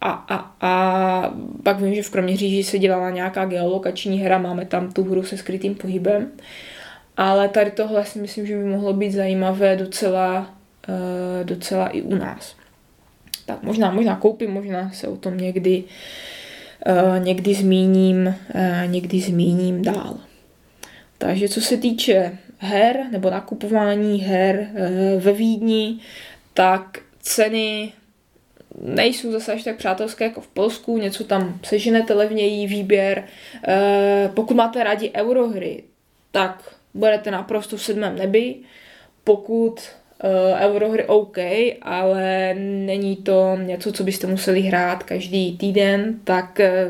A, 0.00 0.54
a 0.60 1.34
pak 1.62 1.80
vím, 1.80 1.94
že 1.94 2.02
v 2.02 2.10
Kroměříži 2.10 2.64
se 2.64 2.78
dělala 2.78 3.10
nějaká 3.10 3.44
geolokační 3.44 4.20
hra, 4.20 4.38
máme 4.38 4.66
tam 4.66 4.92
tu 4.92 5.04
hru 5.04 5.22
se 5.22 5.36
skrytým 5.36 5.74
pohybem. 5.74 6.30
Ale 7.16 7.48
tady 7.48 7.70
tohle 7.70 8.04
si 8.04 8.18
myslím, 8.18 8.46
že 8.46 8.56
by 8.56 8.64
mohlo 8.64 8.92
být 8.92 9.12
zajímavé 9.12 9.76
docela, 9.76 10.54
uh, 10.88 11.46
docela 11.46 11.88
i 11.88 12.02
u 12.02 12.14
nás. 12.14 12.56
Tak 13.46 13.62
možná, 13.62 13.90
možná 13.90 14.16
koupím, 14.16 14.50
možná 14.50 14.90
se 14.90 15.08
o 15.08 15.16
tom 15.16 15.38
někdy, 15.38 15.84
uh, 16.86 17.24
někdy 17.24 17.54
zmíním, 17.54 18.26
uh, 18.26 18.90
někdy 18.90 19.20
zmíním 19.20 19.82
dál. 19.82 20.18
Takže 21.18 21.48
co 21.48 21.60
se 21.60 21.76
týče 21.76 22.38
her 22.58 22.96
nebo 23.12 23.30
nakupování 23.30 24.20
her 24.20 24.68
ve 25.18 25.32
Vídni, 25.32 25.98
tak 26.54 26.98
ceny 27.20 27.92
nejsou 28.82 29.32
zase 29.32 29.52
až 29.52 29.62
tak 29.62 29.76
přátelské 29.76 30.24
jako 30.24 30.40
v 30.40 30.48
Polsku, 30.48 30.98
něco 30.98 31.24
tam 31.24 31.58
seženete 31.62 32.14
levněji, 32.14 32.66
výběr. 32.66 33.24
E, 33.68 34.30
pokud 34.34 34.56
máte 34.56 34.84
rádi 34.84 35.10
eurohry, 35.14 35.82
tak 36.32 36.74
budete 36.94 37.30
naprosto 37.30 37.76
v 37.76 37.82
sedmém 37.82 38.16
nebi. 38.16 38.54
Pokud 39.24 39.80
e, 39.80 40.54
eurohry 40.54 41.04
OK, 41.04 41.38
ale 41.82 42.54
není 42.58 43.16
to 43.16 43.56
něco, 43.62 43.92
co 43.92 44.04
byste 44.04 44.26
museli 44.26 44.60
hrát 44.60 45.02
každý 45.02 45.56
týden, 45.56 46.20
tak 46.24 46.60
e, 46.60 46.88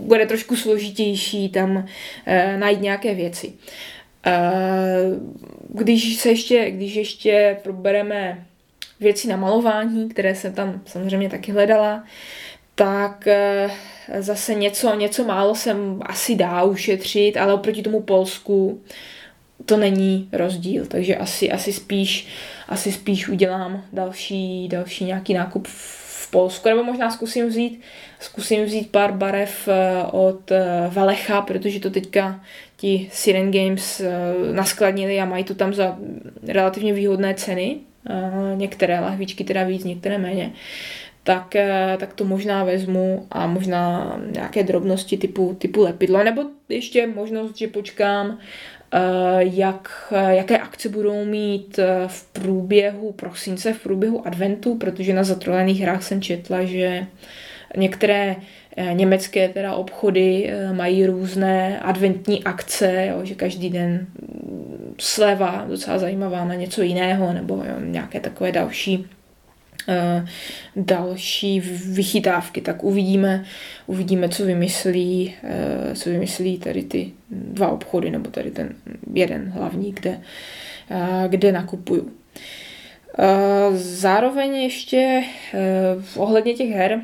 bude 0.00 0.26
trošku 0.26 0.56
složitější 0.56 1.48
tam 1.48 1.86
e, 2.26 2.56
najít 2.56 2.80
nějaké 2.80 3.14
věci. 3.14 3.52
E, 4.26 4.32
když 5.68 6.16
se 6.16 6.28
ještě, 6.28 6.70
když 6.70 6.94
ještě 6.94 7.56
probereme 7.62 8.46
věcí 9.02 9.28
na 9.28 9.36
malování, 9.36 10.08
které 10.08 10.34
jsem 10.34 10.52
tam 10.52 10.80
samozřejmě 10.86 11.28
taky 11.28 11.52
hledala, 11.52 12.04
tak 12.74 13.26
eh, 13.26 13.70
zase 14.18 14.54
něco, 14.54 14.94
něco 14.94 15.24
málo 15.24 15.54
jsem 15.54 16.00
asi 16.06 16.36
dá 16.36 16.62
ušetřit, 16.62 17.36
ale 17.36 17.54
oproti 17.54 17.82
tomu 17.82 18.02
Polsku 18.02 18.80
to 19.66 19.76
není 19.76 20.28
rozdíl, 20.32 20.86
takže 20.86 21.16
asi, 21.16 21.50
asi 21.50 21.72
spíš, 21.72 22.26
asi 22.68 22.92
spíš 22.92 23.28
udělám 23.28 23.84
další, 23.92 24.68
další 24.68 25.04
nějaký 25.04 25.34
nákup 25.34 25.68
v 25.68 26.30
Polsku, 26.30 26.68
nebo 26.68 26.84
možná 26.84 27.10
zkusím 27.10 27.48
vzít, 27.48 27.80
zkusím 28.20 28.64
vzít 28.64 28.90
pár 28.90 29.12
barev 29.12 29.68
eh, 29.68 30.02
od 30.10 30.50
eh, 30.50 30.64
Valecha, 30.88 31.42
protože 31.42 31.80
to 31.80 31.90
teďka 31.90 32.40
ti 32.76 33.08
Siren 33.12 33.50
Games 33.50 34.02
naskladnili 34.52 35.20
a 35.20 35.24
mají 35.24 35.44
to 35.44 35.54
tam 35.54 35.74
za 35.74 35.98
relativně 36.48 36.92
výhodné 36.92 37.34
ceny, 37.34 37.80
některé 38.54 39.00
lahvičky 39.00 39.44
teda 39.44 39.64
víc, 39.64 39.84
některé 39.84 40.18
méně. 40.18 40.52
Tak, 41.24 41.54
tak 41.98 42.14
to 42.14 42.24
možná 42.24 42.64
vezmu 42.64 43.26
a 43.30 43.46
možná 43.46 44.16
nějaké 44.30 44.62
drobnosti 44.62 45.16
typu, 45.16 45.56
typu 45.58 45.80
lepidlo, 45.80 46.24
nebo 46.24 46.42
ještě 46.68 47.06
možnost, 47.06 47.58
že 47.58 47.68
počkám 47.68 48.38
Eh, 48.94 49.38
jak, 49.40 50.12
jaké 50.28 50.58
akce 50.58 50.88
budou 50.88 51.24
mít 51.24 51.78
eh, 51.78 52.04
v 52.06 52.24
průběhu 52.32 53.12
prosince, 53.12 53.72
v 53.72 53.82
průběhu 53.82 54.26
adventu, 54.26 54.74
protože 54.74 55.14
na 55.14 55.24
zatrolených 55.24 55.80
hrách 55.80 56.02
jsem 56.02 56.22
četla, 56.22 56.64
že 56.64 57.06
některé 57.76 58.36
eh, 58.76 58.94
německé 58.94 59.48
teda 59.48 59.74
obchody 59.74 60.52
mají 60.72 61.06
různé 61.06 61.80
adventní 61.80 62.44
akce, 62.44 63.06
jo, 63.10 63.24
že 63.24 63.34
každý 63.34 63.70
den 63.70 64.06
sleva 64.98 65.64
docela 65.68 65.98
zajímavá 65.98 66.44
na 66.44 66.54
něco 66.54 66.82
jiného, 66.82 67.32
nebo 67.32 67.54
jo, 67.54 67.80
nějaké 67.80 68.20
takové 68.20 68.52
další 68.52 69.06
Eh, 69.88 70.26
další 70.76 71.60
vychytávky, 71.86 72.60
tak 72.60 72.84
uvidíme, 72.84 73.44
uvidíme, 73.86 74.28
co 74.28 74.44
vymyslí, 74.44 75.34
eh, 75.42 75.94
co 75.94 76.10
vymyslí 76.10 76.58
tady 76.58 76.82
ty 76.82 77.12
dva 77.30 77.68
obchody, 77.68 78.10
nebo 78.10 78.30
tady 78.30 78.50
ten 78.50 78.74
jeden 79.14 79.48
hlavní, 79.48 79.92
kde, 79.92 80.20
eh, 80.90 81.28
kde 81.28 81.52
nakupuju. 81.52 82.12
Zároveň 83.74 84.56
ještě 84.56 85.22
ohledně 86.16 86.54
těch 86.54 86.70
her, 86.70 87.02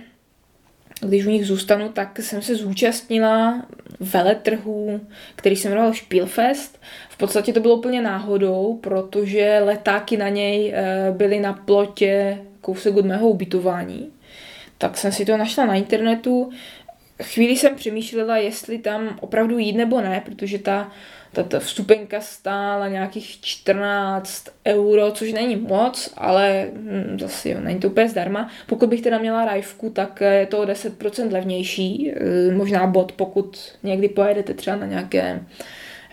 když 1.01 1.27
u 1.27 1.31
nich 1.31 1.47
zůstanu, 1.47 1.89
tak 1.89 2.19
jsem 2.19 2.43
se 2.43 2.55
zúčastnila 2.55 3.67
veletrhu, 4.01 5.01
který 5.37 5.57
se 5.57 5.69
jmenoval 5.69 5.95
Spielfest. 5.95 6.81
V 7.09 7.17
podstatě 7.17 7.53
to 7.53 7.61
bylo 7.61 7.77
úplně 7.77 8.03
náhodou, 8.03 8.79
protože 8.83 9.61
letáky 9.65 10.17
na 10.17 10.29
něj 10.29 10.75
byly 11.11 11.41
na 11.41 11.53
plotě 11.53 12.39
kousek 12.61 12.97
od 12.97 13.07
mého 13.07 13.29
ubytování. 13.29 14.11
Tak 14.79 14.99
jsem 14.99 15.13
si 15.13 15.25
to 15.25 15.37
našla 15.37 15.67
na 15.67 15.75
internetu. 15.75 16.51
Chvíli 17.23 17.57
jsem 17.57 17.75
přemýšlela, 17.75 18.37
jestli 18.37 18.79
tam 18.79 19.19
opravdu 19.21 19.59
jít 19.59 19.77
nebo 19.77 20.01
ne, 20.01 20.23
protože 20.25 20.59
ta, 20.59 20.93
ta, 21.33 21.43
ta 21.43 21.59
vstupenka 21.59 22.21
stála 22.21 22.89
nějakých 22.89 23.41
14 23.41 24.45
euro, 24.67 25.11
což 25.11 25.33
není 25.33 25.57
moc, 25.57 26.15
ale 26.17 26.69
hm, 26.75 27.19
zase 27.21 27.51
jo, 27.51 27.61
není 27.61 27.81
to 27.81 27.89
úplně 27.89 28.09
zdarma. 28.09 28.51
Pokud 28.67 28.89
bych 28.89 29.01
teda 29.03 29.19
měla 29.19 29.45
rajvku, 29.45 29.91
tak 29.91 30.21
je 30.21 30.47
to 30.47 30.59
o 30.59 30.65
10% 30.65 31.33
levnější, 31.33 32.13
e, 32.13 32.53
možná 32.55 32.87
bod, 32.87 33.13
pokud 33.13 33.73
někdy 33.83 34.09
pojedete 34.09 34.55
třeba 34.55 34.77
na 34.77 34.87
nějaké 34.87 35.41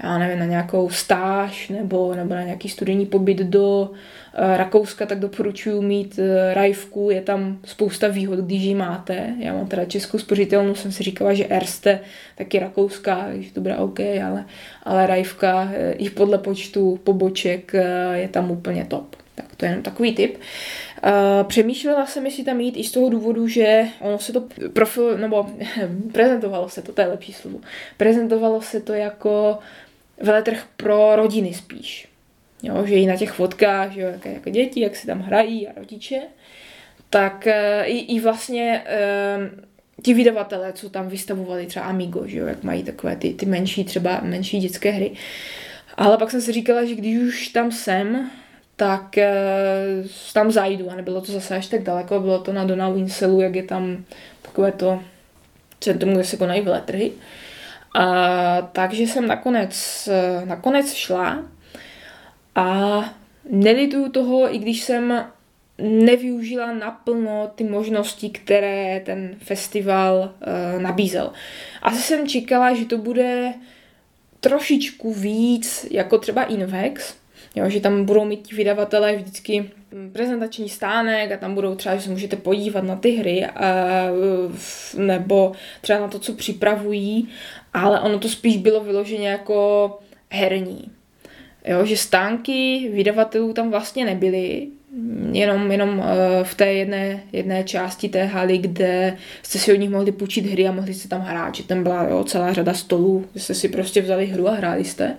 já 0.03 0.17
nevím, 0.17 0.39
na 0.39 0.45
nějakou 0.45 0.89
stáž 0.89 1.69
nebo, 1.69 2.15
nebo 2.15 2.35
na 2.35 2.43
nějaký 2.43 2.69
studijní 2.69 3.05
pobyt 3.05 3.37
do 3.37 3.91
Eh, 4.24 4.24
Rakouska, 4.35 5.05
tak 5.05 5.19
doporučuji 5.19 5.81
mít 5.81 6.19
eh, 6.19 6.53
rajvku, 6.53 7.09
je 7.09 7.21
tam 7.21 7.59
spousta 7.65 8.07
výhod, 8.07 8.39
když 8.39 8.63
ji 8.63 8.75
máte. 8.75 9.35
Já 9.39 9.53
mám 9.53 9.67
teda 9.67 9.85
českou 9.85 10.19
spořitelnu, 10.19 10.75
jsem 10.75 10.91
si 10.91 11.03
říkala, 11.03 11.33
že 11.33 11.45
Erste 11.45 11.99
taky 12.37 12.59
Rakouska, 12.59 13.25
takže 13.31 13.53
to 13.53 13.61
bude 13.61 13.77
OK, 13.77 13.99
ale, 13.99 14.45
ale 14.83 15.07
rajvka 15.07 15.71
eh, 15.73 15.91
i 15.91 16.09
podle 16.09 16.37
počtu 16.37 16.99
poboček 17.03 17.73
je 18.13 18.27
tam 18.27 18.51
úplně 18.51 18.85
top. 18.85 19.15
Tak 19.35 19.55
to 19.57 19.65
je 19.65 19.71
jenom 19.71 19.83
takový 19.83 20.15
tip. 20.15 20.37
Přemýšlela 21.47 22.05
jsem, 22.05 22.25
jestli 22.25 22.43
tam 22.43 22.59
jít 22.59 22.77
i 22.77 22.83
z 22.83 22.91
toho 22.91 23.09
důvodu, 23.09 23.47
že 23.47 23.85
ono 23.99 24.19
se 24.19 24.33
to 24.33 24.43
profil, 24.73 25.17
nebo 25.17 25.47
prezentovalo 26.11 26.69
se 26.69 26.81
to, 26.81 26.93
to 26.93 27.01
je 27.01 27.07
lepší 27.07 27.33
slovo, 27.33 27.59
prezentovalo 27.97 28.61
se 28.61 28.79
to 28.79 28.93
jako 28.93 29.57
veletrh 30.21 30.63
pro 30.77 31.15
rodiny 31.15 31.53
spíš. 31.53 32.14
Jo, 32.65 32.85
že 32.85 32.95
i 32.95 33.05
na 33.05 33.15
těch 33.15 33.31
fotkách, 33.31 33.91
že 33.91 34.01
jo, 34.01 34.07
jako, 34.07 34.29
jako 34.29 34.49
děti, 34.49 34.81
jak 34.81 34.95
si 34.95 35.07
tam 35.07 35.19
hrají 35.19 35.67
a 35.67 35.79
rodiče, 35.79 36.21
tak 37.09 37.47
e, 37.47 37.83
i, 37.83 37.97
i 37.97 38.19
vlastně 38.19 38.83
e, 38.85 39.37
ti 40.01 40.13
vydavatelé, 40.13 40.73
co 40.73 40.89
tam 40.89 41.07
vystavovali 41.07 41.65
třeba 41.65 41.85
Amigo, 41.85 42.27
že 42.27 42.37
jo, 42.37 42.47
jak 42.47 42.63
mají 42.63 42.83
takové 42.83 43.15
ty, 43.15 43.33
ty 43.33 43.45
menší, 43.45 43.83
třeba 43.83 44.19
menší 44.23 44.59
dětské 44.59 44.91
hry. 44.91 45.11
Ale 45.97 46.17
pak 46.17 46.31
jsem 46.31 46.41
si 46.41 46.51
říkala, 46.51 46.85
že 46.85 46.95
když 46.95 47.17
už 47.17 47.47
tam 47.47 47.71
jsem, 47.71 48.31
tak 48.75 49.17
e, 49.17 49.33
tam 50.33 50.51
zajdu 50.51 50.91
a 50.91 50.95
nebylo 50.95 51.21
to 51.21 51.31
zase 51.31 51.55
až 51.55 51.67
tak 51.67 51.83
daleko, 51.83 52.19
bylo 52.19 52.39
to 52.39 52.53
na 52.53 52.65
Donau 52.65 52.95
Inselu, 52.95 53.41
jak 53.41 53.55
je 53.55 53.63
tam 53.63 54.03
takové 54.41 54.71
to 54.71 55.03
centrum, 55.79 56.13
kde 56.13 56.23
se 56.23 56.37
konají 56.37 56.61
veletrhy. 56.61 57.11
A, 57.95 58.61
takže 58.61 59.03
jsem 59.03 59.27
nakonec, 59.27 60.09
nakonec 60.45 60.93
šla 60.93 61.54
a 62.55 63.03
nelituju 63.49 64.09
toho, 64.09 64.55
i 64.55 64.57
když 64.57 64.81
jsem 64.81 65.25
nevyužila 65.77 66.73
naplno 66.73 67.51
ty 67.55 67.63
možnosti, 67.63 68.29
které 68.29 69.01
ten 69.05 69.35
festival 69.37 70.17
uh, 70.17 70.81
nabízel. 70.81 71.33
Asi 71.81 72.01
jsem 72.01 72.27
čekala, 72.27 72.73
že 72.73 72.85
to 72.85 72.97
bude 72.97 73.53
trošičku 74.39 75.13
víc 75.13 75.87
jako 75.91 76.17
třeba 76.17 76.43
Invex, 76.43 77.15
jo, 77.55 77.69
že 77.69 77.79
tam 77.79 78.05
budou 78.05 78.25
mít 78.25 78.47
ti 78.47 78.55
vydavatelé 78.55 79.15
vždycky 79.15 79.69
prezentační 80.11 80.69
stánek 80.69 81.31
a 81.31 81.37
tam 81.37 81.55
budou 81.55 81.75
třeba, 81.75 81.95
že 81.95 82.01
se 82.01 82.09
můžete 82.09 82.35
podívat 82.35 82.83
na 82.83 82.95
ty 82.95 83.11
hry 83.11 83.45
a, 83.45 83.71
nebo 84.97 85.51
třeba 85.81 85.99
na 85.99 86.07
to, 86.07 86.19
co 86.19 86.33
připravují, 86.33 87.29
ale 87.73 87.99
ono 87.99 88.19
to 88.19 88.29
spíš 88.29 88.57
bylo 88.57 88.83
vyloženě 88.83 89.27
jako 89.27 89.99
herní. 90.29 90.91
Jo, 91.67 91.85
že 91.85 91.97
stánky 91.97 92.89
vydavatelů 92.93 93.53
tam 93.53 93.71
vlastně 93.71 94.05
nebyly, 94.05 94.67
jenom, 95.31 95.71
jenom 95.71 96.03
eh, 96.05 96.43
v 96.43 96.55
té 96.55 96.73
jedné, 96.73 97.23
jedné 97.31 97.63
části 97.63 98.09
té 98.09 98.23
haly, 98.23 98.57
kde 98.57 99.17
jste 99.43 99.59
si 99.59 99.73
od 99.73 99.75
nich 99.75 99.89
mohli 99.89 100.11
půjčit 100.11 100.45
hry 100.45 100.67
a 100.67 100.71
mohli 100.71 100.93
jste 100.93 101.07
tam 101.07 101.21
hrát, 101.21 101.55
že 101.55 101.63
tam 101.63 101.83
byla 101.83 102.03
jo, 102.03 102.23
celá 102.23 102.53
řada 102.53 102.73
stolů, 102.73 103.25
že 103.35 103.41
jste 103.41 103.53
si 103.53 103.69
prostě 103.69 104.01
vzali 104.01 104.25
hru 104.25 104.49
a 104.49 104.55
hráli 104.55 104.85
jste. 104.85 105.17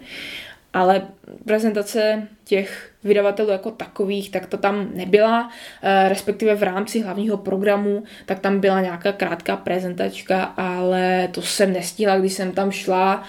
Ale 0.72 1.02
prezentace 1.44 2.28
těch 2.44 2.90
vydavatelů 3.04 3.50
jako 3.50 3.70
takových, 3.70 4.30
tak 4.30 4.46
to 4.46 4.56
tam 4.56 4.88
nebyla, 4.94 5.50
eh, 5.82 6.08
respektive 6.08 6.54
v 6.54 6.62
rámci 6.62 7.00
hlavního 7.00 7.36
programu, 7.36 8.04
tak 8.26 8.38
tam 8.38 8.60
byla 8.60 8.80
nějaká 8.80 9.12
krátká 9.12 9.56
prezentačka, 9.56 10.42
ale 10.44 11.28
to 11.32 11.42
jsem 11.42 11.72
nestihla, 11.72 12.18
když 12.18 12.32
jsem 12.32 12.52
tam 12.52 12.70
šla 12.70 13.24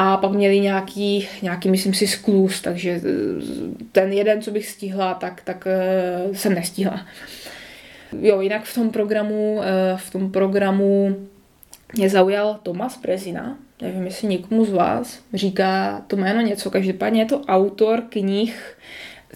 a 0.00 0.16
pak 0.16 0.32
měli 0.32 0.60
nějaký, 0.60 1.28
nějaký 1.42 1.70
myslím 1.70 1.94
si, 1.94 2.06
sklus, 2.06 2.60
takže 2.60 2.90
eh, 2.90 3.84
ten 3.92 4.12
jeden, 4.12 4.42
co 4.42 4.50
bych 4.50 4.66
stihla, 4.66 5.14
tak, 5.14 5.40
tak 5.44 5.68
uh, 6.26 6.34
jsem 6.34 6.54
nestihla. 6.54 7.06
Jo, 8.20 8.40
jinak 8.40 8.64
v 8.64 8.74
tom 8.74 8.90
programu, 8.90 9.54
uh, 9.54 9.64
v 9.96 10.10
tom 10.10 10.32
programu 10.32 11.16
mě 11.96 12.10
zaujal 12.10 12.58
Tomas 12.62 12.96
Prezina, 12.96 13.58
nevím, 13.82 14.04
jestli 14.04 14.28
někomu 14.28 14.64
z 14.64 14.72
vás 14.72 15.20
říká 15.34 16.02
to 16.06 16.16
jméno 16.16 16.40
něco, 16.40 16.70
každopádně 16.70 17.22
je 17.22 17.26
to 17.26 17.40
autor 17.40 18.02
knih 18.08 18.76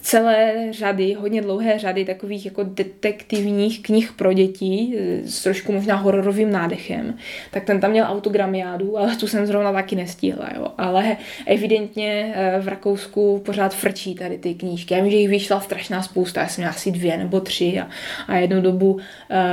celé 0.01 0.67
řady, 0.71 1.13
hodně 1.13 1.41
dlouhé 1.41 1.79
řady 1.79 2.05
takových 2.05 2.45
jako 2.45 2.63
detektivních 2.63 3.83
knih 3.83 4.11
pro 4.11 4.33
děti 4.33 4.99
s 5.25 5.43
trošku 5.43 5.71
možná 5.71 5.95
hororovým 5.95 6.51
nádechem, 6.51 7.17
tak 7.51 7.63
ten 7.63 7.79
tam 7.79 7.91
měl 7.91 8.05
autogramiádu, 8.09 8.97
ale 8.97 9.15
tu 9.15 9.27
jsem 9.27 9.45
zrovna 9.45 9.73
taky 9.73 9.95
nestihla, 9.95 10.49
jo. 10.55 10.67
Ale 10.77 11.17
evidentně 11.45 12.33
eh, 12.35 12.59
v 12.61 12.67
Rakousku 12.67 13.41
pořád 13.45 13.75
frčí 13.75 14.15
tady 14.15 14.37
ty 14.37 14.53
knížky. 14.53 14.93
Já 14.93 15.01
vím, 15.01 15.11
že 15.11 15.17
jich 15.17 15.29
vyšla 15.29 15.59
strašná 15.59 16.03
spousta, 16.03 16.41
já 16.41 16.47
jsem 16.47 16.61
měla 16.61 16.73
asi 16.73 16.91
dvě 16.91 17.17
nebo 17.17 17.39
tři 17.39 17.79
a, 17.79 17.87
a 18.27 18.35
jednu 18.35 18.61
dobu 18.61 18.93
uh, 18.93 18.99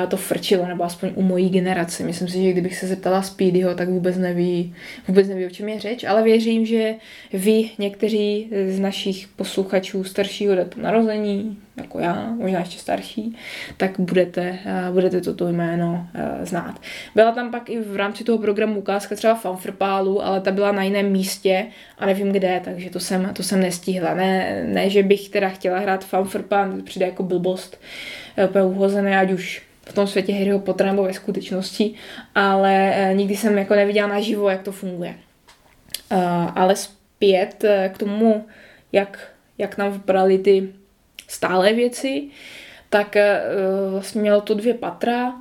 to 0.08 0.16
frčilo, 0.16 0.66
nebo 0.66 0.84
aspoň 0.84 1.10
u 1.14 1.22
mojí 1.22 1.50
generace. 1.50 2.04
Myslím 2.04 2.28
si, 2.28 2.42
že 2.42 2.52
kdybych 2.52 2.76
se 2.76 2.86
zeptala 2.86 3.22
Speedyho, 3.22 3.74
tak 3.74 3.88
vůbec 3.88 4.18
neví, 4.18 4.74
vůbec 5.08 5.28
neví, 5.28 5.46
o 5.46 5.50
čem 5.50 5.68
je 5.68 5.80
řeč, 5.80 6.04
ale 6.04 6.22
věřím, 6.22 6.66
že 6.66 6.94
vy, 7.32 7.70
někteří 7.78 8.50
z 8.68 8.78
našich 8.78 9.28
posluchačů 9.28 10.04
starší 10.04 10.29
staršího 10.30 10.54
datu 10.54 10.80
narození, 10.80 11.58
jako 11.76 11.98
já, 11.98 12.14
možná 12.36 12.58
ještě 12.58 12.78
starší, 12.78 13.36
tak 13.76 14.00
budete, 14.00 14.58
uh, 14.88 14.94
budete 14.94 15.20
toto 15.20 15.48
jméno 15.48 16.06
uh, 16.14 16.44
znát. 16.44 16.80
Byla 17.14 17.32
tam 17.32 17.50
pak 17.50 17.70
i 17.70 17.80
v 17.80 17.96
rámci 17.96 18.24
toho 18.24 18.38
programu 18.38 18.78
ukázka 18.78 19.14
třeba 19.14 19.34
fanfrpálu, 19.34 20.24
ale 20.24 20.40
ta 20.40 20.50
byla 20.50 20.72
na 20.72 20.82
jiném 20.82 21.12
místě 21.12 21.66
a 21.98 22.06
nevím 22.06 22.32
kde, 22.32 22.60
takže 22.64 22.90
to 22.90 23.00
jsem, 23.00 23.30
to 23.34 23.42
jsem 23.42 23.60
nestihla. 23.60 24.14
Ne, 24.14 24.64
ne 24.66 24.90
že 24.90 25.02
bych 25.02 25.28
teda 25.28 25.48
chtěla 25.48 25.78
hrát 25.78 26.04
fanfrpál, 26.04 26.72
to 26.72 26.82
přijde 26.82 27.06
jako 27.06 27.22
blbost, 27.22 27.80
úplně 28.48 28.64
uhozené, 28.64 29.18
ať 29.18 29.32
už 29.32 29.62
v 29.86 29.92
tom 29.92 30.06
světě 30.06 30.32
Harryho 30.32 30.58
Pottera 30.58 30.90
nebo 30.90 31.02
ve 31.02 31.14
skutečnosti, 31.14 31.94
ale 32.34 32.94
nikdy 33.14 33.36
jsem 33.36 33.58
jako 33.58 33.74
neviděla 33.74 34.08
naživo, 34.08 34.50
jak 34.50 34.62
to 34.62 34.72
funguje. 34.72 35.14
Ale 36.54 36.74
pět 37.18 37.64
k 37.88 37.98
tomu, 37.98 38.46
jak, 38.92 39.29
jak 39.60 39.78
nám 39.78 39.92
vypadaly 39.92 40.38
ty 40.38 40.68
stále 41.28 41.72
věci, 41.72 42.28
tak 42.90 43.16
vlastně 43.90 44.20
mělo 44.20 44.40
to 44.40 44.54
dvě 44.54 44.74
patra. 44.74 45.34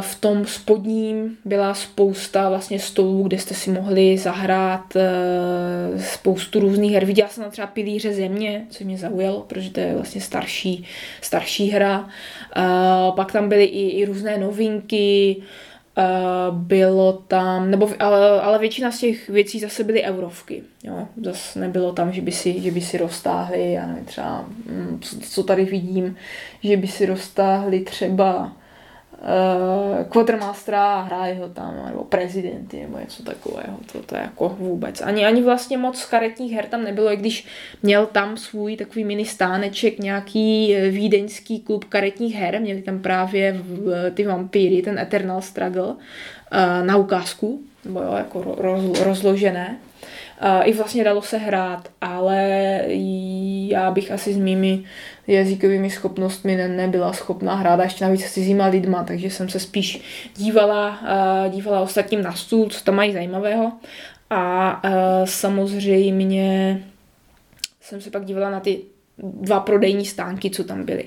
V 0.00 0.20
tom 0.20 0.46
spodním 0.46 1.36
byla 1.44 1.74
spousta 1.74 2.48
vlastně 2.48 2.78
stolů, 2.78 3.22
kde 3.22 3.38
jste 3.38 3.54
si 3.54 3.70
mohli 3.70 4.18
zahrát 4.18 4.96
eh, 4.96 5.98
spoustu 5.98 6.60
různých 6.60 6.92
her. 6.92 7.04
Viděla 7.04 7.28
jsem 7.28 7.50
třeba 7.50 7.66
Pilíře 7.66 8.14
země, 8.14 8.66
co 8.70 8.84
mě 8.84 8.98
zaujalo, 8.98 9.40
protože 9.40 9.70
to 9.70 9.80
je 9.80 9.94
vlastně 9.94 10.20
starší, 10.20 10.84
starší 11.20 11.70
hra. 11.70 12.08
Pak 13.16 13.32
tam 13.32 13.48
byly 13.48 13.64
i, 13.64 13.88
i 13.88 14.04
různé 14.04 14.38
novinky, 14.38 15.36
bylo 16.50 17.12
tam, 17.12 17.70
nebo, 17.70 17.90
ale, 17.98 18.40
ale 18.40 18.58
většina 18.58 18.92
z 18.92 18.98
těch 18.98 19.28
věcí 19.28 19.60
zase 19.60 19.84
byly 19.84 20.02
eurovky. 20.02 20.62
Jo? 20.84 21.08
Zase 21.24 21.58
nebylo 21.60 21.92
tam, 21.92 22.12
že 22.12 22.20
by 22.20 22.32
si, 22.32 22.60
že 22.60 22.70
by 22.70 22.80
si 22.80 22.98
roztáhli, 22.98 23.72
já 23.72 23.86
nevím, 23.86 24.04
třeba, 24.04 24.44
mm, 24.66 24.98
co, 25.02 25.20
co 25.20 25.42
tady 25.42 25.64
vidím, 25.64 26.16
že 26.62 26.76
by 26.76 26.86
si 26.88 27.06
roztáhli 27.06 27.80
třeba 27.80 28.52
uh, 29.22 30.04
quartermastera 30.04 30.94
a 30.94 31.02
hraje 31.02 31.34
ho 31.34 31.48
tam, 31.48 31.74
nebo 31.86 32.04
prezidenty, 32.04 32.80
nebo 32.80 32.98
něco 32.98 33.22
takového. 33.22 33.78
To, 33.92 34.02
to 34.02 34.14
je 34.14 34.22
jako 34.22 34.48
vůbec. 34.58 35.00
Ani, 35.00 35.26
ani 35.26 35.42
vlastně 35.42 35.78
moc 35.78 36.04
karetních 36.04 36.52
her 36.52 36.66
tam 36.66 36.84
nebylo, 36.84 37.12
i 37.12 37.16
když 37.16 37.46
měl 37.82 38.06
tam 38.06 38.36
svůj 38.36 38.76
takový 38.76 39.04
mini 39.04 39.24
stáneček, 39.24 39.98
nějaký 39.98 40.74
eh, 40.74 40.88
vídeňský 40.88 41.60
klub 41.60 41.84
karetních 41.84 42.34
her, 42.34 42.60
měli 42.60 42.82
tam 42.82 42.98
právě 42.98 43.52
v, 43.52 44.10
ty 44.10 44.26
vampíry, 44.26 44.82
ten 44.82 44.98
Eternal 44.98 45.42
Struggle, 45.42 45.86
uh, 45.86 45.96
na 46.82 46.96
ukázku, 46.96 47.60
nebo 47.84 48.00
jo, 48.00 48.14
jako 48.16 48.54
roz, 48.58 49.00
rozložené. 49.00 49.78
Uh, 50.42 50.68
I 50.68 50.72
vlastně 50.72 51.04
dalo 51.04 51.22
se 51.22 51.38
hrát, 51.38 51.88
ale 52.00 52.80
já 53.68 53.90
bych 53.90 54.10
asi 54.10 54.32
s 54.32 54.36
mými 54.36 54.84
jazykovými 55.26 55.90
schopnostmi 55.90 56.56
ne, 56.56 56.68
nebyla 56.68 57.12
schopná 57.12 57.54
hrát 57.54 57.80
a 57.80 57.82
ještě 57.82 58.04
navíc 58.04 58.24
s 58.24 58.32
cizíma 58.32 58.66
lidma, 58.66 59.04
takže 59.04 59.30
jsem 59.30 59.48
se 59.48 59.60
spíš 59.60 60.00
dívala, 60.36 60.98
uh, 61.46 61.52
dívala 61.52 61.80
ostatním 61.80 62.22
na 62.22 62.32
stůl, 62.32 62.68
co 62.68 62.84
tam 62.84 62.94
mají 62.94 63.12
zajímavého 63.12 63.72
a 64.30 64.82
uh, 64.84 64.90
samozřejmě 65.24 66.82
jsem 67.80 68.00
se 68.00 68.10
pak 68.10 68.24
dívala 68.24 68.50
na 68.50 68.60
ty 68.60 68.80
dva 69.18 69.60
prodejní 69.60 70.06
stánky, 70.06 70.50
co 70.50 70.64
tam 70.64 70.84
byly. 70.84 71.04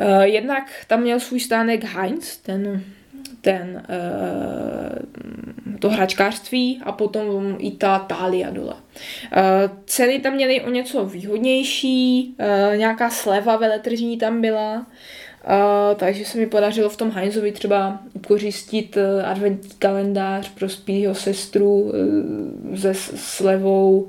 Uh, 0.00 0.22
jednak 0.22 0.70
tam 0.86 1.00
měl 1.00 1.20
svůj 1.20 1.40
stánek 1.40 1.84
Heinz, 1.84 2.36
ten 2.36 2.84
ten, 3.42 3.82
uh, 3.88 5.78
to 5.78 5.90
hračkářství 5.90 6.80
a 6.84 6.92
potom 6.92 7.56
i 7.58 7.70
ta 7.70 7.98
tália 7.98 8.50
dole. 8.50 8.74
Uh, 8.74 8.80
ceny 9.86 10.20
tam 10.20 10.34
měly 10.34 10.60
o 10.60 10.70
něco 10.70 11.04
výhodnější, 11.06 12.34
uh, 12.38 12.76
nějaká 12.76 13.10
sleva 13.10 13.56
veletržní 13.56 14.18
tam 14.18 14.40
byla, 14.40 14.86
takže 15.96 16.24
se 16.24 16.38
mi 16.38 16.46
podařilo 16.46 16.88
v 16.88 16.96
tom 16.96 17.10
Heinzovi 17.10 17.52
třeba 17.52 17.98
ukořistit 18.12 18.98
adventní 19.24 19.70
kalendář 19.78 20.48
pro 20.48 20.68
spího 20.68 21.14
sestru 21.14 21.92
se 22.74 22.94
slevou 22.94 24.08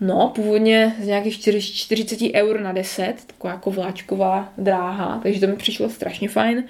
No, 0.00 0.32
původně 0.34 0.96
z 1.00 1.06
nějakých 1.06 1.40
40 1.62 2.18
eur 2.34 2.60
na 2.60 2.72
10, 2.72 3.14
taková 3.26 3.52
jako 3.52 3.70
vláčková 3.70 4.52
dráha, 4.58 5.20
takže 5.22 5.40
to 5.40 5.46
mi 5.46 5.56
přišlo 5.56 5.90
strašně 5.90 6.28
fajn. 6.28 6.64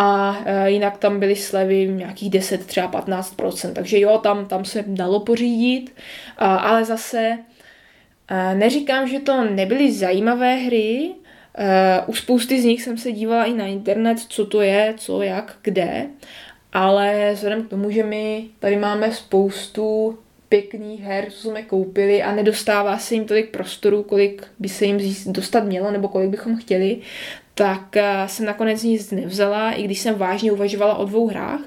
A 0.00 0.36
e, 0.44 0.70
jinak 0.70 0.98
tam 0.98 1.20
byly 1.20 1.36
slevy 1.36 1.88
nějakých 1.88 2.30
10, 2.30 2.66
třeba 2.66 3.02
15%, 3.02 3.72
takže 3.72 4.00
jo, 4.00 4.18
tam, 4.18 4.46
tam 4.46 4.64
se 4.64 4.84
dalo 4.86 5.20
pořídit, 5.20 5.94
ale 6.38 6.84
zase 6.84 7.38
e, 8.28 8.54
neříkám, 8.54 9.08
že 9.08 9.20
to 9.20 9.44
nebyly 9.44 9.92
zajímavé 9.92 10.54
hry, 10.54 11.10
e, 11.54 12.02
u 12.06 12.14
spousty 12.14 12.62
z 12.62 12.64
nich 12.64 12.82
jsem 12.82 12.98
se 12.98 13.12
dívala 13.12 13.44
i 13.44 13.52
na 13.54 13.66
internet, 13.66 14.18
co 14.28 14.46
to 14.46 14.60
je, 14.60 14.94
co, 14.96 15.22
jak, 15.22 15.56
kde, 15.62 16.06
ale 16.72 17.30
vzhledem 17.34 17.62
k 17.62 17.70
tomu, 17.70 17.90
že 17.90 18.02
my 18.02 18.44
tady 18.58 18.76
máme 18.76 19.12
spoustu 19.12 20.18
pěkných 20.48 21.00
her, 21.00 21.30
co 21.30 21.48
jsme 21.48 21.62
koupili 21.62 22.22
a 22.22 22.32
nedostává 22.32 22.98
se 22.98 23.14
jim 23.14 23.24
tolik 23.24 23.50
prostoru, 23.50 24.02
kolik 24.02 24.46
by 24.58 24.68
se 24.68 24.84
jim 24.84 24.98
dostat 25.26 25.64
mělo, 25.64 25.90
nebo 25.90 26.08
kolik 26.08 26.30
bychom 26.30 26.56
chtěli, 26.56 26.98
tak 27.58 27.96
eh, 27.96 28.28
jsem 28.28 28.46
nakonec 28.46 28.82
nic 28.82 29.10
nevzala, 29.10 29.72
i 29.72 29.82
když 29.82 30.00
jsem 30.00 30.14
vážně 30.14 30.52
uvažovala 30.52 30.94
o 30.94 31.04
dvou 31.04 31.28
hrách. 31.28 31.60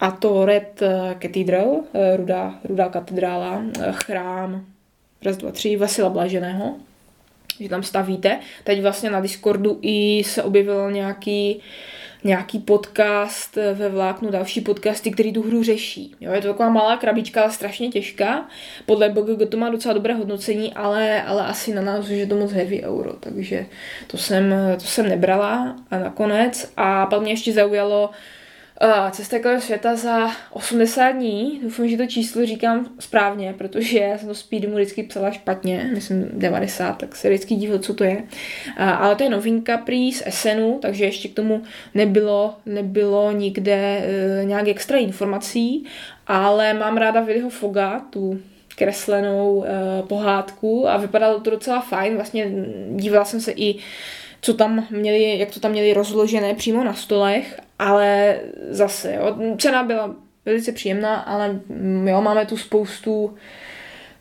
A 0.00 0.10
to 0.10 0.44
Red 0.44 0.82
eh, 0.82 1.16
Cathedral, 1.22 1.80
eh, 1.94 2.16
rudá, 2.16 2.54
rudá 2.64 2.88
katedrála, 2.88 3.62
chrám, 3.90 4.64
raz, 5.24 5.36
dva, 5.36 5.50
tři, 5.50 5.76
Vasila 5.76 6.08
Blaženého, 6.08 6.74
že 7.60 7.68
tam 7.68 7.82
stavíte. 7.82 8.40
Teď 8.64 8.82
vlastně 8.82 9.10
na 9.10 9.20
Discordu 9.20 9.78
i 9.82 10.24
se 10.24 10.42
objevil 10.42 10.90
nějaký 10.90 11.56
uh, 11.56 11.62
nějaký 12.24 12.58
podcast 12.58 13.56
ve 13.56 13.88
vláknu, 13.88 14.30
další 14.30 14.60
podcasty, 14.60 15.10
který 15.10 15.32
tu 15.32 15.42
hru 15.42 15.62
řeší. 15.62 16.14
Jo, 16.20 16.32
je 16.32 16.40
to 16.40 16.48
taková 16.48 16.68
malá 16.68 16.96
krabička, 16.96 17.42
ale 17.42 17.52
strašně 17.52 17.88
těžká. 17.88 18.48
Podle 18.86 19.08
BGG 19.08 19.48
to 19.48 19.56
má 19.56 19.70
docela 19.70 19.94
dobré 19.94 20.14
hodnocení, 20.14 20.74
ale, 20.74 21.22
ale 21.22 21.46
asi 21.46 21.74
na 21.74 21.82
nás 21.82 22.08
je 22.08 22.26
to 22.26 22.36
moc 22.36 22.52
heavy 22.52 22.82
euro, 22.82 23.12
takže 23.12 23.66
to 24.06 24.18
jsem, 24.18 24.54
to 24.74 24.84
jsem 24.84 25.08
nebrala 25.08 25.76
a 25.90 25.98
nakonec. 25.98 26.72
A 26.76 27.06
pak 27.06 27.22
mě 27.22 27.32
ještě 27.32 27.52
zaujalo 27.52 28.10
cesta 29.10 29.38
kolem 29.38 29.60
světa 29.60 29.96
za 29.96 30.30
80 30.50 31.10
dní. 31.10 31.60
Doufám, 31.62 31.88
že 31.88 31.96
to 31.96 32.06
číslo 32.06 32.46
říkám 32.46 32.86
správně, 32.98 33.54
protože 33.58 33.98
já 33.98 34.18
jsem 34.18 34.28
to 34.28 34.34
Speedymu 34.34 34.74
vždycky 34.74 35.02
psala 35.02 35.30
špatně, 35.30 35.90
myslím 35.94 36.30
90, 36.32 36.98
tak 36.98 37.16
se 37.16 37.28
vždycky 37.28 37.54
díval, 37.54 37.78
co 37.78 37.94
to 37.94 38.04
je. 38.04 38.16
Uh, 38.16 38.22
ale 38.76 39.16
to 39.16 39.22
je 39.22 39.30
novinka 39.30 39.78
prý 39.78 40.12
z 40.12 40.22
SNu, 40.28 40.78
takže 40.82 41.04
ještě 41.04 41.28
k 41.28 41.34
tomu 41.34 41.62
nebylo, 41.94 42.54
nebylo 42.66 43.32
nikde 43.32 44.02
uh, 44.42 44.48
nějak 44.48 44.68
extra 44.68 44.98
informací, 44.98 45.84
ale 46.26 46.74
mám 46.74 46.96
ráda 46.96 47.20
Willyho 47.20 47.50
Foga, 47.50 48.00
tu 48.10 48.40
kreslenou 48.76 49.64
pohádku 50.08 50.88
a 50.88 50.96
vypadalo 50.96 51.40
to 51.40 51.50
docela 51.50 51.80
fajn. 51.80 52.14
Vlastně 52.14 52.52
dívala 52.90 53.24
jsem 53.24 53.40
se 53.40 53.52
i 53.52 53.78
co 54.40 54.54
tam 54.54 54.86
měli, 54.90 55.38
jak 55.38 55.50
to 55.50 55.60
tam 55.60 55.70
měli 55.70 55.92
rozložené 55.92 56.54
přímo 56.54 56.84
na 56.84 56.94
stolech, 56.94 57.60
ale 57.78 58.38
zase, 58.70 59.14
jo, 59.14 59.36
cena 59.58 59.82
byla 59.82 60.14
velice 60.44 60.72
příjemná, 60.72 61.16
ale 61.16 61.60
mm, 61.68 62.08
jo, 62.08 62.20
máme 62.20 62.46
tu 62.46 62.56
spoustu 62.56 63.34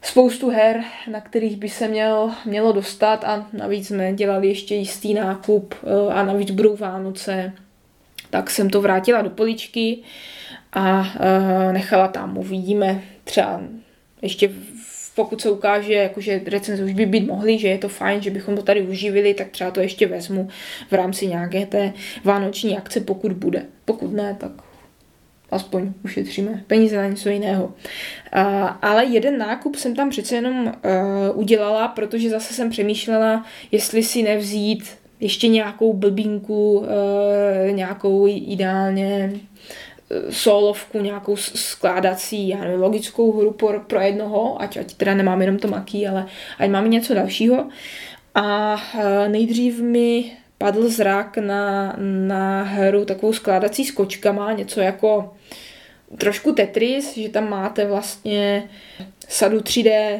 spoustu 0.02 0.50
her, 0.50 0.84
na 1.12 1.22
kterých 1.22 1.58
by 1.58 1.70
se 1.70 1.88
měl, 1.88 2.32
mělo 2.46 2.72
dostat 2.72 3.24
a 3.24 3.48
navíc 3.54 3.88
jsme 3.88 4.14
dělali 4.14 4.48
ještě 4.48 4.76
jistý 4.76 5.14
nákup 5.14 5.76
eh, 5.84 6.14
a 6.14 6.24
navíc 6.24 6.52
budou 6.52 6.76
Vánoce, 6.76 7.54
tak 8.30 8.50
jsem 8.50 8.70
to 8.70 8.82
vrátila 8.82 9.22
do 9.22 9.30
poličky 9.30 9.98
a 10.74 11.00
uh, 11.00 11.74
nechala 11.74 12.08
tam, 12.08 12.38
uvidíme 12.38 13.02
třeba 13.24 13.62
ještě 14.22 14.52
pokud 15.20 15.42
se 15.42 15.52
ukáže, 15.52 15.94
jakože 15.94 16.42
recenze 16.46 16.84
už 16.84 16.94
by 16.94 17.06
být 17.06 17.28
mohly, 17.28 17.60
že 17.60 17.68
je 17.68 17.78
to 17.78 17.90
fajn, 17.90 18.22
že 18.22 18.32
bychom 18.32 18.56
to 18.56 18.62
tady 18.62 18.82
uživili, 18.82 19.34
tak 19.34 19.48
třeba 19.48 19.72
to 19.72 19.80
ještě 19.80 20.08
vezmu 20.08 20.48
v 20.90 20.94
rámci 20.94 21.28
nějaké 21.28 21.66
té 21.66 21.94
vánoční 22.24 22.78
akce, 22.78 23.00
pokud 23.00 23.32
bude. 23.32 23.66
Pokud 23.86 24.14
ne, 24.14 24.38
tak 24.40 24.52
aspoň 25.52 25.94
ušetříme 26.04 26.64
peníze 26.68 26.98
na 26.98 27.08
něco 27.08 27.30
jiného. 27.30 27.74
Ale 28.82 29.06
jeden 29.06 29.38
nákup 29.38 29.76
jsem 29.76 29.96
tam 29.96 30.10
přece 30.10 30.36
jenom 30.36 30.68
uh, 30.68 30.72
udělala, 31.40 31.88
protože 31.88 32.30
zase 32.30 32.54
jsem 32.54 32.70
přemýšlela, 32.70 33.46
jestli 33.72 34.04
si 34.04 34.24
nevzít 34.24 34.84
ještě 35.20 35.48
nějakou 35.48 35.94
blbínku, 35.94 36.80
uh, 36.80 36.86
nějakou 37.72 38.28
ideálně 38.28 39.32
solovku, 40.30 41.02
nějakou 41.02 41.36
skládací, 41.36 42.48
já 42.48 42.60
nevím, 42.60 42.82
logickou 42.82 43.40
hru 43.40 43.52
pro, 43.52 43.80
pro 43.80 44.00
jednoho, 44.00 44.62
ať, 44.62 44.78
ať 44.78 44.94
teda 44.94 45.14
nemám 45.14 45.42
jenom 45.42 45.58
to 45.58 45.68
maký, 45.68 46.08
ale 46.08 46.26
ať 46.60 46.70
máme 46.70 46.88
něco 46.88 47.14
dalšího. 47.14 47.70
A 48.36 48.76
e, 49.00 49.30
nejdřív 49.30 49.80
mi 49.80 50.32
padl 50.58 50.90
zrak 50.90 51.38
na, 51.38 51.96
na 52.28 52.64
hru 52.64 53.06
takovou 53.06 53.34
skládací 53.34 53.86
s 53.86 53.92
kočkama, 53.92 54.52
něco 54.52 54.82
jako 54.82 55.34
trošku 56.18 56.52
Tetris, 56.52 57.18
že 57.18 57.30
tam 57.30 57.50
máte 57.50 57.86
vlastně 57.86 58.70
sadu 59.28 59.58
3D 59.58 60.20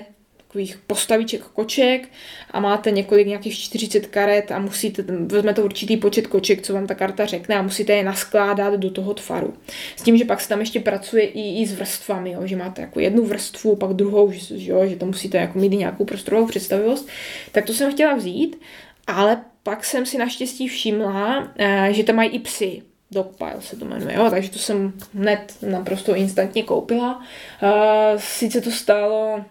takových 0.50 0.78
postaviček 0.88 1.44
koček 1.44 2.10
a 2.52 2.60
máte 2.60 2.92
několik 2.92 3.28
nějakých 3.28 3.60
40 3.60 4.08
karet 4.08 4.52
a 4.52 4.60
musíte, 4.60 5.04
vezmete 5.26 5.62
určitý 5.62 5.98
počet 5.98 6.28
koček, 6.28 6.62
co 6.62 6.74
vám 6.74 6.88
ta 6.88 6.96
karta 6.96 7.26
řekne 7.26 7.56
a 7.56 7.62
musíte 7.62 7.94
je 7.94 8.04
naskládat 8.04 8.74
do 8.74 8.90
toho 8.90 9.14
tvaru. 9.14 9.54
S 9.96 10.02
tím, 10.02 10.18
že 10.18 10.26
pak 10.26 10.42
se 10.42 10.50
tam 10.50 10.60
ještě 10.60 10.80
pracuje 10.80 11.24
i, 11.24 11.62
i 11.62 11.68
s 11.68 11.74
vrstvami, 11.74 12.32
jo, 12.32 12.42
že 12.46 12.56
máte 12.56 12.82
jako 12.82 13.00
jednu 13.00 13.26
vrstvu, 13.26 13.76
pak 13.76 13.94
druhou, 13.94 14.32
že, 14.32 14.60
že, 14.60 14.72
jo, 14.72 14.88
že 14.88 14.96
to 14.96 15.06
musíte 15.06 15.38
jako 15.38 15.60
mít 15.60 15.70
nějakou 15.70 16.06
prostorovou 16.06 16.48
představivost. 16.48 17.08
Tak 17.52 17.66
to 17.66 17.74
jsem 17.74 17.92
chtěla 17.92 18.16
vzít, 18.16 18.62
ale 19.08 19.42
pak 19.64 19.86
jsem 19.86 20.06
si 20.06 20.18
naštěstí 20.18 20.68
všimla, 20.68 21.52
eh, 21.58 21.90
že 21.92 22.04
tam 22.04 22.16
mají 22.16 22.30
i 22.30 22.40
psy. 22.40 22.82
Dogpile 23.12 23.56
se 23.60 23.76
to 23.76 23.86
jmenuje, 23.86 24.16
jo, 24.16 24.28
takže 24.30 24.50
to 24.50 24.60
jsem 24.60 24.94
hned 25.14 25.58
naprosto 25.70 26.16
instantně 26.16 26.64
koupila. 26.64 27.18
Uh, 27.64 27.70
sice 28.18 28.62
to 28.62 28.72
stálo, 28.72 29.46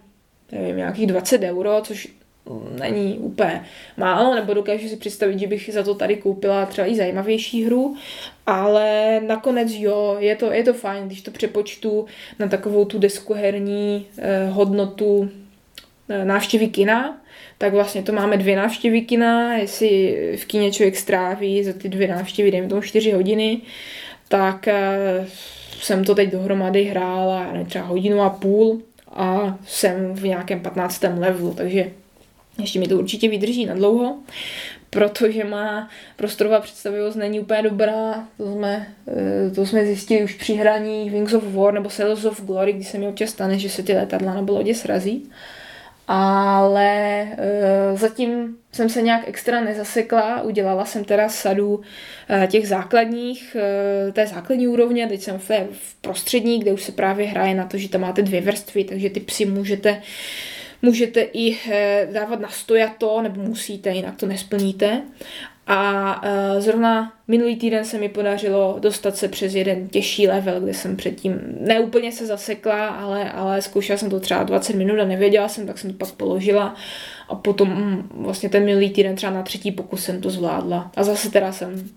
nevím, 0.52 0.76
nějakých 0.76 1.06
20 1.06 1.42
euro, 1.42 1.80
což 1.82 2.08
není 2.78 3.18
úplně 3.18 3.64
málo, 3.96 4.34
nebo 4.34 4.54
dokážu 4.54 4.88
si 4.88 4.96
představit, 4.96 5.38
že 5.38 5.46
bych 5.46 5.70
za 5.72 5.82
to 5.82 5.94
tady 5.94 6.16
koupila 6.16 6.66
třeba 6.66 6.86
i 6.86 6.96
zajímavější 6.96 7.64
hru, 7.64 7.96
ale 8.46 9.20
nakonec 9.26 9.72
jo, 9.72 10.16
je 10.18 10.36
to, 10.36 10.52
je 10.52 10.64
to 10.64 10.74
fajn, 10.74 11.06
když 11.06 11.22
to 11.22 11.30
přepočtu 11.30 12.06
na 12.38 12.48
takovou 12.48 12.84
tu 12.84 12.98
deskoherní 12.98 14.06
eh, 14.18 14.46
hodnotu 14.46 15.30
eh, 16.08 16.24
návštěvy 16.24 16.68
kina, 16.68 17.20
tak 17.58 17.72
vlastně 17.72 18.02
to 18.02 18.12
máme 18.12 18.36
dvě 18.36 18.56
návštěvy 18.56 19.00
kina, 19.00 19.56
jestli 19.56 20.16
v 20.36 20.44
kině 20.44 20.72
člověk 20.72 20.96
stráví 20.96 21.64
za 21.64 21.72
ty 21.72 21.88
dvě 21.88 22.08
návštěvy, 22.08 22.50
dejme 22.50 22.68
tomu 22.68 22.82
4 22.82 23.12
hodiny, 23.12 23.60
tak 24.28 24.68
eh, 24.68 25.26
jsem 25.80 26.04
to 26.04 26.14
teď 26.14 26.30
dohromady 26.30 26.84
hrála 26.84 27.52
třeba 27.66 27.84
hodinu 27.84 28.20
a 28.20 28.30
půl 28.30 28.82
a 29.12 29.58
jsem 29.66 30.14
v 30.14 30.22
nějakém 30.22 30.60
15. 30.60 31.02
levelu, 31.02 31.54
takže 31.54 31.90
ještě 32.58 32.78
mi 32.80 32.88
to 32.88 32.98
určitě 32.98 33.28
vydrží 33.28 33.66
na 33.66 33.74
dlouho, 33.74 34.18
protože 34.90 35.44
má 35.44 35.90
prostorová 36.16 36.60
představivost 36.60 37.16
není 37.16 37.40
úplně 37.40 37.62
dobrá. 37.62 38.28
To 38.36 38.52
jsme, 38.52 38.86
eh, 39.08 39.50
to 39.50 39.66
jsme 39.66 39.86
zjistili 39.86 40.24
už 40.24 40.34
při 40.34 40.54
hraní 40.54 41.10
Wings 41.10 41.32
of 41.32 41.54
War 41.54 41.74
nebo 41.74 41.90
Sails 41.90 42.24
of 42.24 42.44
Glory, 42.44 42.72
kdy 42.72 42.84
se 42.84 42.98
mi 42.98 43.08
občas 43.08 43.30
stane, 43.30 43.58
že 43.58 43.70
se 43.70 43.82
ty 43.82 43.92
letadla 43.92 44.34
nebo 44.34 44.52
lodě 44.52 44.74
srazí 44.74 45.30
ale 46.08 47.26
uh, 47.30 47.98
zatím 47.98 48.56
jsem 48.78 48.88
se 48.88 49.02
nějak 49.02 49.28
extra 49.28 49.60
nezasekla, 49.60 50.42
udělala 50.42 50.84
jsem 50.84 51.04
teda 51.04 51.28
sadu 51.28 51.74
uh, 51.74 51.84
těch 52.46 52.68
základních, 52.68 53.56
uh, 54.06 54.12
té 54.12 54.26
základní 54.26 54.68
úrovně, 54.68 55.06
teď 55.06 55.20
jsem 55.20 55.38
v, 55.38 55.50
v 55.72 55.94
prostřední, 56.00 56.60
kde 56.60 56.72
už 56.72 56.82
se 56.82 56.92
právě 56.92 57.26
hraje 57.26 57.54
na 57.54 57.66
to, 57.66 57.78
že 57.78 57.88
tam 57.88 58.00
máte 58.00 58.22
dvě 58.22 58.40
vrstvy, 58.40 58.84
takže 58.84 59.10
ty 59.10 59.20
psy 59.20 59.44
můžete 59.44 60.02
můžete 60.82 61.26
i 61.32 61.56
dávat 62.12 62.40
na 62.40 62.48
stojato, 62.48 63.22
nebo 63.22 63.42
musíte, 63.42 63.90
jinak 63.90 64.16
to 64.16 64.26
nesplníte. 64.26 65.02
A 65.70 66.22
uh, 66.22 66.60
zrovna 66.60 67.12
minulý 67.28 67.56
týden 67.56 67.84
se 67.84 67.98
mi 67.98 68.08
podařilo 68.08 68.76
dostat 68.80 69.16
se 69.16 69.28
přes 69.28 69.54
jeden 69.54 69.88
těžší 69.88 70.28
level, 70.28 70.60
kde 70.60 70.74
jsem 70.74 70.96
předtím 70.96 71.40
neúplně 71.60 72.12
se 72.12 72.26
zasekla, 72.26 72.88
ale, 72.88 73.32
ale 73.32 73.62
zkoušela 73.62 73.98
jsem 73.98 74.10
to 74.10 74.20
třeba 74.20 74.42
20 74.42 74.76
minut 74.76 75.00
a 75.00 75.04
nevěděla 75.04 75.48
jsem, 75.48 75.66
tak 75.66 75.78
jsem 75.78 75.92
to 75.92 75.96
pak 75.96 76.14
položila 76.14 76.74
a 77.28 77.34
potom 77.34 77.68
mm, 77.68 78.10
vlastně 78.14 78.48
ten 78.48 78.64
minulý 78.64 78.90
týden 78.90 79.16
třeba 79.16 79.32
na 79.32 79.42
třetí 79.42 79.72
pokus 79.72 80.04
jsem 80.04 80.20
to 80.20 80.30
zvládla. 80.30 80.90
A 80.96 81.02
zase 81.02 81.30
teda 81.30 81.52
jsem 81.52 81.88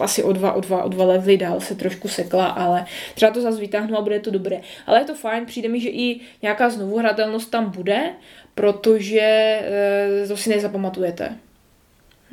asi 0.00 0.22
o 0.22 0.32
dva, 0.32 0.52
o 0.52 0.60
dva, 0.60 0.82
o 0.82 0.88
dva 0.88 1.04
levely 1.04 1.36
dál 1.36 1.60
se 1.60 1.74
trošku 1.74 2.08
sekla, 2.08 2.46
ale 2.46 2.86
třeba 3.14 3.32
to 3.32 3.40
zase 3.40 3.60
vytáhnu 3.60 3.98
a 3.98 4.02
bude 4.02 4.20
to 4.20 4.30
dobré. 4.30 4.60
Ale 4.86 5.00
je 5.00 5.04
to 5.04 5.14
fajn, 5.14 5.46
přijde 5.46 5.68
mi, 5.68 5.80
že 5.80 5.88
i 5.88 6.20
nějaká 6.42 6.70
znovuhratelnost 6.70 7.50
tam 7.50 7.70
bude, 7.70 8.10
protože 8.54 9.20
e, 9.20 10.28
to 10.28 10.36
si 10.36 10.50
nezapamatujete. 10.50 11.36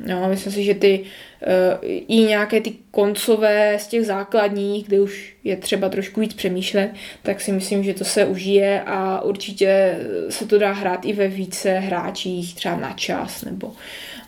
No, 0.00 0.28
myslím 0.28 0.52
si, 0.52 0.64
že 0.64 0.74
ty 0.74 1.00
uh, 1.00 1.88
i 2.08 2.16
nějaké 2.16 2.60
ty 2.60 2.72
koncové 2.90 3.78
z 3.80 3.86
těch 3.86 4.06
základních, 4.06 4.86
kde 4.86 5.00
už 5.00 5.34
je 5.44 5.56
třeba 5.56 5.88
trošku 5.88 6.20
víc 6.20 6.34
přemýšlet, 6.34 6.90
tak 7.22 7.40
si 7.40 7.52
myslím, 7.52 7.84
že 7.84 7.94
to 7.94 8.04
se 8.04 8.24
užije 8.24 8.82
a 8.86 9.20
určitě 9.20 9.98
se 10.28 10.46
to 10.46 10.58
dá 10.58 10.72
hrát 10.72 11.04
i 11.04 11.12
ve 11.12 11.28
více 11.28 11.78
hráčích, 11.78 12.54
třeba 12.54 12.76
na 12.76 12.92
čas, 12.92 13.44
nebo, 13.44 13.72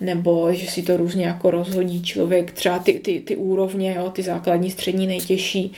nebo 0.00 0.52
že 0.52 0.66
si 0.66 0.82
to 0.82 0.96
různě 0.96 1.26
jako 1.26 1.50
rozhodí 1.50 2.02
člověk, 2.02 2.52
třeba 2.52 2.78
ty, 2.78 2.92
ty, 2.92 3.20
ty 3.20 3.36
úrovně, 3.36 3.94
jo, 3.94 4.10
ty 4.10 4.22
základní, 4.22 4.70
střední, 4.70 5.06
nejtěžší, 5.06 5.72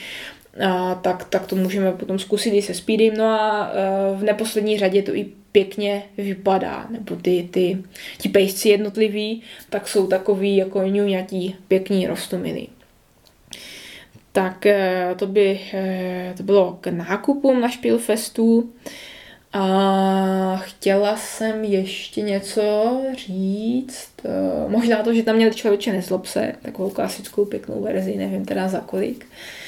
a 0.58 0.94
tak, 0.94 1.24
tak 1.24 1.46
to 1.46 1.56
můžeme 1.56 1.92
potom 1.92 2.18
zkusit 2.18 2.50
i 2.50 2.62
se 2.62 2.74
Speedym. 2.74 3.14
No 3.14 3.24
a 3.24 3.72
uh, 3.72 4.20
v 4.20 4.22
neposlední 4.22 4.78
řadě 4.78 5.02
to 5.02 5.14
i 5.14 5.26
pěkně 5.52 6.02
vypadá, 6.16 6.86
nebo 6.90 7.16
ty, 7.16 7.48
ty, 7.50 7.78
ti 8.18 8.28
pejsci 8.28 8.68
jednotliví, 8.68 9.42
tak 9.70 9.88
jsou 9.88 10.06
takový 10.06 10.56
jako 10.56 10.82
ňuňatí, 10.82 11.56
pěkní 11.68 12.06
rostomilí. 12.06 12.68
Tak 14.32 14.66
uh, 14.66 15.16
to 15.16 15.26
by 15.26 15.60
uh, 15.74 16.36
to 16.36 16.42
bylo 16.42 16.78
k 16.80 16.86
nákupům 16.86 17.60
na 17.60 17.68
Špilfestu. 17.68 18.70
A 19.52 20.56
chtěla 20.64 21.16
jsem 21.16 21.64
ještě 21.64 22.20
něco 22.20 22.96
říct. 23.26 24.10
Možná 24.68 25.02
to, 25.02 25.14
že 25.14 25.22
tam 25.22 25.36
měli 25.36 25.54
člověče 25.54 25.92
nezlob 25.92 26.26
se, 26.26 26.54
takovou 26.62 26.90
klasickou 26.90 27.44
pěknou 27.44 27.82
verzi, 27.82 28.16
nevím 28.16 28.44
teda 28.44 28.68
za 28.68 28.80
kolik. 28.80 29.24
Uh, 29.24 29.59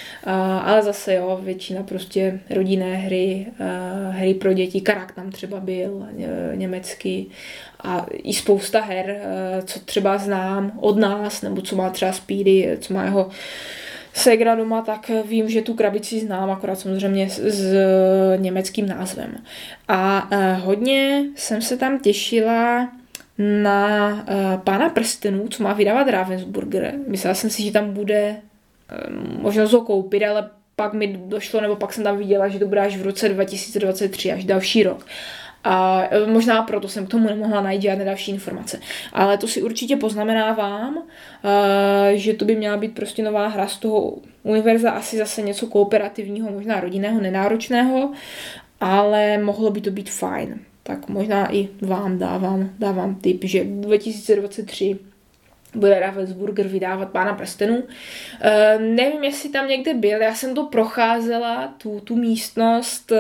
ale 0.63 0.83
zase 0.83 1.15
jo, 1.15 1.41
většina 1.43 1.83
prostě 1.83 2.41
rodinné 2.51 2.97
hry, 2.97 3.47
hry 4.11 4.35
pro 4.35 4.53
děti, 4.53 4.81
Karak 4.81 5.13
tam 5.13 5.31
třeba 5.31 5.61
byl, 5.61 6.07
německý 6.55 7.31
a 7.85 8.07
i 8.13 8.33
spousta 8.33 8.81
her, 8.81 9.21
co 9.65 9.81
třeba 9.81 10.19
znám 10.19 10.73
od 10.81 10.99
nás, 10.99 11.43
nebo 11.43 11.63
co 11.63 11.77
má 11.77 11.91
třeba 11.91 12.13
Speedy, 12.13 12.77
co 12.81 12.95
má 12.95 13.05
jeho 13.05 13.31
Segra 14.15 14.55
doma, 14.55 14.83
tak 14.83 15.11
vím, 15.29 15.49
že 15.49 15.63
tu 15.63 15.75
krabici 15.75 16.21
znám, 16.21 16.51
akorát 16.51 16.81
samozřejmě 16.81 17.31
s, 17.31 17.39
s 17.39 17.75
německým 18.37 18.89
názvem. 18.89 19.37
A 19.89 20.29
hodně 20.55 21.25
jsem 21.37 21.63
se 21.63 21.77
tam 21.77 21.99
těšila 21.99 22.89
na 23.39 24.09
uh, 24.09 24.61
Pána 24.65 24.89
prstenů, 24.89 25.49
co 25.49 25.63
má 25.63 25.73
vydávat 25.73 26.09
Ravensburger. 26.09 26.95
Myslela 27.09 27.35
jsem 27.35 27.51
si, 27.51 27.63
že 27.63 27.73
tam 27.73 27.93
bude 27.93 28.37
možnost 29.41 29.73
ho 29.73 29.81
koupit, 29.81 30.25
ale 30.25 30.51
pak 30.77 30.93
mi 30.93 31.19
došlo, 31.27 31.61
nebo 31.61 31.77
pak 31.77 31.93
jsem 31.93 32.05
tam 32.05 32.19
viděla, 32.19 32.49
že 32.49 32.59
to 32.59 32.67
bude 32.67 32.81
až 32.81 32.97
v 32.97 33.03
roce 33.03 33.29
2023, 33.29 34.33
až 34.33 34.45
další 34.45 34.83
rok. 34.83 35.07
A 35.65 36.03
e, 36.11 36.27
možná 36.27 36.63
proto 36.63 36.89
jsem 36.89 37.07
k 37.07 37.11
tomu 37.11 37.29
nemohla 37.29 37.61
najít 37.61 37.83
žádné 37.83 38.05
další 38.05 38.31
informace. 38.31 38.81
Ale 39.13 39.39
to 39.39 39.49
si 39.49 39.63
určitě 39.63 39.97
poznamenávám, 39.97 40.99
e, 40.99 42.17
že 42.17 42.35
to 42.35 42.45
by 42.45 42.57
měla 42.57 42.77
být 42.77 42.95
prostě 42.95 43.23
nová 43.23 43.47
hra 43.47 43.67
z 43.67 43.77
toho 43.77 44.15
univerza, 44.43 44.91
asi 44.91 45.17
zase 45.17 45.43
něco 45.43 45.67
kooperativního, 45.67 46.51
možná 46.51 46.81
rodinného, 46.81 47.21
nenáročného, 47.21 48.13
ale 48.81 49.39
mohlo 49.39 49.71
by 49.71 49.81
to 49.81 49.91
být 49.91 50.11
fajn. 50.11 50.59
Tak 50.83 51.09
možná 51.09 51.55
i 51.55 51.69
vám 51.81 52.19
dávám, 52.19 52.71
dávám 52.79 53.15
tip, 53.15 53.45
že 53.45 53.65
2023 53.65 54.99
bude 55.75 56.01
Ravensburger 56.01 56.69
vydávat 56.69 57.11
Pána 57.11 57.35
prstenů. 57.35 57.77
Uh, 57.77 58.83
nevím, 58.83 59.25
jestli 59.25 59.49
tam 59.49 59.69
někde 59.69 59.95
byl, 59.95 60.23
já 60.23 60.35
jsem 60.35 60.55
to 60.55 60.65
procházela, 60.65 61.75
tu, 61.79 62.01
tu 62.01 62.17
místnost, 62.17 63.11
uh, 63.11 63.19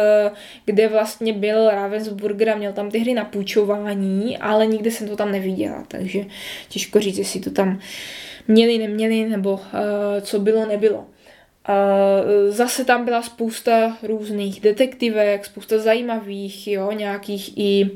kde 0.64 0.88
vlastně 0.88 1.32
byl 1.32 1.70
Ravensburger 1.70 2.50
a 2.50 2.56
měl 2.56 2.72
tam 2.72 2.90
ty 2.90 2.98
hry 2.98 3.14
na 3.14 3.24
půjčování, 3.24 4.38
ale 4.38 4.66
nikde 4.66 4.90
jsem 4.90 5.08
to 5.08 5.16
tam 5.16 5.32
neviděla, 5.32 5.84
takže 5.88 6.24
těžko 6.68 7.00
říct, 7.00 7.18
jestli 7.18 7.40
to 7.40 7.50
tam 7.50 7.80
měli, 8.48 8.78
neměli, 8.78 9.28
nebo 9.28 9.52
uh, 9.52 9.60
co 10.20 10.38
bylo, 10.38 10.66
nebylo. 10.66 11.06
Zase 12.48 12.84
tam 12.84 13.04
byla 13.04 13.22
spousta 13.22 13.96
různých 14.02 14.60
detektivek, 14.60 15.44
spousta 15.44 15.78
zajímavých, 15.78 16.68
jo, 16.68 16.92
nějakých 16.92 17.58
i 17.58 17.90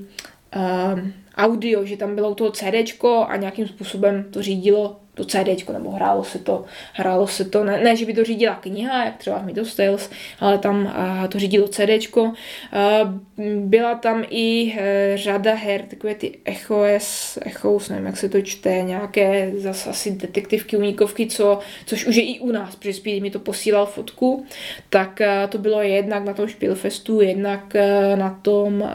audio, 1.37 1.85
že 1.85 1.97
tam 1.97 2.15
bylo 2.15 2.35
toho 2.35 2.51
CD 2.51 3.03
a 3.27 3.37
nějakým 3.37 3.69
způsobem 3.69 4.25
to 4.31 4.43
řídilo 4.43 5.01
to 5.17 5.25
CD, 5.25 5.69
nebo 5.73 5.91
hrálo 5.91 6.25
se 6.25 6.39
to, 6.39 6.65
hrálo 6.93 7.27
se 7.27 7.45
to, 7.45 7.65
ne, 7.65 7.81
ne, 7.81 7.97
že 7.97 8.07
by 8.07 8.15
to 8.15 8.25
řídila 8.25 8.55
kniha, 8.55 9.05
jak 9.05 9.17
třeba 9.17 9.39
v 9.39 9.45
Middle 9.45 9.65
Tales, 9.65 10.11
ale 10.41 10.59
tam 10.59 10.93
a, 10.95 11.29
to 11.29 11.39
řídilo 11.39 11.69
CD. 11.69 11.91
A, 12.17 13.15
byla 13.57 13.95
tam 13.95 14.25
i 14.31 14.75
e, 14.79 15.13
řada 15.17 15.55
her, 15.55 15.83
takové 15.83 16.15
ty 16.15 16.39
Echos, 16.45 17.39
Echos, 17.43 17.89
nevím, 17.89 18.07
jak 18.07 18.17
se 18.17 18.29
to 18.29 18.41
čte, 18.41 18.83
nějaké 18.83 19.53
zase 19.57 19.91
asi 19.91 20.11
detektivky, 20.11 20.77
uníkovky, 20.77 21.27
co, 21.27 21.59
což 21.87 22.07
už 22.07 22.17
je 22.17 22.23
i 22.23 22.41
u 22.41 22.53
nás, 22.53 22.77
protože 22.77 22.93
Speedy 22.93 23.21
mi 23.21 23.31
to 23.31 23.39
posílal 23.39 23.87
fotku, 23.87 24.47
tak 24.91 25.21
a, 25.21 25.47
to 25.47 25.59
bylo 25.59 25.83
jednak 25.83 26.25
na 26.25 26.33
tom 26.33 26.49
Spielfestu, 26.49 27.21
jednak 27.21 27.77
a, 27.77 28.17
na 28.17 28.39
tom, 28.43 28.83
a, 28.83 28.89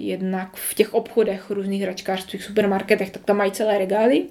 jednak 0.00 0.56
v 0.56 0.74
těch 0.74 0.94
obchodech, 0.94 1.50
různých 1.50 1.82
hračkářstvích, 1.82 2.44
supermarketech, 2.44 3.10
tak 3.10 3.24
tam 3.24 3.36
mají 3.36 3.52
celé 3.52 3.78
regály. 3.78 4.26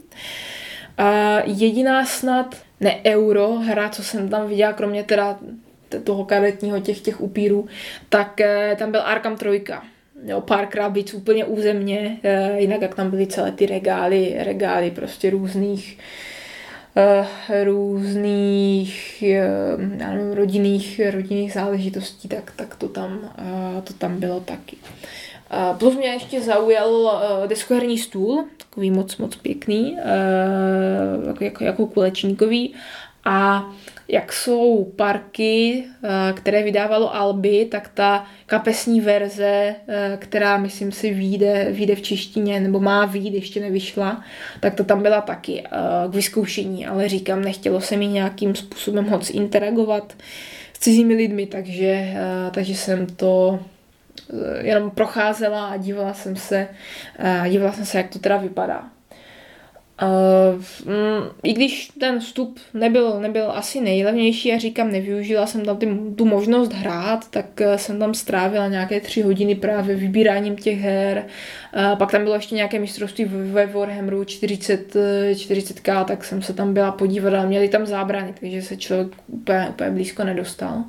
A 1.00 1.40
jediná 1.46 2.06
snad 2.06 2.56
ne 2.80 3.02
euro 3.06 3.52
hra, 3.54 3.90
co 3.90 4.04
jsem 4.04 4.30
tam 4.30 4.48
viděla, 4.48 4.74
kromě 4.74 5.04
teda 5.04 5.40
toho 6.04 6.26
kadetního 6.26 6.80
těch 6.80 7.02
těch 7.02 7.22
upírů, 7.22 7.68
tak 8.10 8.42
eh, 8.42 8.76
tam 8.80 8.92
byl 8.92 9.02
Arkham 9.02 9.36
3. 9.36 9.64
Jo, 10.26 10.42
párkrát 10.42 10.88
víc 10.88 11.14
úplně 11.14 11.46
územně, 11.46 12.18
eh, 12.24 12.60
jinak 12.62 12.82
jak 12.82 12.96
tam 12.96 13.10
byly 13.10 13.28
celé 13.28 13.52
ty 13.52 13.66
regály, 13.66 14.36
regály 14.40 14.92
prostě 14.92 15.30
různých 15.30 15.98
eh, 16.98 17.64
různých 17.64 19.24
nevím, 19.78 20.32
rodinných, 20.34 21.02
rodinných 21.12 21.54
záležitostí, 21.54 22.28
tak, 22.28 22.54
tak 22.56 22.76
to, 22.76 22.90
tam, 22.90 23.34
to 23.84 23.94
tam 23.94 24.20
bylo 24.20 24.40
taky. 24.40 24.78
Plus 25.78 25.96
mě 25.96 26.08
ještě 26.08 26.42
zaujal 26.42 26.92
uh, 26.92 27.48
deskoherní 27.48 27.98
stůl, 27.98 28.46
takový 28.58 28.92
moc, 28.92 29.18
moc 29.18 29.36
pěkný, 29.36 29.98
jako, 31.28 31.44
jako, 31.44 31.64
jako 31.64 31.88
kulečníkový. 31.88 32.74
A 33.26 33.70
jak 34.08 34.34
jsou 34.34 34.92
parky, 34.96 35.84
eh, 36.04 36.34
které 36.34 36.64
vydávalo 36.64 37.16
Albi, 37.16 37.66
tak 37.66 37.92
ta 37.94 38.26
kapesní 38.46 39.02
verze, 39.02 39.76
eh, 39.88 40.18
která 40.22 40.58
myslím 40.58 40.92
si 40.92 41.14
vyjde, 41.14 41.68
vyjde 41.72 41.96
v 41.96 42.02
češtině, 42.02 42.60
nebo 42.60 42.80
má 42.80 43.06
výjít, 43.06 43.34
ještě 43.34 43.60
nevyšla, 43.60 44.24
tak 44.60 44.76
to 44.76 44.84
tam 44.84 45.02
byla 45.02 45.22
taky 45.22 45.64
eh, 45.66 45.70
k 46.10 46.16
vyzkoušení, 46.16 46.88
ale 46.88 47.10
říkám, 47.10 47.42
nechtělo 47.42 47.82
se 47.82 47.98
mi 47.98 48.08
nějakým 48.08 48.56
způsobem 48.56 49.10
moc 49.10 49.30
interagovat 49.30 50.14
s 50.74 50.80
cizími 50.80 51.14
lidmi, 51.14 51.46
takže, 51.46 52.14
takže 52.52 52.76
jsem 52.76 53.06
to 53.06 53.60
jenom 54.62 54.92
procházela 54.92 55.68
a 55.68 55.78
dívala 55.78 56.14
jsem 56.14 56.36
se, 56.36 56.68
dívala 57.50 57.74
jsem 57.74 57.86
se, 57.86 57.98
jak 57.98 58.10
to 58.10 58.20
teda 58.20 58.38
vypadá. 58.38 58.84
Uh, 60.04 60.64
I 61.44 61.54
když 61.54 61.92
ten 62.00 62.20
vstup 62.20 62.60
nebyl, 62.74 63.20
nebyl 63.20 63.52
asi 63.52 63.82
nejlevnější, 63.82 64.50
já 64.50 64.58
říkám, 64.58 64.92
nevyužila 64.92 65.48
jsem 65.48 65.66
tam 65.66 65.78
ty, 65.78 65.88
tu 66.16 66.26
možnost 66.26 66.74
hrát, 66.74 67.32
tak 67.32 67.62
jsem 67.76 68.00
tam 68.00 68.14
strávila 68.14 68.68
nějaké 68.68 69.02
tři 69.02 69.22
hodiny 69.22 69.56
právě 69.56 69.96
vybíráním 69.96 70.56
těch 70.56 70.80
her. 70.80 71.26
Pak 71.98 72.12
tam 72.12 72.24
bylo 72.24 72.36
ještě 72.36 72.56
nějaké 72.56 72.80
mistrovství 72.80 73.26
ve 73.26 73.66
Warhammeru 73.66 74.24
40, 74.24 74.96
40k, 75.34 76.06
tak 76.06 76.24
jsem 76.24 76.42
se 76.42 76.54
tam 76.54 76.74
byla 76.74 76.92
podívat 76.92 77.34
a 77.34 77.46
měli 77.46 77.70
tam 77.70 77.86
zábrany, 77.86 78.34
takže 78.40 78.62
se 78.62 78.78
člověk 78.78 79.08
úplně, 79.28 79.68
úplně 79.70 79.92
blízko 79.92 80.24
nedostal. 80.24 80.84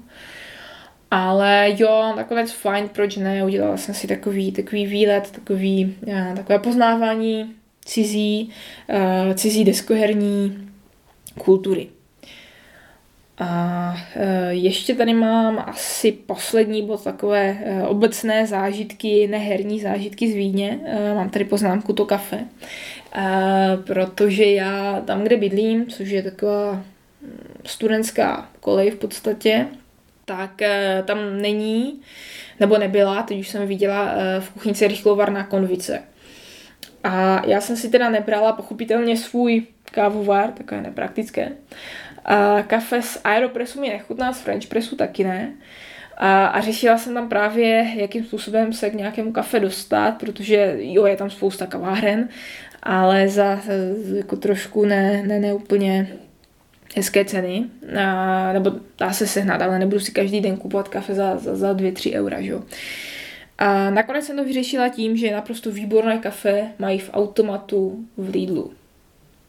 Ale 1.13 1.73
jo, 1.77 2.13
nakonec 2.17 2.53
fajn, 2.53 2.89
proč 2.89 3.17
ne, 3.17 3.45
udělala 3.45 3.77
jsem 3.77 3.95
si 3.95 4.07
takový, 4.07 4.53
takový 4.53 4.87
výlet, 4.87 5.31
takový, 5.31 5.97
takové 6.37 6.59
poznávání 6.59 7.53
cizí, 7.85 8.51
uh, 9.27 9.35
cizí 9.35 9.65
deskoherní 9.65 10.69
kultury. 11.39 11.89
A 13.39 13.95
uh, 14.17 14.23
ještě 14.49 14.95
tady 14.95 15.15
mám 15.15 15.65
asi 15.67 16.13
poslední 16.13 16.87
bod 16.87 17.05
takové 17.05 17.59
obecné 17.89 18.47
zážitky, 18.47 19.29
neherní 19.29 19.81
zážitky 19.81 20.33
z 20.33 20.35
Vídně. 20.35 20.81
Mám 21.15 21.31
tady 21.31 21.45
poznámku 21.45 21.93
to 21.93 22.05
kafe, 22.05 22.45
protože 23.87 24.45
já 24.45 25.01
tam, 25.07 25.23
kde 25.23 25.37
bydlím, 25.37 25.87
což 25.87 26.09
je 26.09 26.23
taková 26.23 26.83
studentská 27.65 28.49
kolej 28.61 28.91
v 28.91 28.97
podstatě, 28.97 29.67
tak 30.31 30.61
uh, 30.61 31.07
tam 31.07 31.43
není, 31.43 32.01
nebo 32.61 32.79
nebyla, 32.79 33.23
teď 33.23 33.39
už 33.39 33.49
jsem 33.49 33.67
viděla 33.67 34.03
uh, 34.03 34.19
v 34.41 34.51
kuchyňce 34.51 34.89
rychlovarná 34.89 35.45
konvice. 35.45 36.03
A 37.05 37.43
já 37.47 37.61
jsem 37.61 37.77
si 37.77 37.89
teda 37.89 38.11
nebrala 38.11 38.53
pochopitelně 38.53 39.17
svůj 39.17 39.63
kávovar, 39.91 40.53
takové 40.53 40.81
nepraktické. 40.81 41.53
A 42.25 42.63
kafe 42.63 43.03
z 43.03 43.21
Aeropressu 43.25 43.81
mi 43.81 43.89
nechutná, 43.89 44.33
z 44.33 44.41
French 44.41 44.67
Pressu 44.67 44.97
taky 44.97 45.25
ne. 45.25 45.53
A, 46.17 46.47
a 46.47 46.61
řešila 46.61 46.99
jsem 46.99 47.15
tam 47.15 47.29
právě, 47.29 47.93
jakým 47.97 48.25
způsobem 48.25 48.73
se 48.73 48.91
k 48.91 48.95
nějakému 48.95 49.33
kafe 49.33 49.61
dostat, 49.61 50.19
protože 50.19 50.77
jo, 50.79 51.07
je 51.07 51.17
tam 51.17 51.31
spousta 51.31 51.67
kaváren, 51.67 52.29
ale 52.83 53.29
za 53.29 53.61
jako 54.15 54.37
trošku 54.37 54.85
ne, 54.85 55.23
ne, 55.27 55.39
ne 55.39 55.55
úplně 55.55 56.09
hezké 56.97 57.25
ceny, 57.25 57.65
a, 58.01 58.53
nebo 58.53 58.73
dá 58.99 59.13
se 59.13 59.27
sehnat, 59.27 59.63
ale 59.63 59.79
nebudu 59.79 60.01
si 60.01 60.13
každý 60.13 60.41
den 60.41 60.57
kupovat 60.57 60.89
kafe 60.89 61.15
za, 61.15 61.37
za, 61.37 61.57
za 61.57 61.73
2-3 61.73 62.15
eura, 62.15 62.43
že 62.43 62.51
jo. 62.51 62.63
A 63.59 63.91
nakonec 63.91 64.25
jsem 64.25 64.37
to 64.37 64.45
vyřešila 64.45 64.89
tím, 64.89 65.17
že 65.17 65.33
naprosto 65.33 65.71
výborné 65.71 66.19
kafe 66.19 66.73
mají 66.79 66.99
v 66.99 67.11
automatu 67.13 68.05
v 68.17 68.29
Lidlu. 68.29 68.73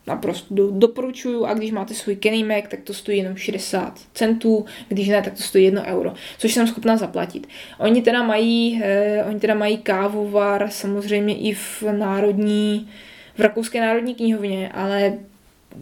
Naprosto 0.07 0.53
do, 0.53 0.71
doporučuju 0.71 1.45
a 1.45 1.53
když 1.53 1.71
máte 1.71 1.93
svůj 1.93 2.15
Kenny 2.15 2.43
Mac, 2.43 2.63
tak 2.69 2.79
to 2.79 2.93
stojí 2.93 3.17
jenom 3.17 3.35
60 3.35 3.99
centů, 4.13 4.65
když 4.87 5.07
ne, 5.07 5.21
tak 5.21 5.33
to 5.33 5.43
stojí 5.43 5.65
1 5.65 5.85
euro, 5.85 6.13
což 6.37 6.53
jsem 6.53 6.67
schopná 6.67 6.97
zaplatit. 6.97 7.47
Oni 7.79 8.01
teda 8.01 8.23
mají, 8.23 8.81
eh, 8.83 9.23
oni 9.29 9.39
teda 9.39 9.53
mají 9.53 9.77
kávovar 9.77 10.67
samozřejmě 10.69 11.37
i 11.37 11.53
v 11.53 11.83
národní, 11.91 12.89
v 13.35 13.39
Rakouské 13.39 13.81
národní 13.81 14.15
knihovně, 14.15 14.69
ale 14.73 15.13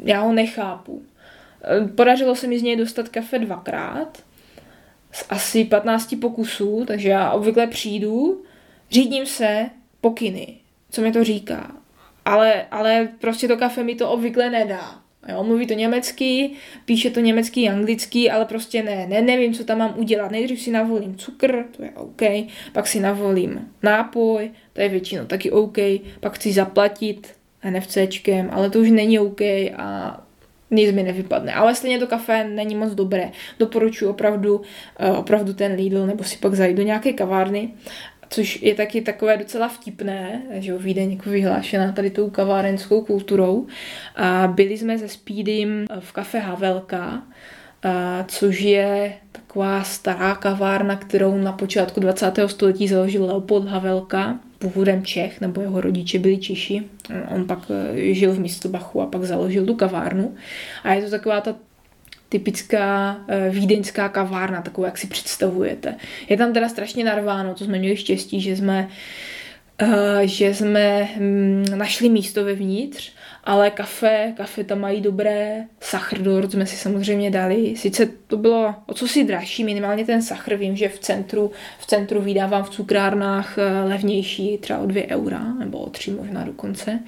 já 0.03 0.22
ho 0.22 0.34
nechápu. 0.34 1.01
Eh, 1.64 1.88
podařilo 1.88 2.36
se 2.36 2.47
mi 2.47 2.60
z 2.60 2.64
něj 2.64 2.76
dostat 2.76 3.10
kafe 3.10 3.39
dvakrát, 3.39 4.24
z 5.12 5.26
asi 5.30 5.66
15 5.66 6.16
pokusů, 6.22 6.84
takže 6.88 7.10
já 7.10 7.32
obvykle 7.32 7.68
přijdu, 7.68 8.43
řídím 8.91 9.26
se 9.26 9.70
pokyny, 10.01 10.57
co 10.89 11.01
mi 11.01 11.12
to 11.12 11.24
říká. 11.24 11.72
Ale, 12.26 12.66
ale 12.72 13.10
prostě 13.20 13.47
to 13.47 13.57
kafe 13.57 13.84
mi 13.84 13.95
to 13.95 14.12
obvykle 14.12 14.49
nedá. 14.49 14.99
Jo, 15.28 15.43
mluví 15.43 15.68
to 15.68 15.74
německy, 15.74 16.51
píše 16.86 17.10
to 17.10 17.20
německy, 17.20 17.70
anglicky, 17.70 18.32
ale 18.32 18.45
prostě 18.45 18.84
ne, 18.84 19.07
ne, 19.07 19.22
nevím, 19.22 19.53
co 19.53 19.64
tam 19.64 19.78
mám 19.78 19.99
udělat. 19.99 20.32
Nejdřív 20.32 20.62
si 20.62 20.72
navolím 20.72 21.16
cukr, 21.16 21.66
to 21.78 21.84
je 21.84 21.91
OK, 21.91 22.22
pak 22.74 22.88
si 22.88 22.99
navolím 22.99 23.72
nápoj, 23.84 24.51
to 24.74 24.82
je 24.82 24.89
většinou 24.89 25.26
taky 25.26 25.51
OK, 25.51 25.78
pak 26.20 26.34
chci 26.34 26.53
zaplatit 26.53 27.36
NFCčkem, 27.70 28.49
ale 28.51 28.70
to 28.70 28.80
už 28.80 28.89
není 28.89 29.20
OK 29.20 29.41
a 29.78 30.22
nic 30.72 30.92
mi 30.92 31.04
nevypadne. 31.04 31.54
Ale 31.54 31.76
stejně 31.76 32.00
to 32.00 32.08
kafe 32.08 32.44
není 32.44 32.76
moc 32.76 32.94
dobré. 32.94 33.32
Doporučuji 33.60 34.10
opravdu, 34.10 34.62
eh, 35.00 35.12
opravdu 35.12 35.54
ten 35.54 35.74
Lidl, 35.74 36.06
nebo 36.06 36.24
si 36.24 36.38
pak 36.38 36.54
zajít 36.54 36.78
do 36.78 36.84
nějaké 36.84 37.14
kavárny, 37.14 37.74
což 38.30 38.62
je 38.62 38.76
taky 38.76 39.02
takové 39.02 39.38
docela 39.38 39.68
vtipné, 39.68 40.42
že 40.52 40.78
Vídeň 40.78 41.12
jako 41.12 41.30
vyhlášená 41.30 41.92
tady 41.92 42.10
tou 42.10 42.30
kavárenskou 42.30 43.02
kulturou. 43.02 43.68
A 44.16 44.48
byli 44.48 44.78
jsme 44.78 44.98
se 44.98 45.08
Speedym 45.08 45.86
v 46.00 46.12
kafe 46.12 46.40
Havelka, 46.40 47.24
a 47.84 48.24
což 48.28 48.62
je 48.62 49.14
taková 49.32 49.84
stará 49.84 50.36
kavárna, 50.36 50.96
kterou 50.96 51.38
na 51.38 51.52
počátku 51.52 52.00
20. 52.00 52.48
století 52.48 52.88
založil 52.88 53.26
Leopold 53.26 53.68
Havelka, 53.68 54.40
původem 54.60 55.05
Čech, 55.05 55.41
nebo 55.41 55.62
jeho 55.62 55.82
rodiče 55.82 56.20
byli 56.20 56.38
Češi. 56.38 56.84
On 57.36 57.45
pak 57.45 57.60
eh, 57.70 58.14
žil 58.14 58.34
v 58.34 58.39
Mistelbachu 58.39 59.01
a 59.01 59.05
pak 59.05 59.24
založil 59.24 59.66
tu 59.66 59.76
kavárnu. 59.76 60.36
A 60.84 60.93
je 60.93 61.01
to 61.01 61.10
taková 61.10 61.41
ta 61.41 61.55
typická 62.30 63.18
uh, 63.18 63.55
vídeňská 63.55 64.10
kavárna, 64.10 64.62
takovou, 64.62 64.86
jak 64.86 64.97
si 64.97 65.07
představujete. 65.07 65.95
Je 66.30 66.38
tam 66.38 66.53
teda 66.53 66.70
strašně 66.70 67.03
narváno, 67.03 67.53
to 67.53 67.66
jsme 67.66 67.80
měli 67.80 67.97
štěstí, 67.97 68.41
že 68.41 68.55
jsme, 68.55 68.89
uh, 69.82 70.20
že 70.24 70.53
jsme 70.53 71.10
um, 71.20 71.64
našli 71.76 72.10
místo 72.10 72.45
vevnitř 72.45 73.12
ale 73.44 73.72
kafe, 73.72 74.34
kafe 74.38 74.64
tam 74.64 74.80
mají 74.80 75.02
dobré, 75.02 75.66
sachr 75.80 76.50
jsme 76.50 76.66
si 76.66 76.76
samozřejmě 76.76 77.32
dali, 77.32 77.76
sice 77.76 78.10
to 78.28 78.38
bylo 78.38 78.76
o 78.86 78.94
co 78.94 79.08
si 79.08 79.24
dražší, 79.24 79.64
minimálně 79.64 80.06
ten 80.06 80.22
sachr, 80.22 80.56
vím, 80.56 80.76
že 80.76 80.90
v 80.90 81.00
centru, 81.00 81.52
v 81.80 81.86
centru 81.86 82.22
vydávám 82.22 82.64
v 82.64 82.70
cukrárnách 82.70 83.58
eh, 83.58 83.84
levnější, 83.84 84.58
třeba 84.58 84.80
o 84.80 84.86
dvě 84.86 85.08
eura, 85.08 85.44
nebo 85.60 85.78
o 85.78 85.90
tři 85.90 86.12
možná 86.12 86.44
dokonce, 86.44 87.00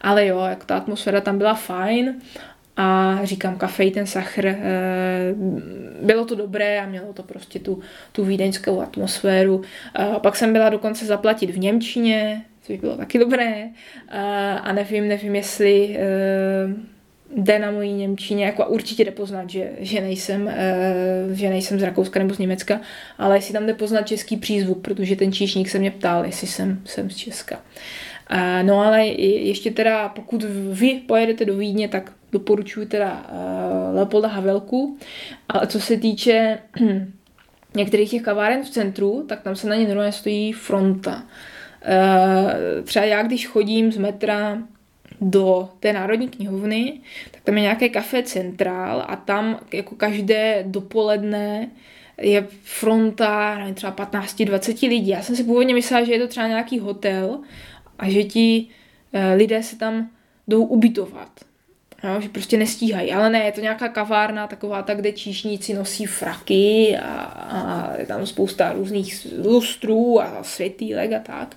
ale 0.00 0.26
jo, 0.26 0.44
jak 0.44 0.64
ta 0.64 0.76
atmosféra 0.76 1.20
tam 1.20 1.38
byla 1.38 1.54
fajn. 1.54 2.14
A 2.80 3.18
říkám 3.22 3.56
kafej, 3.56 3.90
ten 3.90 4.06
sachr, 4.06 4.46
eh, 4.46 4.58
bylo 6.02 6.24
to 6.24 6.34
dobré 6.34 6.80
a 6.80 6.86
mělo 6.86 7.12
to 7.12 7.22
prostě 7.22 7.58
tu, 7.58 7.80
tu 8.12 8.24
vídeňskou 8.24 8.80
atmosféru. 8.80 9.62
A 9.94 10.18
pak 10.18 10.36
jsem 10.36 10.52
byla 10.52 10.68
dokonce 10.68 11.06
zaplatit 11.06 11.50
v 11.50 11.58
Němčině, 11.58 12.44
což 12.68 12.80
bylo 12.80 12.96
taky 12.96 13.18
dobré. 13.18 13.68
A, 14.08 14.52
a 14.52 14.72
nevím, 14.72 15.08
nevím, 15.08 15.34
jestli 15.34 15.96
uh, 15.96 17.44
jde 17.44 17.58
na 17.58 17.70
mojí 17.70 17.92
Němčině, 17.92 18.44
jako 18.44 18.66
určitě 18.66 19.04
jde 19.04 19.10
poznat, 19.10 19.50
že, 19.50 19.70
že, 19.78 20.00
nejsem, 20.00 20.42
uh, 20.46 21.32
že 21.32 21.50
nejsem 21.50 21.80
z 21.80 21.82
Rakouska 21.82 22.18
nebo 22.18 22.34
z 22.34 22.38
Německa, 22.38 22.80
ale 23.18 23.36
jestli 23.36 23.52
tam 23.52 23.66
jde 23.66 23.74
poznat 23.74 24.02
český 24.02 24.36
přízvuk, 24.36 24.82
protože 24.82 25.16
ten 25.16 25.32
číšník 25.32 25.68
se 25.68 25.78
mě 25.78 25.90
ptal, 25.90 26.24
jestli 26.24 26.46
jsem, 26.46 26.80
jsem 26.84 27.10
z 27.10 27.16
Česka. 27.16 27.60
Uh, 28.32 28.38
no 28.62 28.80
ale 28.80 29.06
ještě 29.06 29.70
teda, 29.70 30.08
pokud 30.08 30.44
vy 30.72 31.00
pojedete 31.06 31.44
do 31.44 31.56
Vídně, 31.56 31.88
tak 31.88 32.12
doporučuji 32.32 32.86
teda 32.86 33.26
uh, 33.32 33.96
Leopolda 33.96 34.28
Havelku, 34.28 34.98
ale 35.48 35.66
co 35.66 35.80
se 35.80 35.96
týče 35.96 36.58
některých 37.74 38.10
těch 38.10 38.22
kaváren 38.22 38.62
v 38.62 38.70
centru, 38.70 39.24
tak 39.28 39.42
tam 39.42 39.56
se 39.56 39.68
na 39.68 39.76
ně 39.76 39.86
normálně 39.86 40.12
stojí 40.12 40.52
fronta. 40.52 41.22
Eh, 41.22 41.57
třeba 42.84 43.04
já, 43.04 43.22
když 43.22 43.46
chodím 43.46 43.92
z 43.92 43.96
metra 43.96 44.58
do 45.20 45.68
té 45.80 45.92
národní 45.92 46.28
knihovny, 46.28 47.00
tak 47.30 47.42
tam 47.42 47.56
je 47.56 47.62
nějaké 47.62 47.88
kafe 47.88 48.22
Centrál 48.22 49.04
a 49.08 49.16
tam 49.16 49.60
jako 49.72 49.94
každé 49.94 50.64
dopoledne 50.66 51.68
je 52.20 52.46
fronta 52.62 53.58
nevím, 53.58 53.74
třeba 53.74 53.92
15-20 53.92 54.88
lidí. 54.88 55.08
Já 55.08 55.22
jsem 55.22 55.36
si 55.36 55.44
původně 55.44 55.74
myslela, 55.74 56.04
že 56.04 56.12
je 56.12 56.18
to 56.18 56.28
třeba 56.28 56.48
nějaký 56.48 56.78
hotel 56.78 57.40
a 57.98 58.10
že 58.10 58.24
ti 58.24 58.66
eh, 59.12 59.34
lidé 59.34 59.62
se 59.62 59.76
tam 59.76 60.10
jdou 60.48 60.64
ubytovat. 60.64 61.47
Jo, 62.04 62.20
že 62.20 62.28
prostě 62.28 62.56
nestíhají. 62.56 63.12
Ale 63.12 63.30
ne, 63.30 63.38
je 63.38 63.52
to 63.52 63.60
nějaká 63.60 63.88
kavárna, 63.88 64.46
taková 64.46 64.82
ta, 64.82 64.94
kde 64.94 65.12
číšníci 65.12 65.74
nosí 65.74 66.06
fraky 66.06 66.96
a, 67.02 67.22
a 67.24 67.96
je 67.96 68.06
tam 68.06 68.26
spousta 68.26 68.72
různých 68.72 69.26
lustrů 69.44 70.20
a 70.20 70.42
světýlek 70.42 71.12
a 71.12 71.18
tak. 71.18 71.56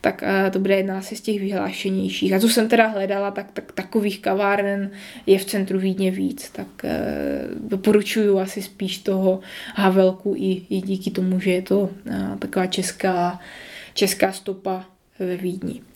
Tak 0.00 0.22
a 0.22 0.50
to 0.50 0.58
bude 0.58 0.76
jedna 0.76 0.98
asi 0.98 1.16
z 1.16 1.20
těch 1.20 1.40
vyhlášenějších. 1.40 2.32
A 2.32 2.40
co 2.40 2.48
jsem 2.48 2.68
teda 2.68 2.86
hledala, 2.86 3.30
tak, 3.30 3.46
tak 3.52 3.72
takových 3.72 4.20
kaváren 4.20 4.90
je 5.26 5.38
v 5.38 5.44
centru 5.44 5.78
Vídně 5.78 6.10
víc. 6.10 6.50
Tak 6.50 6.84
e, 6.84 6.98
doporučuju 7.60 8.38
asi 8.38 8.62
spíš 8.62 8.98
toho 8.98 9.40
Havelku 9.74 10.34
i, 10.36 10.62
i 10.70 10.80
díky 10.80 11.10
tomu, 11.10 11.40
že 11.40 11.50
je 11.50 11.62
to 11.62 11.90
e, 12.06 12.36
taková 12.38 12.66
česká, 12.66 13.40
česká 13.94 14.32
stopa 14.32 14.84
ve 15.18 15.36
Vídni. 15.36 15.89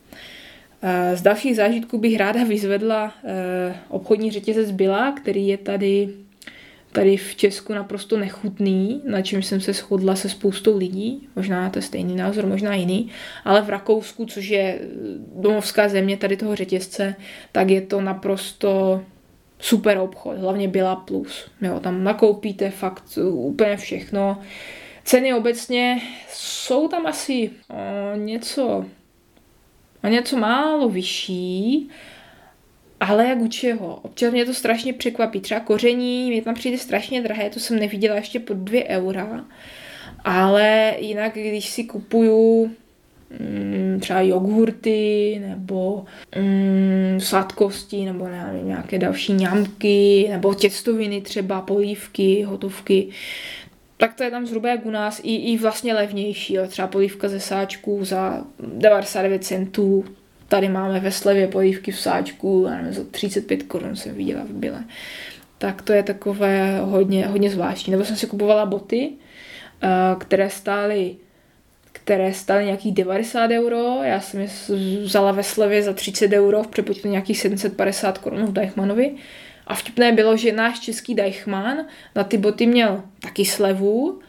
Z 1.15 1.23
dalších 1.23 1.57
zážitků 1.57 1.99
bych 1.99 2.17
ráda 2.17 2.45
vyzvedla 2.45 3.15
eh, 3.25 3.75
obchodní 3.89 4.31
řetězec 4.31 4.71
Byla, 4.71 5.13
který 5.13 5.49
je 5.49 5.59
tady, 5.59 6.09
tady 6.93 7.17
v 7.17 7.37
Česku 7.37 7.75
naprosto 7.75 8.19
nechutný, 8.19 9.03
na 9.05 9.23
čem 9.23 9.43
jsem 9.43 9.61
se 9.61 9.73
shodla 9.73 10.17
se 10.17 10.29
spoustou 10.29 10.79
lidí, 10.79 11.29
možná 11.37 11.71
to 11.71 11.79
je 11.79 11.83
stejný 11.83 12.17
názor, 12.17 12.47
možná 12.47 12.75
jiný, 12.75 13.11
ale 13.45 13.63
v 13.63 13.69
Rakousku, 13.69 14.27
což 14.27 14.49
je 14.49 14.81
domovská 15.37 15.89
země 15.89 16.17
tady 16.17 16.37
toho 16.37 16.57
řetězce, 16.57 17.15
tak 17.53 17.71
je 17.71 17.81
to 17.81 18.01
naprosto 18.01 19.03
super 19.59 19.99
obchod, 19.99 20.39
hlavně 20.39 20.69
Byla 20.69 20.97
Plus. 20.97 21.51
Jo, 21.63 21.81
tam 21.81 22.05
nakoupíte 22.05 22.71
fakt 22.71 23.19
úplně 23.33 23.77
všechno. 23.77 24.41
Ceny 25.05 25.35
obecně 25.35 26.01
jsou 26.31 26.89
tam 26.89 27.07
asi 27.07 27.51
o, 27.71 28.17
něco 28.17 28.85
o 30.05 30.09
něco 30.09 30.37
málo 30.37 30.89
vyšší, 30.89 31.89
ale 33.01 33.29
jak 33.29 33.39
u 33.39 33.49
čeho? 33.49 33.99
Občas 34.03 34.33
mě 34.33 34.45
to 34.45 34.55
strašně 34.55 34.93
překvapí. 34.93 35.41
Třeba 35.41 35.61
koření, 35.61 36.31
mě 36.31 36.43
tam 36.43 36.55
přijde 36.55 36.79
strašně 36.79 37.23
drahé, 37.23 37.51
to 37.51 37.61
jsem 37.61 37.79
neviděla 37.79 38.17
ještě 38.17 38.41
po 38.41 38.55
2 38.55 38.85
eura. 38.85 39.45
Ale 40.25 40.95
jinak, 40.99 41.35
když 41.35 41.69
si 41.69 41.85
kupuju 41.85 42.71
mm, 43.41 43.99
třeba 44.01 44.21
jogurty 44.21 45.43
nebo 45.49 46.05
mm, 46.37 47.21
sladkosti 47.21 48.05
nebo 48.05 48.29
nevím, 48.29 48.67
nějaké 48.67 48.99
další 48.99 49.33
ňamky 49.33 50.27
nebo 50.31 50.55
těstoviny 50.55 51.21
třeba, 51.21 51.61
polívky, 51.61 52.43
hotovky, 52.43 53.09
tak 53.97 54.15
to 54.15 54.25
je 54.25 54.31
tam 54.31 54.47
zhruba 54.47 54.69
jak 54.69 54.87
u 54.87 54.91
nás, 54.91 55.21
i, 55.25 55.35
i 55.35 55.59
vlastně 55.59 55.95
levnější. 55.95 56.55
Jo. 56.55 56.67
Třeba 56.67 56.89
polívka 56.89 57.29
ze 57.29 57.41
sáčku 57.41 58.05
za 58.05 58.45
99 58.59 59.45
centů, 59.45 60.05
tady 60.49 60.69
máme 60.69 61.01
ve 61.01 61.11
slevě 61.11 61.49
polívky 61.49 61.93
v 61.93 62.01
sáčku, 62.01 62.67
nevím, 62.69 62.93
za 62.93 63.05
35 63.11 63.63
korun 63.63 63.97
jsem 63.97 64.15
viděla 64.15 64.45
v 64.45 64.51
byle. 64.51 64.85
Tak 65.59 65.83
to 65.83 65.93
je 65.93 66.03
takové 66.03 66.81
hodně, 66.81 67.27
hodně 67.27 67.51
zvláštní. 67.51 67.91
Nebo 67.91 68.05
jsem 68.05 68.17
si 68.17 68.27
kupovala 68.27 68.67
boty, 68.67 69.13
eh, 69.83 69.89
které 70.19 70.51
stály 70.51 71.17
které 72.05 72.35
stály 72.35 72.65
nějakých 72.65 72.95
90 72.95 73.51
euro, 73.51 73.99
já 74.03 74.21
jsem 74.21 74.41
je 74.41 74.49
vzala 75.03 75.33
ve 75.33 75.43
slevě 75.43 75.83
za 75.83 75.93
30 75.93 76.33
euro, 76.33 76.63
v 76.63 76.67
přepočtu 76.67 77.09
nějakých 77.09 77.41
750 77.41 78.19
korun 78.19 78.47
v 78.47 78.53
Deichmanovi 78.53 79.15
a 79.67 79.75
vtipné 79.75 80.13
bylo, 80.13 80.37
že 80.37 80.53
náš 80.53 80.81
český 80.81 81.15
Deichmann 81.15 81.79
na 82.15 82.25
ty 82.25 82.39
boty 82.39 82.67
měl 82.67 83.03
taky 83.21 83.45
slevu, 83.45 84.21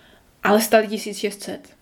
ale 0.43 0.61
stali 0.61 0.87
1600. 0.87 1.75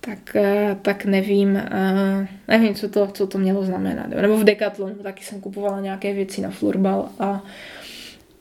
Tak, 0.00 0.36
eh, 0.36 0.76
tak 0.82 1.04
nevím, 1.04 1.56
eh, 1.56 2.28
nevím, 2.48 2.74
co 2.74 2.88
to, 2.88 3.06
co 3.06 3.26
to 3.26 3.38
mělo 3.38 3.64
znamenat. 3.64 4.06
Nebo 4.06 4.36
v 4.36 4.44
Decathlonu 4.44 4.94
taky 4.94 5.24
jsem 5.24 5.40
kupovala 5.40 5.80
nějaké 5.80 6.14
věci 6.14 6.40
na 6.40 6.50
florbal 6.50 7.08
a, 7.18 7.42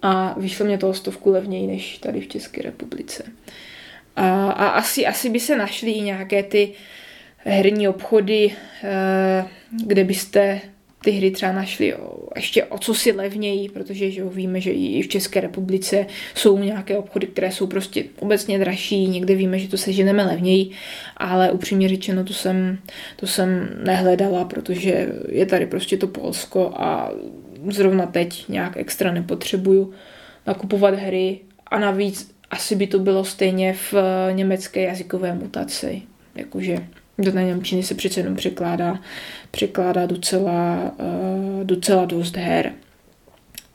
a 0.01 0.39
vyšlo 0.39 0.66
mě 0.66 0.78
to 0.78 0.89
o 0.89 0.93
stovku 0.93 1.32
levněji 1.32 1.68
než 1.68 1.97
tady 1.97 2.22
v 2.22 2.28
České 2.28 2.62
republice. 2.62 3.24
A, 4.16 4.51
a 4.51 4.68
asi, 4.68 5.06
asi 5.06 5.30
by 5.30 5.39
se 5.39 5.56
našly 5.56 6.01
nějaké 6.01 6.43
ty 6.43 6.74
herní 7.38 7.88
obchody, 7.88 8.56
eh, 8.84 9.47
kde 9.86 10.03
byste 10.03 10.62
ty 11.06 11.12
hry 11.12 11.32
třeba 11.32 11.51
našli 11.51 11.95
o, 11.95 12.30
ještě 12.36 12.64
o 12.64 12.78
co 12.78 12.93
si 12.93 13.12
levněji, 13.12 13.70
protože 13.70 14.12
že 14.12 14.22
jo, 14.22 14.30
víme, 14.30 14.62
že 14.62 14.72
i 14.72 15.01
v 15.01 15.08
České 15.08 15.41
republice 15.41 16.06
jsou 16.36 16.58
nějaké 16.58 16.97
obchody, 16.97 17.28
které 17.28 17.51
jsou 17.51 17.68
prostě 17.68 18.03
obecně 18.20 18.60
dražší, 18.60 19.08
někde 19.08 19.36
víme, 19.36 19.60
že 19.60 19.68
to 19.68 19.78
seženeme 19.78 20.24
levněji, 20.24 20.70
ale 21.18 21.51
upřímně 21.51 21.89
řečeno 21.89 22.24
to 22.24 22.34
jsem, 22.34 22.78
to 23.16 23.28
jsem 23.28 23.70
nehledala, 23.84 24.45
protože 24.45 25.08
je 25.30 25.45
tady 25.45 25.66
prostě 25.66 25.97
to 25.97 26.08
Polsko 26.08 26.74
a 26.76 27.12
zrovna 27.72 28.06
teď 28.06 28.47
nějak 28.47 28.78
extra 28.78 29.12
nepotřebuju 29.12 29.93
nakupovat 30.47 30.93
hry 30.93 31.39
a 31.68 31.80
navíc 31.80 32.36
asi 32.51 32.76
by 32.76 32.88
to 32.88 32.99
bylo 32.99 33.26
stejně 33.26 33.74
v 33.74 33.93
německé 34.32 34.82
jazykové 34.82 35.34
mutaci, 35.34 36.01
jakože 36.36 36.88
do 37.18 37.32
té 37.32 37.43
Němčiny 37.43 37.84
se 37.84 37.95
přece 37.95 38.20
jenom 38.20 38.36
překládá, 38.36 38.99
překládá 39.51 40.05
docela, 40.05 40.91
uh, 40.99 41.63
docela 41.63 42.05
dost 42.05 42.38
her. 42.38 42.74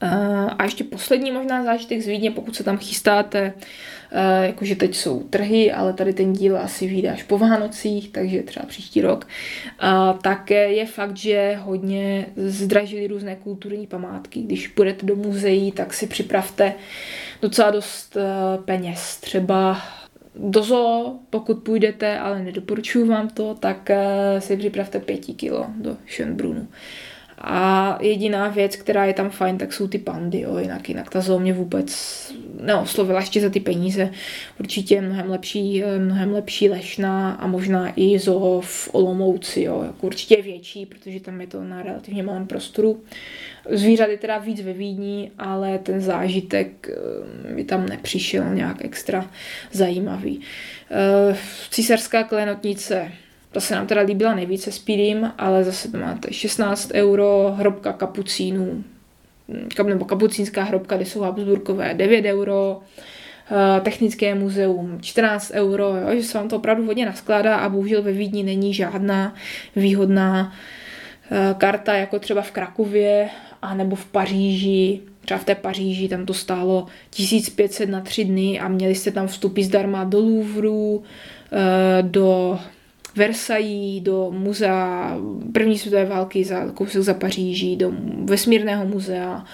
Uh, 0.03 0.51
a 0.59 0.65
ještě 0.65 0.85
poslední 0.85 1.31
možná 1.31 1.65
zážitek 1.65 2.03
z 2.03 2.07
Vídně, 2.07 2.31
pokud 2.31 2.57
se 2.57 2.65
tam 2.65 2.79
chystáte, 2.79 3.53
uh, 4.13 4.45
jakože 4.45 4.77
teď 4.77 4.97
jsou 4.97 5.23
trhy, 5.23 5.73
ale 5.73 5.93
tady 5.93 6.13
ten 6.13 6.33
díl 6.33 6.59
asi 6.59 6.87
vyjde 6.87 7.11
až 7.11 7.23
po 7.23 7.39
Vánocích, 7.39 8.13
takže 8.13 8.43
třeba 8.43 8.67
příští 8.67 9.01
rok, 9.01 9.29
tak 10.23 10.51
je 10.51 10.87
fakt, 10.87 11.17
že 11.17 11.59
hodně 11.63 12.27
zdražili 12.37 13.07
různé 13.07 13.37
kulturní 13.37 13.87
památky. 13.87 14.43
Když 14.43 14.69
půjdete 14.69 15.07
do 15.07 15.17
muzeí, 15.17 15.73
tak 15.73 15.95
si 15.95 16.07
připravte 16.07 16.73
docela 17.43 17.71
dost 17.71 18.17
peněz. 18.65 19.17
Třeba 19.17 19.83
do 20.35 20.63
zoo, 20.63 21.19
pokud 21.31 21.59
půjdete, 21.59 22.19
ale 22.19 22.43
nedoporučuju 22.43 23.07
vám 23.07 23.29
to, 23.29 23.55
tak 23.55 23.91
eh, 23.91 24.41
si 24.41 24.57
připravte 24.57 25.01
pěti 25.01 25.35
kilo 25.35 25.67
do 25.77 25.97
Schönbrunnu. 26.07 26.67
A 27.41 27.99
jediná 28.01 28.49
věc, 28.49 28.77
která 28.77 29.05
je 29.05 29.15
tam 29.15 29.31
fajn, 29.31 29.59
tak 29.59 29.73
jsou 29.73 29.89
ty 29.89 29.99
pandy, 29.99 30.41
jo. 30.41 30.59
Jinak, 30.59 30.89
jinak 30.89 31.11
ta 31.11 31.21
zoo 31.21 31.39
mě 31.39 31.53
vůbec 31.53 31.91
neoslovila 32.61 33.21
ještě 33.21 33.41
za 33.41 33.51
ty 33.51 33.61
peníze. 33.61 34.11
Určitě 34.61 35.01
mnohem 35.01 35.31
lepší, 35.31 35.83
mnohem 35.99 36.33
lepší 36.33 36.69
lešna 36.69 37.33
a 37.33 37.47
možná 37.47 37.93
i 37.97 38.19
zoo 38.19 38.61
v 38.61 38.89
Olomouci, 38.93 39.63
jo. 39.63 39.83
Jako 39.87 40.07
určitě 40.07 40.43
větší, 40.43 40.87
protože 40.87 41.21
tam 41.21 41.41
je 41.41 41.47
to 41.47 41.65
na 41.65 41.83
relativně 41.83 42.23
malém 42.23 42.47
prostoru. 42.47 43.03
Zvířat 43.71 44.09
je 44.09 44.19
teda 44.19 44.39
víc 44.39 44.61
ve 44.61 44.73
Vídni, 44.73 45.31
ale 45.39 45.79
ten 45.79 46.01
zážitek 46.01 46.89
eh, 46.91 47.55
mi 47.55 47.65
tam 47.65 47.87
nepřišel 47.87 48.55
nějak 48.55 48.85
extra 48.85 49.31
zajímavý. 49.73 50.41
Eh, 50.91 51.37
císařská 51.71 52.25
klenotnice 52.25 53.13
ta 53.53 53.61
se 53.61 53.75
nám 53.75 53.87
teda 53.87 54.01
líbila 54.01 54.35
nejvíce 54.35 54.73
s 54.73 54.79
Pírím, 54.79 55.33
ale 55.39 55.65
zase 55.65 55.91
to 55.91 55.99
máte 55.99 56.33
16 56.33 56.91
euro, 56.95 57.55
hrobka 57.57 57.93
kapucínů, 57.93 58.85
nebo 59.85 60.05
kapucínská 60.05 60.63
hrobka, 60.63 60.97
kde 60.97 61.07
jsou 61.07 61.21
Habsburkové 61.21 61.95
9 61.95 62.25
euro, 62.25 62.81
eh, 63.51 63.81
technické 63.81 64.35
muzeum 64.35 64.99
14 65.01 65.51
euro, 65.51 65.97
jo, 65.97 66.17
že 66.17 66.23
se 66.23 66.39
vám 66.39 66.49
to 66.49 66.57
opravdu 66.57 66.87
hodně 66.87 67.07
naskládá 67.07 67.57
a 67.57 67.69
bohužel 67.69 68.03
ve 68.03 68.13
Vídni 68.13 68.43
není 68.43 68.75
žádná 68.75 69.35
výhodná 69.77 70.53
eh, 71.31 71.55
karta, 71.59 71.95
jako 71.95 72.19
třeba 72.19 72.43
v 72.43 72.51
Krakově 72.51 73.29
a 73.63 73.75
nebo 73.75 73.97
v 73.97 74.07
Paříži, 74.07 75.01
třeba 75.25 75.41
v 75.41 75.45
té 75.45 75.55
Paříži, 75.55 76.09
tam 76.09 76.27
to 76.27 76.35
stálo 76.35 76.87
1500 77.11 77.89
na 77.89 78.01
tři 78.01 78.25
dny 78.25 78.61
a 78.61 78.69
měli 78.69 78.95
jste 78.95 79.11
tam 79.11 79.27
vstupy 79.27 79.63
zdarma 79.63 80.05
do 80.05 80.19
Louvru, 80.19 81.03
eh, 81.53 82.03
do 82.03 82.59
Versailles, 83.17 84.03
do 84.03 84.31
muzea 84.31 85.17
první 85.53 85.79
světové 85.79 86.05
války 86.05 86.45
za 86.45 86.67
kousek 86.67 87.03
za 87.03 87.15
Paříží, 87.15 87.77
do 87.77 87.93
vesmírného 88.25 88.87
muzea, 88.87 89.45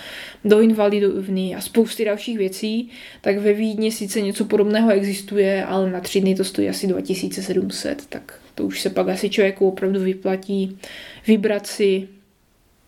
do 0.44 0.60
Invalidovny 0.60 1.54
a 1.54 1.60
spousty 1.60 2.04
dalších 2.04 2.38
věcí, 2.38 2.90
tak 3.20 3.38
ve 3.38 3.52
Vídni 3.52 3.92
sice 3.92 4.20
něco 4.20 4.44
podobného 4.44 4.90
existuje, 4.90 5.64
ale 5.64 5.90
na 5.90 6.00
tři 6.00 6.20
dny 6.20 6.34
to 6.34 6.44
stojí 6.44 6.68
asi 6.68 6.86
2700, 6.86 8.06
tak 8.08 8.40
to 8.54 8.64
už 8.64 8.80
se 8.80 8.90
pak 8.90 9.08
asi 9.08 9.30
člověku 9.30 9.68
opravdu 9.68 10.00
vyplatí 10.00 10.78
vybrat 11.26 11.66
si 11.66 12.08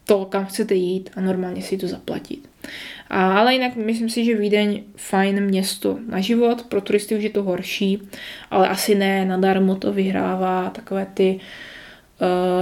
to, 0.04 0.24
kam 0.24 0.46
chcete 0.46 0.74
jít 0.74 1.10
a 1.14 1.20
normálně 1.20 1.62
si 1.62 1.76
to 1.76 1.88
zaplatit. 1.88 2.48
A, 3.10 3.38
ale 3.38 3.54
jinak 3.54 3.76
myslím 3.76 4.10
si, 4.10 4.24
že 4.24 4.36
Vídeň 4.36 4.82
fajn 4.96 5.44
město 5.44 5.98
na 6.08 6.20
život, 6.20 6.62
pro 6.62 6.80
turisty 6.80 7.16
už 7.16 7.22
je 7.22 7.30
to 7.30 7.42
horší, 7.42 8.02
ale 8.50 8.68
asi 8.68 8.94
ne, 8.94 9.24
nadarmo 9.24 9.76
to 9.76 9.92
vyhrává 9.92 10.70
takové 10.70 11.06
ty, 11.14 11.40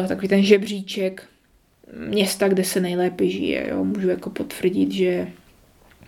uh, 0.00 0.08
takový 0.08 0.28
ten 0.28 0.42
žebříček 0.42 1.22
města, 2.08 2.48
kde 2.48 2.64
se 2.64 2.80
nejlépe 2.80 3.28
žije. 3.28 3.66
Jo. 3.70 3.84
Můžu 3.84 4.08
jako 4.08 4.30
potvrdit, 4.30 4.92
že 4.92 5.26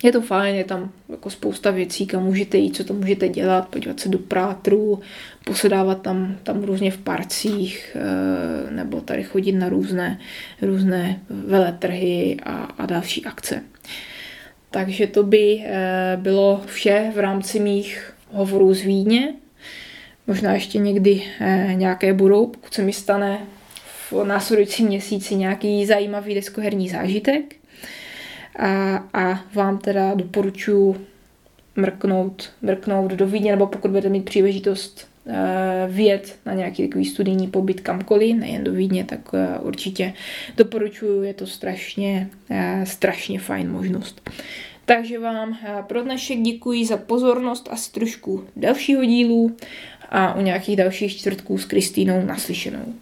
je 0.02 0.12
to 0.12 0.20
fajn, 0.20 0.56
je 0.56 0.64
tam 0.64 0.92
jako 1.08 1.30
spousta 1.30 1.70
věcí, 1.70 2.06
kam 2.06 2.24
můžete 2.24 2.58
jít, 2.58 2.76
co 2.76 2.84
to 2.84 2.94
můžete 2.94 3.28
dělat, 3.28 3.68
podívat 3.68 4.00
se 4.00 4.08
do 4.08 4.18
prátru, 4.18 5.00
posedávat 5.44 6.02
tam, 6.02 6.36
tam 6.42 6.62
různě 6.62 6.90
v 6.90 6.98
parcích, 6.98 7.96
eh, 7.96 8.70
nebo 8.70 9.00
tady 9.00 9.24
chodit 9.24 9.52
na 9.52 9.68
různé, 9.68 10.18
různé 10.62 11.20
veletrhy 11.30 12.36
a, 12.42 12.54
a 12.54 12.86
další 12.86 13.24
akce. 13.24 13.62
Takže 14.70 15.06
to 15.06 15.22
by 15.22 15.62
eh, 15.64 16.16
bylo 16.16 16.60
vše 16.66 17.12
v 17.14 17.18
rámci 17.18 17.60
mých 17.60 18.14
hovorů 18.30 18.74
z 18.74 18.82
Vídně. 18.82 19.34
Možná 20.26 20.52
ještě 20.52 20.78
někdy 20.78 21.22
eh, 21.40 21.70
nějaké 21.74 22.12
budou, 22.12 22.46
pokud 22.46 22.74
se 22.74 22.82
mi 22.82 22.92
stane 22.92 23.38
v 24.10 24.24
následujícím 24.24 24.86
měsíci 24.86 25.34
nějaký 25.34 25.86
zajímavý 25.86 26.34
deskoherní 26.34 26.88
zážitek. 26.88 27.54
A, 28.58 28.96
a 29.12 29.44
vám 29.54 29.78
teda 29.78 30.14
doporučuji 30.14 31.06
mrknout, 31.76 32.50
mrknout 32.62 33.12
do 33.12 33.26
Vídně, 33.26 33.50
nebo 33.50 33.66
pokud 33.66 33.88
budete 33.90 34.08
mít 34.08 34.24
příležitost 34.24 35.08
uh, 35.28 35.94
vyjet 35.94 36.38
na 36.46 36.54
nějaký 36.54 36.88
takový 36.88 37.04
studijní 37.04 37.48
pobyt 37.48 37.80
kamkoliv, 37.80 38.36
nejen 38.36 38.64
do 38.64 38.72
Vídně, 38.72 39.04
tak 39.04 39.32
uh, 39.32 39.66
určitě 39.66 40.12
doporučuji, 40.56 41.22
je 41.22 41.34
to 41.34 41.46
strašně, 41.46 42.30
uh, 42.50 42.84
strašně 42.84 43.40
fajn 43.40 43.70
možnost. 43.70 44.30
Takže 44.84 45.18
vám 45.18 45.58
pro 45.86 46.02
dnešek 46.02 46.38
děkuji 46.38 46.86
za 46.86 46.96
pozornost 46.96 47.68
asi 47.70 47.92
trošku 47.92 48.44
dalšího 48.56 49.04
dílu 49.04 49.56
a 50.08 50.34
u 50.34 50.40
nějakých 50.40 50.76
dalších 50.76 51.16
čtvrtků 51.16 51.58
s 51.58 51.64
Kristýnou 51.64 52.26
naslyšenou. 52.26 52.94